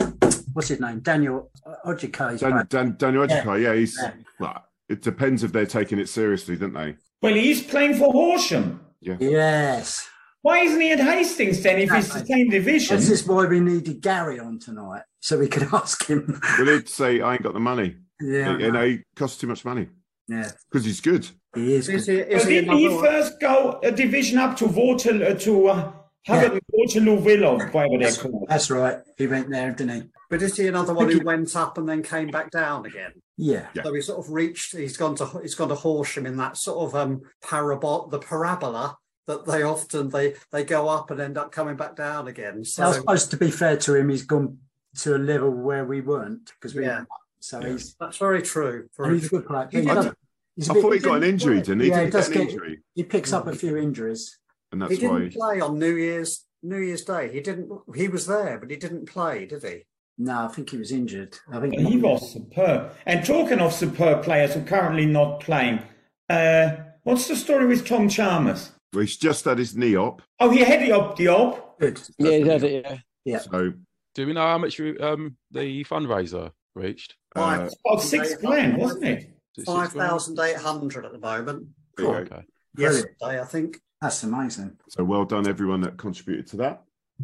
what's 0.52 0.68
his 0.68 0.78
name? 0.80 1.00
Daniel 1.00 1.50
Ojika. 1.84 2.38
Dan. 2.38 2.66
Dan, 2.68 2.94
Daniel 2.96 3.26
Yeah. 3.28 3.56
Yeah, 3.56 3.74
he's 3.74 3.98
Yeah. 4.00 4.12
well, 4.38 4.64
it 4.90 5.02
depends 5.02 5.42
if 5.44 5.52
they're 5.52 5.66
taking 5.66 5.98
it 5.98 6.08
seriously, 6.08 6.56
don't 6.56 6.74
they? 6.74 6.96
Well, 7.22 7.34
he's 7.34 7.62
playing 7.62 7.94
for 7.94 8.12
Horsham. 8.12 8.80
Yeah. 9.00 9.16
Yes. 9.20 10.06
Why 10.42 10.60
isn't 10.60 10.80
he 10.80 10.90
at 10.92 11.00
Hastings 11.00 11.62
then? 11.62 11.78
If 11.78 11.92
it's 11.92 12.12
the 12.12 12.24
same 12.24 12.48
division. 12.48 12.96
This 12.96 13.10
is 13.10 13.26
why 13.26 13.46
we 13.46 13.60
needed 13.60 14.00
Gary 14.00 14.38
on 14.40 14.58
tonight, 14.58 15.02
so 15.20 15.38
we 15.38 15.48
could 15.48 15.68
ask 15.72 16.06
him. 16.06 16.40
Well, 16.58 16.66
he'd 16.66 16.88
say, 16.88 17.20
I 17.20 17.34
ain't 17.34 17.42
got 17.42 17.52
the 17.54 17.60
money. 17.60 17.96
Yeah, 18.20 18.58
You 18.58 18.70
know, 18.72 18.86
he 18.86 19.00
costs 19.16 19.38
too 19.40 19.46
much 19.46 19.64
money 19.64 19.88
Yeah, 20.28 20.50
because 20.70 20.84
he's 20.84 21.00
good. 21.00 21.26
he 21.54 21.74
is. 21.74 21.88
Is 21.88 22.04
good. 22.06 22.26
he, 22.28 22.34
is 22.34 22.42
But 22.42 22.50
he 22.52 22.60
didn't 22.60 22.76
he 22.76 22.86
another- 22.86 23.06
first 23.06 23.40
go 23.40 23.80
a 23.82 23.90
division 23.92 24.38
up 24.38 24.56
to 24.58 24.66
Waterloo, 24.66 25.24
uh, 25.24 25.34
to 25.34 25.66
uh, 25.68 25.92
Haverton, 26.24 26.60
Waterloo 26.72 27.16
Willow, 27.20 27.58
whatever 27.70 27.98
they're 27.98 28.12
called? 28.12 28.46
That's 28.48 28.70
right. 28.70 28.98
He 29.16 29.26
went 29.26 29.48
there, 29.50 29.70
didn't 29.72 30.02
he? 30.02 30.10
But 30.30 30.42
is 30.42 30.56
he 30.56 30.68
another 30.68 30.94
one 30.94 31.10
who 31.10 31.20
went 31.24 31.56
up 31.56 31.76
and 31.76 31.88
then 31.88 32.02
came 32.04 32.28
back 32.28 32.50
down 32.52 32.86
again? 32.86 33.12
Yeah. 33.36 33.66
Yeah. 33.74 33.82
So 33.82 33.92
he 33.92 34.00
sort 34.00 34.24
of 34.24 34.32
reached. 34.32 34.76
He's 34.76 34.96
gone 34.96 35.16
to. 35.16 35.26
He's 35.42 35.56
gone 35.56 35.68
to 35.70 35.74
Horsham 35.74 36.24
in 36.24 36.36
that 36.36 36.56
sort 36.56 36.86
of 36.88 36.94
um 36.94 37.22
parabol, 37.42 38.10
the 38.10 38.20
parabola 38.20 38.96
that 39.26 39.44
they 39.44 39.62
often 39.64 40.08
they 40.08 40.34
they 40.52 40.62
go 40.64 40.88
up 40.88 41.10
and 41.10 41.20
end 41.20 41.36
up 41.36 41.50
coming 41.50 41.76
back 41.76 41.96
down 41.96 42.28
again. 42.28 42.58
I 42.60 42.62
So 42.62 42.92
suppose 42.92 43.26
to 43.26 43.36
be 43.36 43.50
fair 43.50 43.76
to 43.78 43.94
him, 43.96 44.08
he's 44.08 44.22
gone 44.24 44.58
to 45.00 45.16
a 45.16 45.18
level 45.18 45.50
where 45.50 45.84
we 45.84 46.00
weren't 46.00 46.52
because 46.60 46.74
we. 46.76 46.84
Yeah. 46.84 47.04
So 47.40 47.60
Yeah. 47.60 47.72
he's 47.72 47.94
that's 47.98 48.18
very 48.18 48.42
true. 48.42 48.88
and 48.98 49.06
Very 49.06 49.18
he's 49.18 49.26
a 49.26 49.30
good 49.30 49.46
player. 49.46 49.68
He 49.72 49.80
He, 49.80 49.86
did- 49.86 49.94
does- 49.94 50.14
he's 50.54 50.68
a 50.68 50.70
I 50.70 50.74
bit- 50.74 50.82
thought 50.82 50.92
he 50.94 50.98
got 51.00 51.16
an 51.16 51.22
injury, 51.24 51.56
didn't 51.60 51.80
he? 51.80 51.88
Yeah, 51.88 51.94
he 51.96 52.00
Didn't 52.04 52.12
does 52.12 52.28
get 52.28 52.36
an 52.36 52.42
get- 52.46 52.52
injury, 52.52 52.80
he 52.94 53.02
picks 53.02 53.32
up 53.32 53.46
a 53.48 53.54
few 53.56 53.76
injuries. 53.76 54.38
and 54.70 54.80
that's 54.80 54.90
why 54.90 54.94
He 54.94 55.00
that's 55.00 55.12
didn't 55.34 55.40
why. 55.40 55.54
play 55.54 55.60
on 55.60 55.78
New 55.80 55.96
Year's 55.96 56.46
New 56.62 56.78
Year's 56.78 57.04
Day. 57.04 57.32
He 57.32 57.40
didn't. 57.40 57.68
He 57.96 58.06
was 58.06 58.26
there, 58.26 58.58
but 58.58 58.70
he 58.70 58.76
didn't 58.76 59.06
play, 59.08 59.46
did 59.46 59.62
he? 59.64 59.86
No, 60.22 60.44
I 60.44 60.48
think 60.48 60.68
he 60.68 60.76
was 60.76 60.92
injured. 60.92 61.38
I 61.50 61.60
think 61.60 61.78
He 61.78 61.96
was 61.96 62.30
superb. 62.32 62.92
And 63.06 63.24
talking 63.24 63.58
of 63.58 63.72
superb 63.72 64.22
players 64.22 64.52
who 64.52 64.60
are 64.60 64.64
currently 64.64 65.06
not 65.06 65.40
playing, 65.40 65.80
uh, 66.28 66.72
what's 67.04 67.26
the 67.26 67.34
story 67.36 67.64
with 67.66 67.86
Tom 67.86 68.06
Chalmers? 68.10 68.72
Well, 68.92 69.00
he's 69.00 69.16
just 69.16 69.46
had 69.46 69.56
his 69.56 69.74
knee 69.74 69.96
op. 69.96 70.20
Oh, 70.38 70.50
he 70.50 70.58
had 70.58 70.80
the 70.82 70.92
op, 70.92 71.16
the 71.16 71.28
op. 71.28 71.80
Good. 71.80 71.98
Yeah, 72.18 72.30
he 72.32 72.40
had 72.42 72.62
it, 72.64 72.84
yeah. 72.84 72.98
Yeah. 73.24 73.38
So 73.38 73.72
do 74.14 74.26
we 74.26 74.34
know 74.34 74.42
how 74.42 74.58
much 74.58 74.78
um 75.00 75.36
the 75.50 75.84
fundraiser 75.84 76.50
reached? 76.74 77.14
uh, 77.34 77.68
About 77.86 78.02
six 78.02 78.34
grand, 78.36 78.76
wasn't 78.76 79.04
it 79.04 79.30
six 79.56 79.66
Five 79.66 79.92
grand? 79.92 80.10
thousand 80.10 80.38
eight 80.40 80.56
hundred 80.56 81.06
at 81.06 81.12
the 81.12 81.18
moment. 81.18 81.68
there 81.96 82.06
you 82.06 82.12
go. 82.12 82.18
okay. 82.18 82.44
Yesterday, 82.76 83.40
I 83.40 83.44
think. 83.44 83.80
That's 84.02 84.22
amazing. 84.22 84.76
so 84.88 85.02
well 85.04 85.24
done, 85.24 85.46
everyone 85.48 85.80
that 85.82 85.96
contributed 85.96 86.46
to 86.48 86.56
that. 86.58 86.82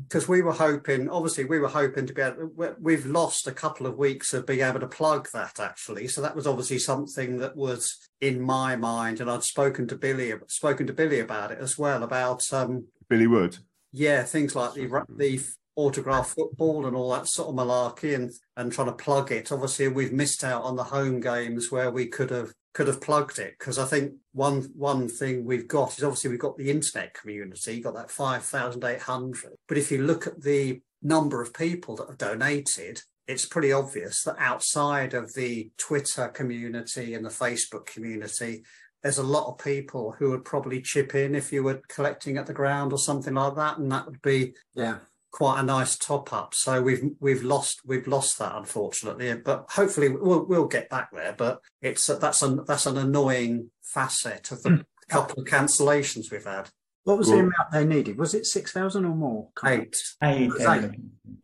Because 0.08 0.28
we 0.28 0.42
were 0.42 0.52
hoping 0.52 1.08
obviously 1.08 1.44
we 1.44 1.58
were 1.58 1.68
hoping 1.68 2.06
to 2.06 2.12
be 2.12 2.22
able 2.22 2.50
we- 2.54 2.68
we've 2.80 3.06
lost 3.06 3.46
a 3.46 3.52
couple 3.52 3.86
of 3.86 3.96
weeks 3.98 4.32
of 4.34 4.46
being 4.46 4.60
able 4.60 4.80
to 4.80 4.86
plug 4.88 5.28
that 5.32 5.58
actually. 5.60 6.08
So 6.08 6.20
that 6.22 6.36
was 6.36 6.46
obviously 6.46 6.78
something 6.78 7.38
that 7.38 7.56
was 7.56 7.96
in 8.20 8.40
my 8.40 8.76
mind 8.76 9.20
and 9.20 9.30
i'd 9.30 9.42
spoken 9.42 9.86
to 9.86 9.94
billy 9.94 10.32
spoken 10.46 10.86
to 10.86 10.92
billy 10.94 11.20
about 11.20 11.50
it 11.52 11.58
as 11.60 11.76
well 11.76 12.02
about 12.02 12.42
um 12.50 12.86
Billy 13.10 13.26
Wood. 13.26 13.58
yeah 13.92 14.22
things 14.22 14.56
like 14.56 14.72
the 14.72 14.86
the 15.16 15.38
autograph 15.76 16.28
football 16.34 16.86
and 16.86 16.96
all 16.96 17.12
that 17.12 17.28
sort 17.28 17.48
of 17.50 17.54
malarkey 17.54 18.14
and 18.14 18.32
and 18.56 18.72
trying 18.72 18.86
to 18.86 18.94
plug 18.94 19.30
it. 19.30 19.52
Obviously 19.52 19.88
we've 19.88 20.12
missed 20.12 20.42
out 20.42 20.62
on 20.62 20.76
the 20.76 20.84
home 20.84 21.20
games 21.20 21.70
where 21.70 21.90
we 21.90 22.06
could 22.06 22.30
have 22.30 22.52
could 22.76 22.88
have 22.88 23.00
plugged 23.00 23.38
it 23.38 23.58
because 23.58 23.78
I 23.78 23.86
think 23.86 24.12
one 24.32 24.70
one 24.74 25.08
thing 25.08 25.46
we've 25.46 25.66
got 25.66 25.96
is 25.96 26.04
obviously 26.04 26.28
we've 26.28 26.38
got 26.38 26.58
the 26.58 26.70
internet 26.70 27.14
community, 27.14 27.80
got 27.80 27.94
that 27.94 28.10
five 28.10 28.44
thousand 28.44 28.84
eight 28.84 29.00
hundred. 29.00 29.54
But 29.66 29.78
if 29.78 29.90
you 29.90 30.02
look 30.02 30.26
at 30.26 30.42
the 30.42 30.82
number 31.00 31.40
of 31.40 31.54
people 31.54 31.96
that 31.96 32.08
have 32.08 32.18
donated, 32.18 33.00
it's 33.26 33.46
pretty 33.46 33.72
obvious 33.72 34.24
that 34.24 34.36
outside 34.38 35.14
of 35.14 35.32
the 35.32 35.70
Twitter 35.78 36.28
community 36.28 37.14
and 37.14 37.24
the 37.24 37.30
Facebook 37.30 37.86
community, 37.86 38.62
there's 39.02 39.16
a 39.16 39.22
lot 39.22 39.48
of 39.48 39.56
people 39.56 40.14
who 40.18 40.28
would 40.32 40.44
probably 40.44 40.82
chip 40.82 41.14
in 41.14 41.34
if 41.34 41.50
you 41.54 41.62
were 41.62 41.80
collecting 41.88 42.36
at 42.36 42.44
the 42.44 42.52
ground 42.52 42.92
or 42.92 42.98
something 42.98 43.32
like 43.32 43.54
that, 43.54 43.78
and 43.78 43.90
that 43.90 44.04
would 44.04 44.20
be 44.20 44.52
Yeah. 44.74 44.98
Quite 45.36 45.60
a 45.60 45.62
nice 45.62 45.98
top 45.98 46.32
up. 46.32 46.54
So 46.54 46.80
we've 46.80 47.10
we've 47.20 47.42
lost 47.42 47.82
we've 47.84 48.06
lost 48.06 48.38
that 48.38 48.56
unfortunately, 48.56 49.34
but 49.34 49.66
hopefully 49.68 50.08
we'll 50.08 50.46
we'll 50.46 50.64
get 50.66 50.88
back 50.88 51.10
there. 51.12 51.34
But 51.36 51.60
it's 51.82 52.06
that's 52.06 52.40
an 52.40 52.64
that's 52.66 52.86
an 52.86 52.96
annoying 52.96 53.70
facet 53.82 54.50
of 54.50 54.62
the 54.62 54.82
couple 55.10 55.42
of 55.42 55.46
cancellations 55.46 56.32
we've 56.32 56.42
had. 56.46 56.70
What 57.04 57.18
was 57.18 57.28
Well- 57.28 57.36
the 57.36 57.42
amount 57.44 57.70
they 57.70 57.84
needed? 57.84 58.16
Was 58.18 58.32
it 58.32 58.46
six 58.46 58.72
thousand 58.72 59.04
or 59.04 59.14
more? 59.14 59.50
Eight. 59.66 59.94
Eight. 60.22 60.48
Was 60.50 60.62
eight. 60.62 60.90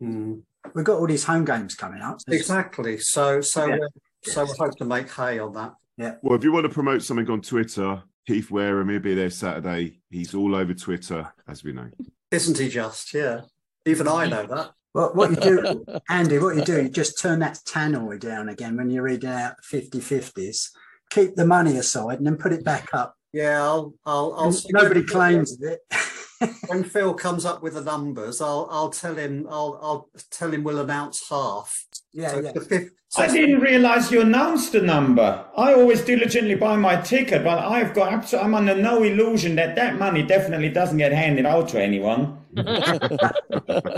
Mm. 0.01 0.41
We've 0.73 0.85
got 0.85 0.97
all 0.97 1.05
these 1.07 1.25
home 1.25 1.45
games 1.45 1.75
coming 1.75 2.01
up. 2.01 2.17
Exactly. 2.27 2.97
So 2.97 3.41
so 3.41 3.67
Yeah. 3.67 3.77
we're, 3.77 3.89
so 4.31 4.43
we 4.45 4.51
hope 4.57 4.75
to 4.77 4.85
make 4.85 5.11
hay 5.11 5.37
on 5.37 5.53
that. 5.53 5.75
Yeah. 5.97 6.15
Well, 6.23 6.35
if 6.35 6.43
you 6.43 6.51
want 6.51 6.63
to 6.63 6.73
promote 6.73 7.03
something 7.03 7.29
on 7.29 7.41
Twitter, 7.41 8.01
Keith 8.25 8.49
Wareham, 8.49 8.89
he'll 8.89 8.99
be 8.99 9.13
there 9.13 9.29
Saturday. 9.29 9.99
He's 10.09 10.33
all 10.33 10.55
over 10.55 10.73
Twitter, 10.73 11.31
as 11.47 11.63
we 11.63 11.73
know. 11.73 11.91
Isn't 12.31 12.57
he 12.57 12.69
just? 12.69 13.13
Yeah. 13.13 13.41
Even 13.85 14.07
I 14.07 14.27
know 14.27 14.45
that. 14.47 14.71
What, 14.93 15.15
what 15.15 15.31
you 15.31 15.35
do, 15.37 15.85
Andy, 16.09 16.37
what 16.37 16.55
you 16.55 16.63
do, 16.63 16.83
you 16.83 16.89
just 16.89 17.19
turn 17.19 17.39
that 17.39 17.59
tannoy 17.65 18.19
down 18.19 18.49
again 18.49 18.77
when 18.77 18.89
you're 18.89 19.03
reading 19.03 19.29
out 19.29 19.63
50 19.63 19.99
50s, 19.99 20.69
keep 21.09 21.35
the 21.35 21.45
money 21.45 21.77
aside 21.77 22.19
and 22.19 22.27
then 22.27 22.37
put 22.37 22.53
it 22.53 22.63
back 22.63 22.93
up. 22.93 23.15
Yeah, 23.33 23.63
I'll 23.63 23.93
I'll, 24.05 24.35
I'll 24.37 24.53
Nobody 24.69 25.03
claims 25.03 25.59
it. 25.61 25.79
when 26.67 26.83
Phil 26.83 27.13
comes 27.13 27.45
up 27.45 27.61
with 27.63 27.73
the 27.75 27.81
numbers, 27.81 28.41
I'll 28.41 28.67
I'll 28.71 28.89
tell 28.89 29.15
him 29.15 29.47
I'll 29.49 29.79
I'll 29.81 30.09
tell 30.31 30.51
him 30.51 30.63
we'll 30.63 30.79
announce 30.79 31.27
half. 31.29 31.85
Yeah, 32.13 32.29
So 32.29 32.39
yeah. 32.41 32.51
the 32.53 32.61
fifth, 32.61 32.89
I 33.17 33.27
didn't 33.27 33.59
realise 33.59 34.11
you 34.11 34.21
announced 34.21 34.71
the 34.71 34.81
number. 34.81 35.45
I 35.57 35.73
always 35.73 36.01
diligently 36.01 36.55
buy 36.55 36.75
my 36.75 36.95
ticket, 36.97 37.43
but 37.43 37.59
I've 37.59 37.93
got 37.93 38.11
abso- 38.11 38.43
I'm 38.43 38.55
under 38.55 38.75
no 38.75 39.03
illusion 39.03 39.55
that 39.55 39.75
that 39.75 39.97
money 39.99 40.23
definitely 40.23 40.69
doesn't 40.69 40.97
get 40.97 41.11
handed 41.11 41.45
out 41.45 41.69
to 41.69 41.81
anyone. 41.81 42.39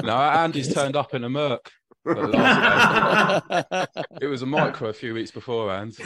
No, 0.03 0.15
Andy's 0.15 0.73
turned 0.73 0.95
up 0.95 1.13
in 1.13 1.23
a 1.23 1.29
Merc. 1.29 1.71
It 4.21 4.27
was 4.27 4.41
a 4.41 4.45
micro 4.45 4.89
a 4.89 4.93
few 4.93 5.13
weeks 5.13 5.31
beforehand. 5.31 5.97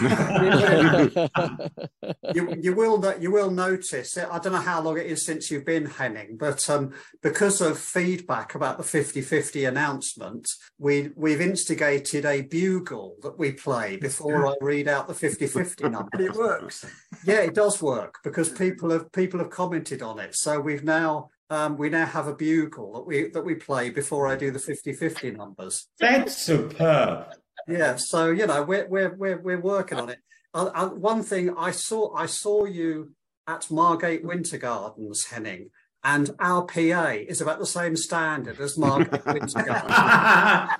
you, 2.33 2.55
you 2.61 2.73
will 2.73 2.97
no- 2.97 3.15
you 3.19 3.31
will 3.31 3.51
notice. 3.51 4.17
I 4.17 4.39
don't 4.39 4.53
know 4.53 4.59
how 4.59 4.81
long 4.81 4.97
it 4.97 5.05
is 5.05 5.25
since 5.25 5.51
you've 5.51 5.65
been 5.65 5.85
Henning, 5.85 6.37
but 6.37 6.69
um, 6.69 6.93
because 7.21 7.61
of 7.61 7.77
feedback 7.77 8.55
about 8.55 8.77
the 8.77 8.83
50-50 8.83 9.67
announcement, 9.67 10.47
we 10.77 11.11
we've 11.15 11.41
instigated 11.41 12.25
a 12.25 12.41
bugle 12.41 13.17
that 13.21 13.37
we 13.37 13.51
play 13.51 13.97
before 13.97 14.47
I 14.47 14.55
read 14.61 14.87
out 14.87 15.07
the 15.07 15.13
50-50 15.13 15.91
number. 15.91 16.09
It 16.21 16.35
works. 16.35 16.85
Yeah, 17.25 17.41
it 17.41 17.53
does 17.53 17.81
work 17.81 18.19
because 18.23 18.49
people 18.49 18.89
have 18.91 19.11
people 19.11 19.39
have 19.39 19.49
commented 19.49 20.01
on 20.01 20.19
it. 20.19 20.35
So 20.35 20.59
we've 20.59 20.83
now 20.83 21.29
um, 21.49 21.77
we 21.77 21.89
now 21.89 22.05
have 22.05 22.27
a 22.27 22.33
bugle 22.33 22.93
that 22.93 23.05
we 23.07 23.29
that 23.29 23.43
we 23.45 23.55
play 23.55 23.89
before 23.89 24.27
I 24.27 24.35
do 24.35 24.51
the 24.51 24.59
50-50 24.59 25.35
numbers. 25.35 25.87
That's 25.99 26.35
superb. 26.37 27.25
Yeah, 27.67 27.95
so 27.97 28.31
you 28.31 28.47
know 28.47 28.63
we're 28.63 28.87
we're 28.87 29.15
we're 29.15 29.39
we're 29.39 29.59
working 29.61 29.99
on 29.99 30.09
it. 30.09 30.19
Uh, 30.53 30.69
uh, 30.73 30.89
one 30.89 31.21
thing 31.23 31.53
I 31.57 31.71
saw 31.71 32.13
I 32.15 32.25
saw 32.25 32.65
you 32.65 33.11
at 33.47 33.69
Margate 33.71 34.23
Winter 34.23 34.57
Gardens, 34.57 35.25
Henning, 35.25 35.69
and 36.03 36.29
our 36.39 36.63
PA 36.63 37.09
is 37.27 37.41
about 37.41 37.59
the 37.59 37.65
same 37.65 37.95
standard 37.95 38.59
as 38.59 38.77
Margate 38.77 39.25
Winter 39.25 39.63
Gardens. 39.63 40.71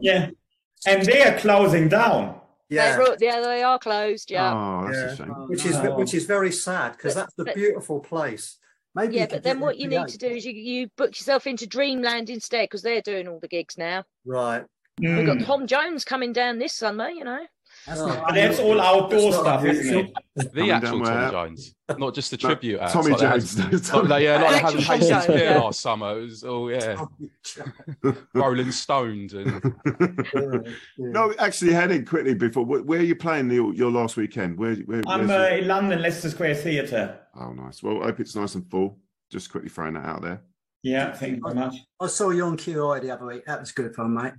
Yeah. 0.00 0.30
And 0.86 1.04
they 1.04 1.22
are 1.22 1.38
closing 1.38 1.88
down. 1.88 2.40
Yeah. 2.70 2.96
They're, 2.96 3.16
yeah, 3.20 3.40
they 3.40 3.62
are 3.62 3.78
closed. 3.78 4.30
Yeah. 4.30 4.54
Oh, 4.54 4.90
Yeah, 4.90 5.14
which 5.48 5.66
is 5.66 5.76
which 5.96 6.14
is 6.14 6.24
very 6.24 6.50
sad 6.52 6.92
because 6.92 7.14
that's 7.14 7.34
the 7.34 7.44
but- 7.44 7.54
beautiful 7.54 8.00
place. 8.00 8.56
Maybe 8.94 9.16
yeah, 9.16 9.26
but 9.30 9.42
then 9.42 9.60
what 9.60 9.76
you 9.78 9.86
need 9.88 10.08
to 10.08 10.18
do 10.18 10.26
is 10.26 10.44
you, 10.44 10.52
you 10.52 10.88
book 10.96 11.10
yourself 11.10 11.46
into 11.46 11.66
Dreamland 11.66 12.28
instead 12.28 12.64
because 12.64 12.82
they're 12.82 13.00
doing 13.02 13.28
all 13.28 13.38
the 13.38 13.48
gigs 13.48 13.78
now. 13.78 14.04
Right. 14.24 14.64
We've 14.98 15.10
Mm. 15.10 15.26
got 15.26 15.46
Tom 15.46 15.66
Jones 15.66 16.04
coming 16.04 16.32
down 16.32 16.58
this 16.58 16.74
summer, 16.74 17.08
you 17.08 17.24
know. 17.24 17.46
Oh. 17.88 18.22
But 18.26 18.34
that's 18.34 18.58
all 18.58 18.80
outdoor 18.80 19.32
stuff, 19.32 19.64
isn't 19.64 19.96
it? 19.98 20.12
The 20.36 20.44
Coming 20.44 20.70
actual 20.70 20.90
down 20.90 21.04
Tom 21.04 21.20
where? 21.20 21.30
Jones, 21.30 21.74
not 21.98 22.14
just 22.14 22.30
the 22.30 22.36
No, 22.36 22.48
tribute 22.50 22.80
act. 22.80 22.92
Tommy 22.92 23.10
like 23.10 23.20
they 23.20 23.26
had- 23.26 23.40
Jones. 23.40 23.58
like 23.58 23.82
Tommy- 23.82 24.08
they- 24.08 24.24
yeah, 24.24 24.36
like 24.42 24.50
they 24.50 24.58
had 24.58 24.64
Actual 24.64 24.78
in 24.78 24.84
Tom 24.84 24.98
Hastings 24.98 25.26
Pier 25.26 25.44
yeah. 25.50 25.58
last 25.58 25.80
summer. 25.80 26.18
It 26.18 26.22
was 26.22 26.44
all 26.44 26.70
yeah, 26.70 27.04
Rolling 28.34 28.72
Stoned 28.72 29.32
and 29.32 29.74
no, 30.98 31.34
actually, 31.38 31.72
Henning, 31.72 32.04
quickly 32.04 32.34
before, 32.34 32.64
where 32.64 33.00
are 33.00 33.02
you 33.02 33.16
playing 33.16 33.48
the, 33.48 33.72
your 33.74 33.90
last 33.90 34.16
weekend? 34.16 34.58
Where, 34.58 34.74
where, 34.76 35.02
I'm 35.06 35.26
where's 35.26 35.52
uh, 35.52 35.56
in 35.56 35.68
London, 35.68 36.02
Leicester 36.02 36.30
Square 36.30 36.56
Theatre. 36.56 37.18
Oh, 37.38 37.52
nice. 37.52 37.82
Well, 37.82 38.02
I 38.02 38.06
hope 38.06 38.20
it's 38.20 38.36
nice 38.36 38.54
and 38.54 38.68
full. 38.70 38.98
Just 39.30 39.50
quickly 39.50 39.68
throwing 39.70 39.94
that 39.94 40.04
out 40.04 40.22
there. 40.22 40.42
Yeah, 40.82 41.12
thank 41.12 41.36
you 41.36 41.42
very 41.42 41.54
much. 41.54 41.74
I 42.00 42.06
saw 42.06 42.30
you 42.30 42.44
on 42.44 42.56
QI 42.56 43.02
the 43.02 43.10
other 43.10 43.26
week. 43.26 43.44
That 43.46 43.60
was 43.60 43.72
good 43.72 43.94
fun, 43.94 44.14
mate. 44.14 44.32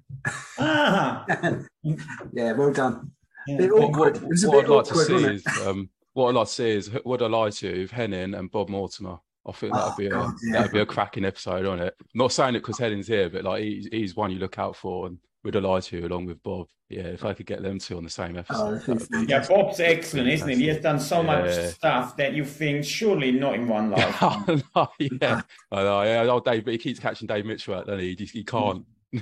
Ah, 0.58 1.26
yeah, 2.34 2.54
well 2.54 2.74
done. 2.74 3.12
Yeah. 3.48 3.68
What, 3.68 3.98
what, 3.98 4.16
It 4.18 4.28
was 4.28 4.44
a 4.44 4.50
what 4.50 4.64
I'd 4.66 4.70
like 4.70 4.86
to 4.86 4.96
see 4.96 5.26
is 5.26 5.46
um, 5.66 5.90
what 6.14 6.30
I'd 6.30 6.36
like 6.36 6.48
to 6.48 6.54
see 6.54 6.70
is 6.72 6.92
would 7.06 7.22
I 7.22 7.28
lie 7.28 7.50
to 7.50 7.68
you 7.76 7.84
if 7.84 7.92
Henning 7.92 8.34
and 8.34 8.52
Bob 8.52 8.70
Mortimer. 8.70 9.18
I 9.48 9.52
think 9.54 9.74
that'd 9.74 9.94
Oh, 9.94 9.98
be 9.98 10.06
a 10.06 10.10
God, 10.12 10.34
yeah. 10.44 10.52
that'd 10.54 10.72
be 10.72 10.80
a 10.82 10.86
cracking 10.86 11.26
episode 11.26 11.66
on 11.66 11.80
it. 11.80 11.96
Not 12.14 12.32
saying 12.32 12.54
it 12.56 12.60
because 12.60 12.78
Henning's 12.78 13.08
here, 13.08 13.28
but 13.30 13.44
like 13.44 13.64
he's, 13.64 13.88
he's 13.92 14.16
one 14.16 14.30
you 14.32 14.38
look 14.38 14.60
out 14.60 14.76
for, 14.76 15.08
and 15.08 15.18
would 15.44 15.56
I 15.56 15.60
lie 15.60 15.80
to 15.80 15.98
you 15.98 16.06
along 16.06 16.28
with 16.28 16.42
Bob. 16.44 16.68
Yeah, 16.90 17.04
if 17.04 17.24
I 17.26 17.34
could 17.34 17.46
get 17.46 17.64
them 17.64 17.80
two 17.80 17.96
on 17.98 18.04
the 18.04 18.10
same 18.10 18.38
episode. 18.38 18.82
that'd 18.82 19.10
be 19.10 19.26
yeah, 19.26 19.44
Bob's 19.48 19.80
excellent, 19.80 20.28
isn't 20.28 20.50
he? 20.50 20.56
He 20.58 20.68
has 20.68 20.82
done 20.82 21.00
so 21.00 21.24
much 21.24 21.52
stuff 21.56 22.18
that 22.18 22.34
you 22.34 22.44
think 22.46 22.84
surely 22.84 23.32
not 23.32 23.56
in 23.56 23.68
one 23.68 23.90
life. 23.92 24.16
I 24.22 24.62
know, 24.76 24.90
yeah, 25.00 25.42
I 25.72 25.84
know. 25.84 26.04
Yeah, 26.04 26.26
old 26.30 26.44
Dave, 26.46 26.66
but 26.66 26.74
he 26.74 26.78
keeps 26.78 27.00
catching 27.00 27.28
Dave 27.28 27.46
Mitchell 27.46 27.76
out, 27.76 27.88
doesn't 27.88 28.02
he? 28.02 28.10
He, 28.10 28.16
just, 28.16 28.34
he 28.34 28.44
can't. 28.44 28.86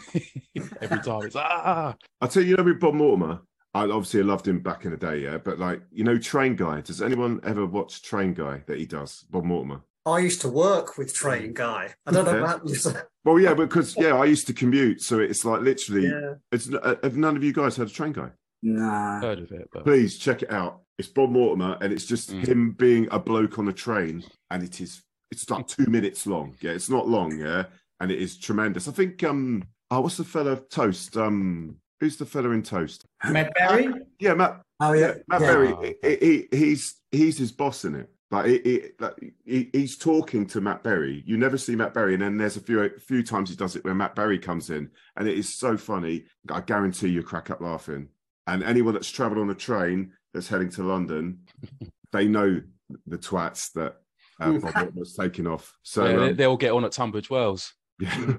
Every 0.82 1.00
time 1.00 1.22
it's 1.24 1.36
ah. 1.36 1.96
I'll 2.20 2.28
tell 2.28 2.44
you, 2.44 2.50
you 2.50 2.58
know, 2.58 2.64
with 2.64 2.80
Bob 2.80 2.96
Mortimer, 2.96 3.42
I 3.80 3.84
obviously 3.90 4.24
loved 4.24 4.48
him 4.48 4.60
back 4.60 4.84
in 4.86 4.92
the 4.92 4.98
day, 4.98 5.20
yeah. 5.20 5.38
But 5.38 5.58
like, 5.60 5.82
you 5.92 6.04
know, 6.04 6.18
Train 6.18 6.56
Guy. 6.56 6.82
Does 6.82 7.02
anyone 7.02 7.40
ever 7.44 7.66
watch 7.66 8.02
Train 8.02 8.34
Guy 8.34 8.64
that 8.68 8.78
he 8.78 8.86
does, 8.86 9.24
Bob 9.30 9.46
Mortimer? 9.46 9.82
I 10.06 10.20
used 10.20 10.42
to 10.42 10.50
work 10.50 10.98
with 10.98 11.14
Train 11.14 11.54
Guy. 11.54 11.94
I 12.06 12.12
don't 12.12 12.26
know 12.26 12.34
Yeah. 12.38 12.44
about 12.56 12.68
you. 12.68 12.76
Well, 13.26 13.40
yeah, 13.40 13.54
because 13.54 13.96
yeah, 13.98 14.16
I 14.16 14.26
used 14.26 14.48
to 14.48 14.54
commute, 14.54 15.02
so 15.02 15.20
it's 15.20 15.46
like 15.46 15.62
literally. 15.62 16.08
Yeah. 16.08 16.34
It's 16.52 16.74
uh, 16.74 16.96
have 17.04 17.16
none 17.18 17.38
of 17.38 17.44
you 17.44 17.54
guys 17.54 17.76
heard 17.78 17.88
of 17.88 17.94
Train 17.94 18.14
Guy? 18.14 18.30
Nah. 18.64 19.22
Heard 19.22 19.40
of 19.40 19.52
it, 19.52 19.70
but 19.72 19.84
Please 19.84 20.18
check 20.18 20.42
it 20.42 20.52
out. 20.52 20.82
It's 20.98 21.08
Bob 21.08 21.30
Mortimer, 21.30 21.78
and 21.82 21.94
it's 21.94 22.06
just 22.06 22.32
Mm. 22.32 22.48
him 22.48 22.72
being 22.72 23.08
a 23.12 23.20
bloke 23.20 23.60
on 23.60 23.68
a 23.70 23.74
train, 23.74 24.24
and 24.50 24.64
it 24.64 24.82
is 24.82 25.02
it's 25.32 25.50
like 25.50 25.68
two 25.68 25.86
minutes 25.86 26.26
long. 26.26 26.56
Yeah, 26.60 26.72
it's 26.72 26.90
not 26.90 27.08
long, 27.08 27.38
yeah, 27.38 27.66
and 28.00 28.10
it 28.12 28.20
is 28.20 28.38
tremendous. 28.38 28.88
I 28.88 28.92
think 28.92 29.24
um, 29.24 29.64
oh, 29.92 30.02
what's 30.02 30.18
the 30.18 30.24
fella 30.24 30.56
Toast? 30.70 31.16
Um, 31.18 31.76
who's 32.00 32.18
the 32.18 32.26
fella 32.26 32.52
in 32.52 32.64
Toast? 32.64 33.06
Matt 33.24 33.54
Berry? 33.56 33.94
Yeah, 34.20 34.34
Matt. 34.34 34.62
Oh 34.80 34.94
yeah, 34.94 35.16
Matt 35.28 35.42
yeah. 35.42 35.48
Berry. 35.48 35.98
He, 36.02 36.16
he, 36.16 36.58
he's 36.58 36.96
he's 37.12 37.38
his 37.38 37.52
boss 37.52 37.86
in 37.86 37.96
it. 37.96 38.10
Like, 38.32 38.46
he, 38.46 38.60
he, 38.64 38.82
like 39.00 39.34
he, 39.44 39.70
he's 39.74 39.98
talking 39.98 40.46
to 40.48 40.62
Matt 40.62 40.84
Berry. 40.84 41.24
You 41.26 41.38
never 41.38 41.58
see 41.58 41.76
Matt 41.76 41.94
Berry, 41.94 42.14
and 42.14 42.22
then 42.22 42.38
there's 42.38 42.58
a 42.58 42.62
few 42.62 42.82
a 42.82 42.90
few 43.00 43.24
times 43.24 43.50
he 43.50 43.56
does 43.56 43.76
it 43.76 43.84
where 43.84 43.96
Matt 43.96 44.16
Berry 44.16 44.38
comes 44.38 44.70
in, 44.70 44.92
and 45.18 45.28
it 45.28 45.38
is 45.38 45.56
so 45.56 45.78
funny. 45.78 46.26
I 46.52 46.62
guarantee 46.62 47.10
you 47.10 47.24
crack 47.24 47.50
up 47.50 47.62
laughing. 47.62 48.10
And 48.46 48.64
anyone 48.64 48.94
that's 48.94 49.12
travelled 49.12 49.40
on 49.40 49.50
a 49.50 49.56
train 49.56 50.14
that's 50.34 50.48
heading 50.48 50.70
to 50.72 50.84
London, 50.84 51.40
they 52.12 52.28
know 52.28 52.62
the 53.06 53.18
twats 53.18 53.72
that 53.74 53.98
uh, 54.40 54.54
Bob 54.54 54.96
was 54.96 55.14
taking 55.14 55.48
off. 55.48 55.74
So 55.84 56.06
yeah, 56.06 56.16
they, 56.16 56.30
um, 56.30 56.36
they 56.36 56.46
all 56.46 56.58
get 56.58 56.72
on 56.72 56.86
at 56.86 56.92
Tunbridge 56.92 57.30
Wells. 57.30 57.74
yeah. 58.00 58.38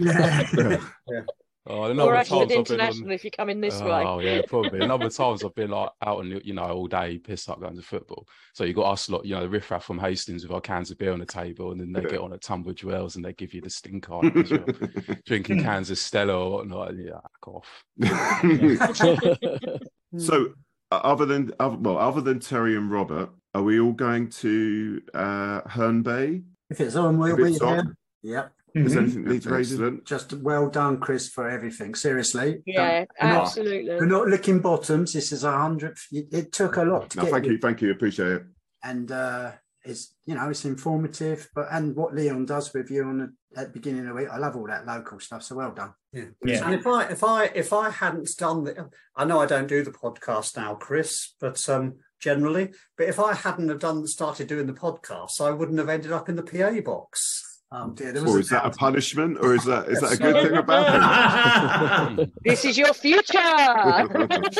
Yeah. 0.00 0.80
Yeah. 1.08 1.20
Oh, 1.66 1.84
the 1.84 1.90
Or 1.90 1.94
number 1.94 2.14
of 2.14 2.20
Ashford 2.20 2.30
times 2.30 2.42
I've 2.42 2.48
been 2.48 2.58
International 2.58 3.08
on. 3.08 3.12
if 3.12 3.22
you're 3.24 3.30
coming 3.32 3.60
this 3.60 3.80
way. 3.82 4.02
Oh 4.06 4.18
yeah, 4.20 4.40
probably. 4.48 4.80
A 4.80 4.86
number 4.86 5.06
of 5.06 5.14
times 5.14 5.44
I've 5.44 5.54
been 5.54 5.70
like 5.70 5.90
out 6.02 6.24
and 6.24 6.40
you 6.44 6.54
know 6.54 6.62
all 6.64 6.86
day 6.86 7.18
pissed 7.18 7.50
up 7.50 7.60
going 7.60 7.76
to 7.76 7.82
football. 7.82 8.26
So 8.54 8.64
you 8.64 8.72
got 8.72 8.90
us 8.90 9.10
lot, 9.10 9.26
you 9.26 9.34
know, 9.34 9.42
the 9.42 9.48
riffraff 9.48 9.84
from 9.84 9.98
Hastings 9.98 10.42
with 10.42 10.52
our 10.52 10.60
cans 10.62 10.90
of 10.90 10.96
beer 10.96 11.12
on 11.12 11.18
the 11.18 11.26
table, 11.26 11.72
and 11.72 11.80
then 11.80 11.92
they 11.92 12.00
Yeah. 12.00 12.08
get 12.08 12.20
on 12.20 12.32
at 12.32 12.40
Tunbridge 12.40 12.82
Wells 12.82 13.16
and 13.16 13.24
they 13.24 13.34
give 13.34 13.52
you 13.52 13.60
the 13.60 13.68
stink 13.68 14.10
eye 14.10 14.32
as 14.36 14.50
you're 14.50 14.64
drinking 15.26 15.62
cans 15.62 15.90
of 15.90 15.98
Stella 15.98 16.32
or 16.34 16.50
whatnot. 16.52 16.90
And 16.92 17.04
yeah, 17.04 17.12
back 17.12 17.46
off. 17.46 17.84
so, 20.18 20.54
uh, 20.90 21.00
other 21.04 21.26
than 21.26 21.52
other, 21.60 21.76
well, 21.76 21.98
other 21.98 22.22
than 22.22 22.40
Terry 22.40 22.74
and 22.74 22.90
Robert, 22.90 23.30
are 23.54 23.62
we 23.62 23.78
all 23.80 23.92
going 23.92 24.30
to 24.30 25.02
uh, 25.14 25.60
Herne 25.68 26.02
Bay? 26.02 26.42
If 26.70 26.80
it's 26.80 26.96
on, 26.96 27.18
we'll 27.18 27.38
If 27.38 27.52
be 27.52 27.58
there. 27.58 27.96
Yep. 28.22 28.52
Is 28.74 28.96
anything 28.96 29.24
needs 29.24 29.46
raising? 29.46 29.78
Excellent. 29.78 30.04
Just 30.06 30.32
well 30.34 30.68
done, 30.68 30.98
Chris, 31.00 31.28
for 31.28 31.48
everything. 31.48 31.94
Seriously. 31.94 32.62
Yeah, 32.66 33.04
We're 33.20 33.28
not- 33.28 33.42
absolutely. 33.42 33.94
We're 33.96 34.06
not 34.06 34.28
licking 34.28 34.60
bottoms. 34.60 35.12
This 35.12 35.32
is 35.32 35.44
a 35.44 35.50
hundredth. 35.52 36.06
It 36.12 36.52
took 36.52 36.76
a 36.76 36.84
lot 36.84 37.10
to 37.10 37.18
No, 37.18 37.22
get 37.24 37.32
thank 37.32 37.46
you. 37.46 37.52
you, 37.52 37.58
thank 37.58 37.82
you, 37.82 37.90
appreciate 37.90 38.32
it. 38.32 38.42
and 38.84 39.10
uh, 39.12 39.52
it's 39.84 40.14
you 40.26 40.34
know 40.34 40.48
it's 40.50 40.64
informative. 40.64 41.48
But 41.54 41.68
and 41.70 41.96
what 41.96 42.14
Leon 42.14 42.46
does 42.46 42.72
with 42.74 42.90
you 42.90 43.04
on 43.04 43.18
the, 43.18 43.60
at 43.60 43.68
the 43.68 43.72
beginning 43.72 44.02
of 44.02 44.06
the 44.08 44.14
week, 44.14 44.28
I 44.30 44.36
love 44.38 44.54
all 44.56 44.66
that 44.66 44.86
local 44.86 45.18
stuff. 45.20 45.42
So 45.42 45.56
well 45.56 45.72
done. 45.72 45.94
Yeah. 46.12 46.24
Yeah. 46.44 46.64
And 46.66 46.74
if 46.74 46.86
I 46.86 47.04
if 47.08 47.24
I 47.24 47.44
if 47.46 47.72
I 47.72 47.90
hadn't 47.90 48.28
done 48.38 48.64
the, 48.64 48.90
I 49.16 49.24
know 49.24 49.40
I 49.40 49.46
don't 49.46 49.66
do 49.68 49.82
the 49.82 49.90
podcast 49.90 50.56
now, 50.56 50.74
Chris, 50.74 51.34
but 51.40 51.66
um, 51.68 51.94
generally, 52.20 52.72
but 52.98 53.08
if 53.08 53.18
I 53.18 53.34
hadn't 53.34 53.68
have 53.70 53.80
done 53.80 54.06
started 54.06 54.46
doing 54.48 54.66
the 54.66 54.74
podcast, 54.74 55.40
I 55.40 55.50
wouldn't 55.50 55.78
have 55.78 55.88
ended 55.88 56.12
up 56.12 56.28
in 56.28 56.36
the 56.36 56.42
PA 56.42 56.80
box. 56.82 57.49
Oh 57.72 57.90
dear, 57.90 58.10
there 58.10 58.22
was 58.24 58.32
Or 58.34 58.38
a 58.38 58.40
is 58.40 58.48
that 58.48 58.66
a 58.66 58.70
punishment, 58.70 59.38
or 59.40 59.54
is 59.54 59.64
that 59.64 59.88
is 59.88 60.00
that 60.00 60.12
a 60.12 60.16
good 60.16 60.42
thing 60.42 60.56
about 60.56 62.18
it? 62.18 62.32
This 62.44 62.64
is 62.64 62.76
your 62.76 62.92
future. 62.92 63.38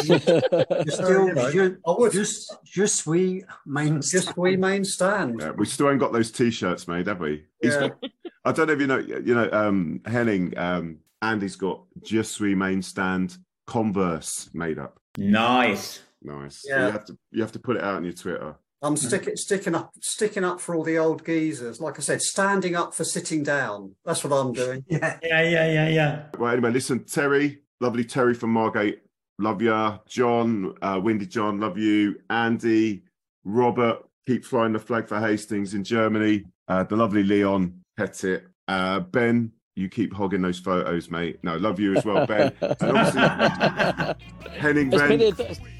You're 0.04 0.86
still 0.86 1.28
you 1.28 1.34
know, 1.34 1.76
I 1.86 1.90
would. 1.98 2.12
just 2.12 2.54
just 2.64 3.08
we 3.08 3.44
main 3.66 4.00
Just 4.00 4.36
we 4.36 4.56
main 4.56 4.84
stand. 4.84 5.40
Yeah, 5.40 5.50
we 5.50 5.66
still 5.66 5.90
ain't 5.90 5.98
got 5.98 6.12
those 6.12 6.30
t-shirts 6.30 6.86
made, 6.86 7.08
have 7.08 7.18
we? 7.18 7.46
He's 7.60 7.74
Yeah. 7.74 7.88
got, 7.88 8.10
I 8.44 8.52
don't 8.52 8.68
know 8.68 8.72
if 8.74 8.80
you 8.80 8.86
know, 8.86 8.98
you 8.98 9.34
know, 9.34 9.50
um, 9.52 10.02
Henning, 10.06 10.56
um, 10.56 10.98
Andy's 11.20 11.56
got 11.56 11.82
just 12.02 12.38
we 12.40 12.54
main 12.54 12.80
stand 12.80 13.36
Converse 13.66 14.50
made 14.54 14.78
up. 14.78 15.00
nice. 15.18 16.00
Nice. 16.22 16.62
So 16.62 16.68
Yeah. 16.68 16.86
you 16.86 16.92
have 16.92 17.04
to 17.06 17.18
you 17.32 17.42
have 17.42 17.52
to 17.52 17.58
put 17.58 17.76
it 17.76 17.82
out 17.82 17.96
on 17.96 18.04
your 18.04 18.12
Twitter. 18.12 18.54
I'm 18.82 18.96
sticking 18.96 19.36
sticking 19.36 19.74
up 19.74 19.92
sticking 20.00 20.44
up 20.44 20.60
for 20.60 20.74
all 20.74 20.82
the 20.82 20.96
old 20.98 21.24
geezers. 21.24 21.80
Like 21.80 21.98
I 21.98 22.02
said, 22.02 22.22
standing 22.22 22.76
up 22.76 22.94
for 22.94 23.04
sitting 23.04 23.42
down. 23.42 23.94
That's 24.04 24.24
what 24.24 24.32
I'm 24.32 24.52
doing. 24.52 24.84
Yeah. 24.88 25.18
Yeah, 25.22 25.42
yeah, 25.42 25.72
yeah, 25.72 25.88
yeah. 25.88 26.22
Well, 26.38 26.52
anyway, 26.52 26.70
listen, 26.70 27.04
Terry, 27.04 27.60
lovely 27.80 28.04
Terry 28.04 28.34
from 28.34 28.52
Margate, 28.52 29.00
love 29.38 29.60
ya. 29.62 29.98
John, 30.08 30.74
uh, 30.82 31.00
Windy 31.02 31.26
John, 31.26 31.60
love 31.60 31.76
you. 31.78 32.16
Andy, 32.30 33.02
Robert, 33.44 33.98
keep 34.26 34.44
flying 34.44 34.72
the 34.72 34.78
flag 34.78 35.06
for 35.08 35.20
Hastings 35.20 35.74
in 35.74 35.84
Germany. 35.84 36.44
Uh, 36.68 36.84
the 36.84 36.96
lovely 36.96 37.22
Leon 37.22 37.80
Pettit, 37.96 38.46
uh, 38.68 39.00
Ben. 39.00 39.52
You 39.76 39.88
keep 39.88 40.12
hogging 40.12 40.42
those 40.42 40.58
photos, 40.58 41.10
mate. 41.10 41.38
No, 41.42 41.56
love 41.56 41.78
you 41.80 41.96
as 41.96 42.04
well, 42.04 42.26
Ben. 42.26 42.52
And 42.60 42.96
obviously, 42.96 44.50
Henning 44.58 44.90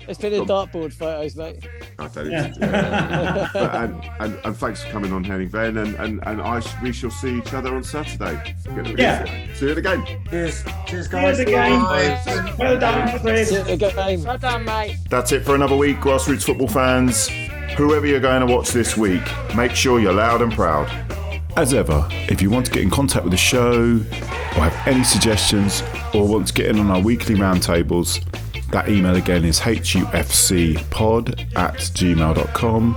It's 0.08 0.18
Ben. 0.18 0.30
been 0.32 0.40
a- 0.42 0.44
There's 0.44 0.66
plenty 0.66 0.82
of 0.82 0.92
dartboard 0.92 0.92
photos, 0.92 1.36
mate. 1.36 1.68
I 1.98 2.08
tell 2.08 2.24
you. 2.24 2.32
Yeah. 2.32 3.48
But- 3.52 3.74
and, 3.74 4.10
and, 4.20 4.40
and 4.44 4.56
thanks 4.56 4.82
for 4.84 4.90
coming 4.90 5.12
on, 5.12 5.24
Henning 5.24 5.50
Wehn. 5.50 5.80
And, 5.82 5.94
and, 5.96 6.20
and 6.26 6.40
I 6.42 6.60
sh- 6.60 6.74
we 6.82 6.92
shall 6.92 7.10
see 7.10 7.38
each 7.38 7.52
other 7.54 7.74
on 7.74 7.82
Saturday. 7.84 8.56
Yeah. 8.96 9.24
See 9.54 9.66
you 9.66 9.70
at 9.72 9.74
the 9.76 9.82
game. 9.82 10.04
Cheers. 10.30 10.64
Cheers, 10.86 11.10
Here's 11.10 11.38
the 11.38 11.44
game. 11.44 11.80
Well 12.58 12.78
done, 12.78 13.18
Chris. 13.20 13.48
See 13.50 13.54
you 13.56 13.62
again. 13.62 14.22
Well 14.24 14.38
done, 14.38 14.64
mate. 14.64 14.96
That's 15.08 15.32
it 15.32 15.44
for 15.44 15.54
another 15.54 15.76
week, 15.76 15.96
grassroots 15.98 16.44
football 16.44 16.68
fans. 16.68 17.28
Whoever 17.76 18.06
you're 18.06 18.20
going 18.20 18.46
to 18.46 18.52
watch 18.52 18.70
this 18.70 18.96
week, 18.96 19.22
make 19.56 19.72
sure 19.72 20.00
you're 20.00 20.12
loud 20.12 20.42
and 20.42 20.52
proud. 20.52 20.88
As 21.56 21.74
ever, 21.74 22.06
if 22.10 22.40
you 22.42 22.50
want 22.50 22.66
to 22.66 22.72
get 22.72 22.82
in 22.82 22.90
contact 22.90 23.24
with 23.24 23.32
the 23.32 23.36
show, 23.36 23.94
or 23.96 24.62
have 24.68 24.86
any 24.88 25.02
suggestions, 25.04 25.82
or 26.14 26.26
want 26.26 26.46
to 26.48 26.52
get 26.54 26.66
in 26.66 26.78
on 26.78 26.90
our 26.90 27.00
weekly 27.00 27.34
roundtables, 27.34 28.24
that 28.70 28.88
email 28.88 29.16
again 29.16 29.44
is 29.44 29.58
hufcpod 29.60 31.40
at 31.56 31.74
gmail.com 31.74 32.96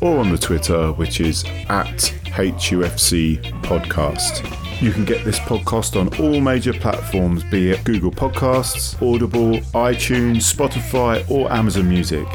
or 0.00 0.18
on 0.18 0.30
the 0.30 0.38
Twitter, 0.38 0.92
which 0.92 1.20
is 1.20 1.44
at 1.68 2.12
HUFC 2.24 3.42
Podcast. 3.62 4.44
You 4.82 4.92
can 4.92 5.06
get 5.06 5.24
this 5.24 5.38
podcast 5.38 5.98
on 5.98 6.14
all 6.20 6.38
major 6.38 6.74
platforms, 6.74 7.42
be 7.44 7.70
it 7.70 7.82
Google 7.84 8.10
Podcasts, 8.10 8.94
Audible, 9.00 9.58
iTunes, 9.72 10.54
Spotify, 10.54 11.28
or 11.30 11.50
Amazon 11.50 11.88
Music. 11.88 12.26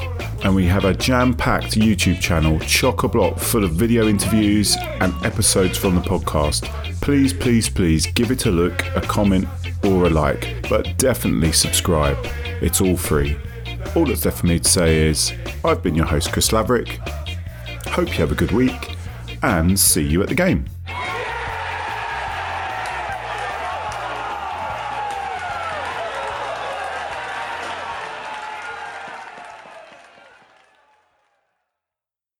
And 0.43 0.55
we 0.55 0.65
have 0.65 0.85
a 0.85 0.93
jam 0.95 1.35
packed 1.35 1.77
YouTube 1.77 2.19
channel, 2.19 2.59
chock 2.61 3.03
a 3.03 3.07
block, 3.07 3.37
full 3.37 3.63
of 3.63 3.73
video 3.73 4.07
interviews 4.07 4.75
and 4.99 5.13
episodes 5.23 5.77
from 5.77 5.93
the 5.93 6.01
podcast. 6.01 6.63
Please, 6.99 7.31
please, 7.31 7.69
please 7.69 8.07
give 8.07 8.31
it 8.31 8.47
a 8.47 8.51
look, 8.51 8.83
a 8.95 9.01
comment, 9.01 9.47
or 9.83 10.05
a 10.05 10.09
like, 10.09 10.67
but 10.69 10.97
definitely 10.97 11.51
subscribe. 11.51 12.17
It's 12.61 12.81
all 12.81 12.97
free. 12.97 13.37
All 13.95 14.05
that's 14.05 14.25
left 14.25 14.39
for 14.39 14.47
me 14.47 14.59
to 14.59 14.69
say 14.69 15.07
is 15.07 15.33
I've 15.65 15.81
been 15.83 15.95
your 15.95 16.05
host, 16.05 16.31
Chris 16.31 16.51
Laverick. 16.51 16.99
Hope 17.87 18.07
you 18.07 18.15
have 18.15 18.31
a 18.31 18.35
good 18.35 18.51
week 18.51 18.95
and 19.43 19.79
see 19.79 20.03
you 20.03 20.21
at 20.21 20.29
the 20.29 20.35
game. 20.35 20.65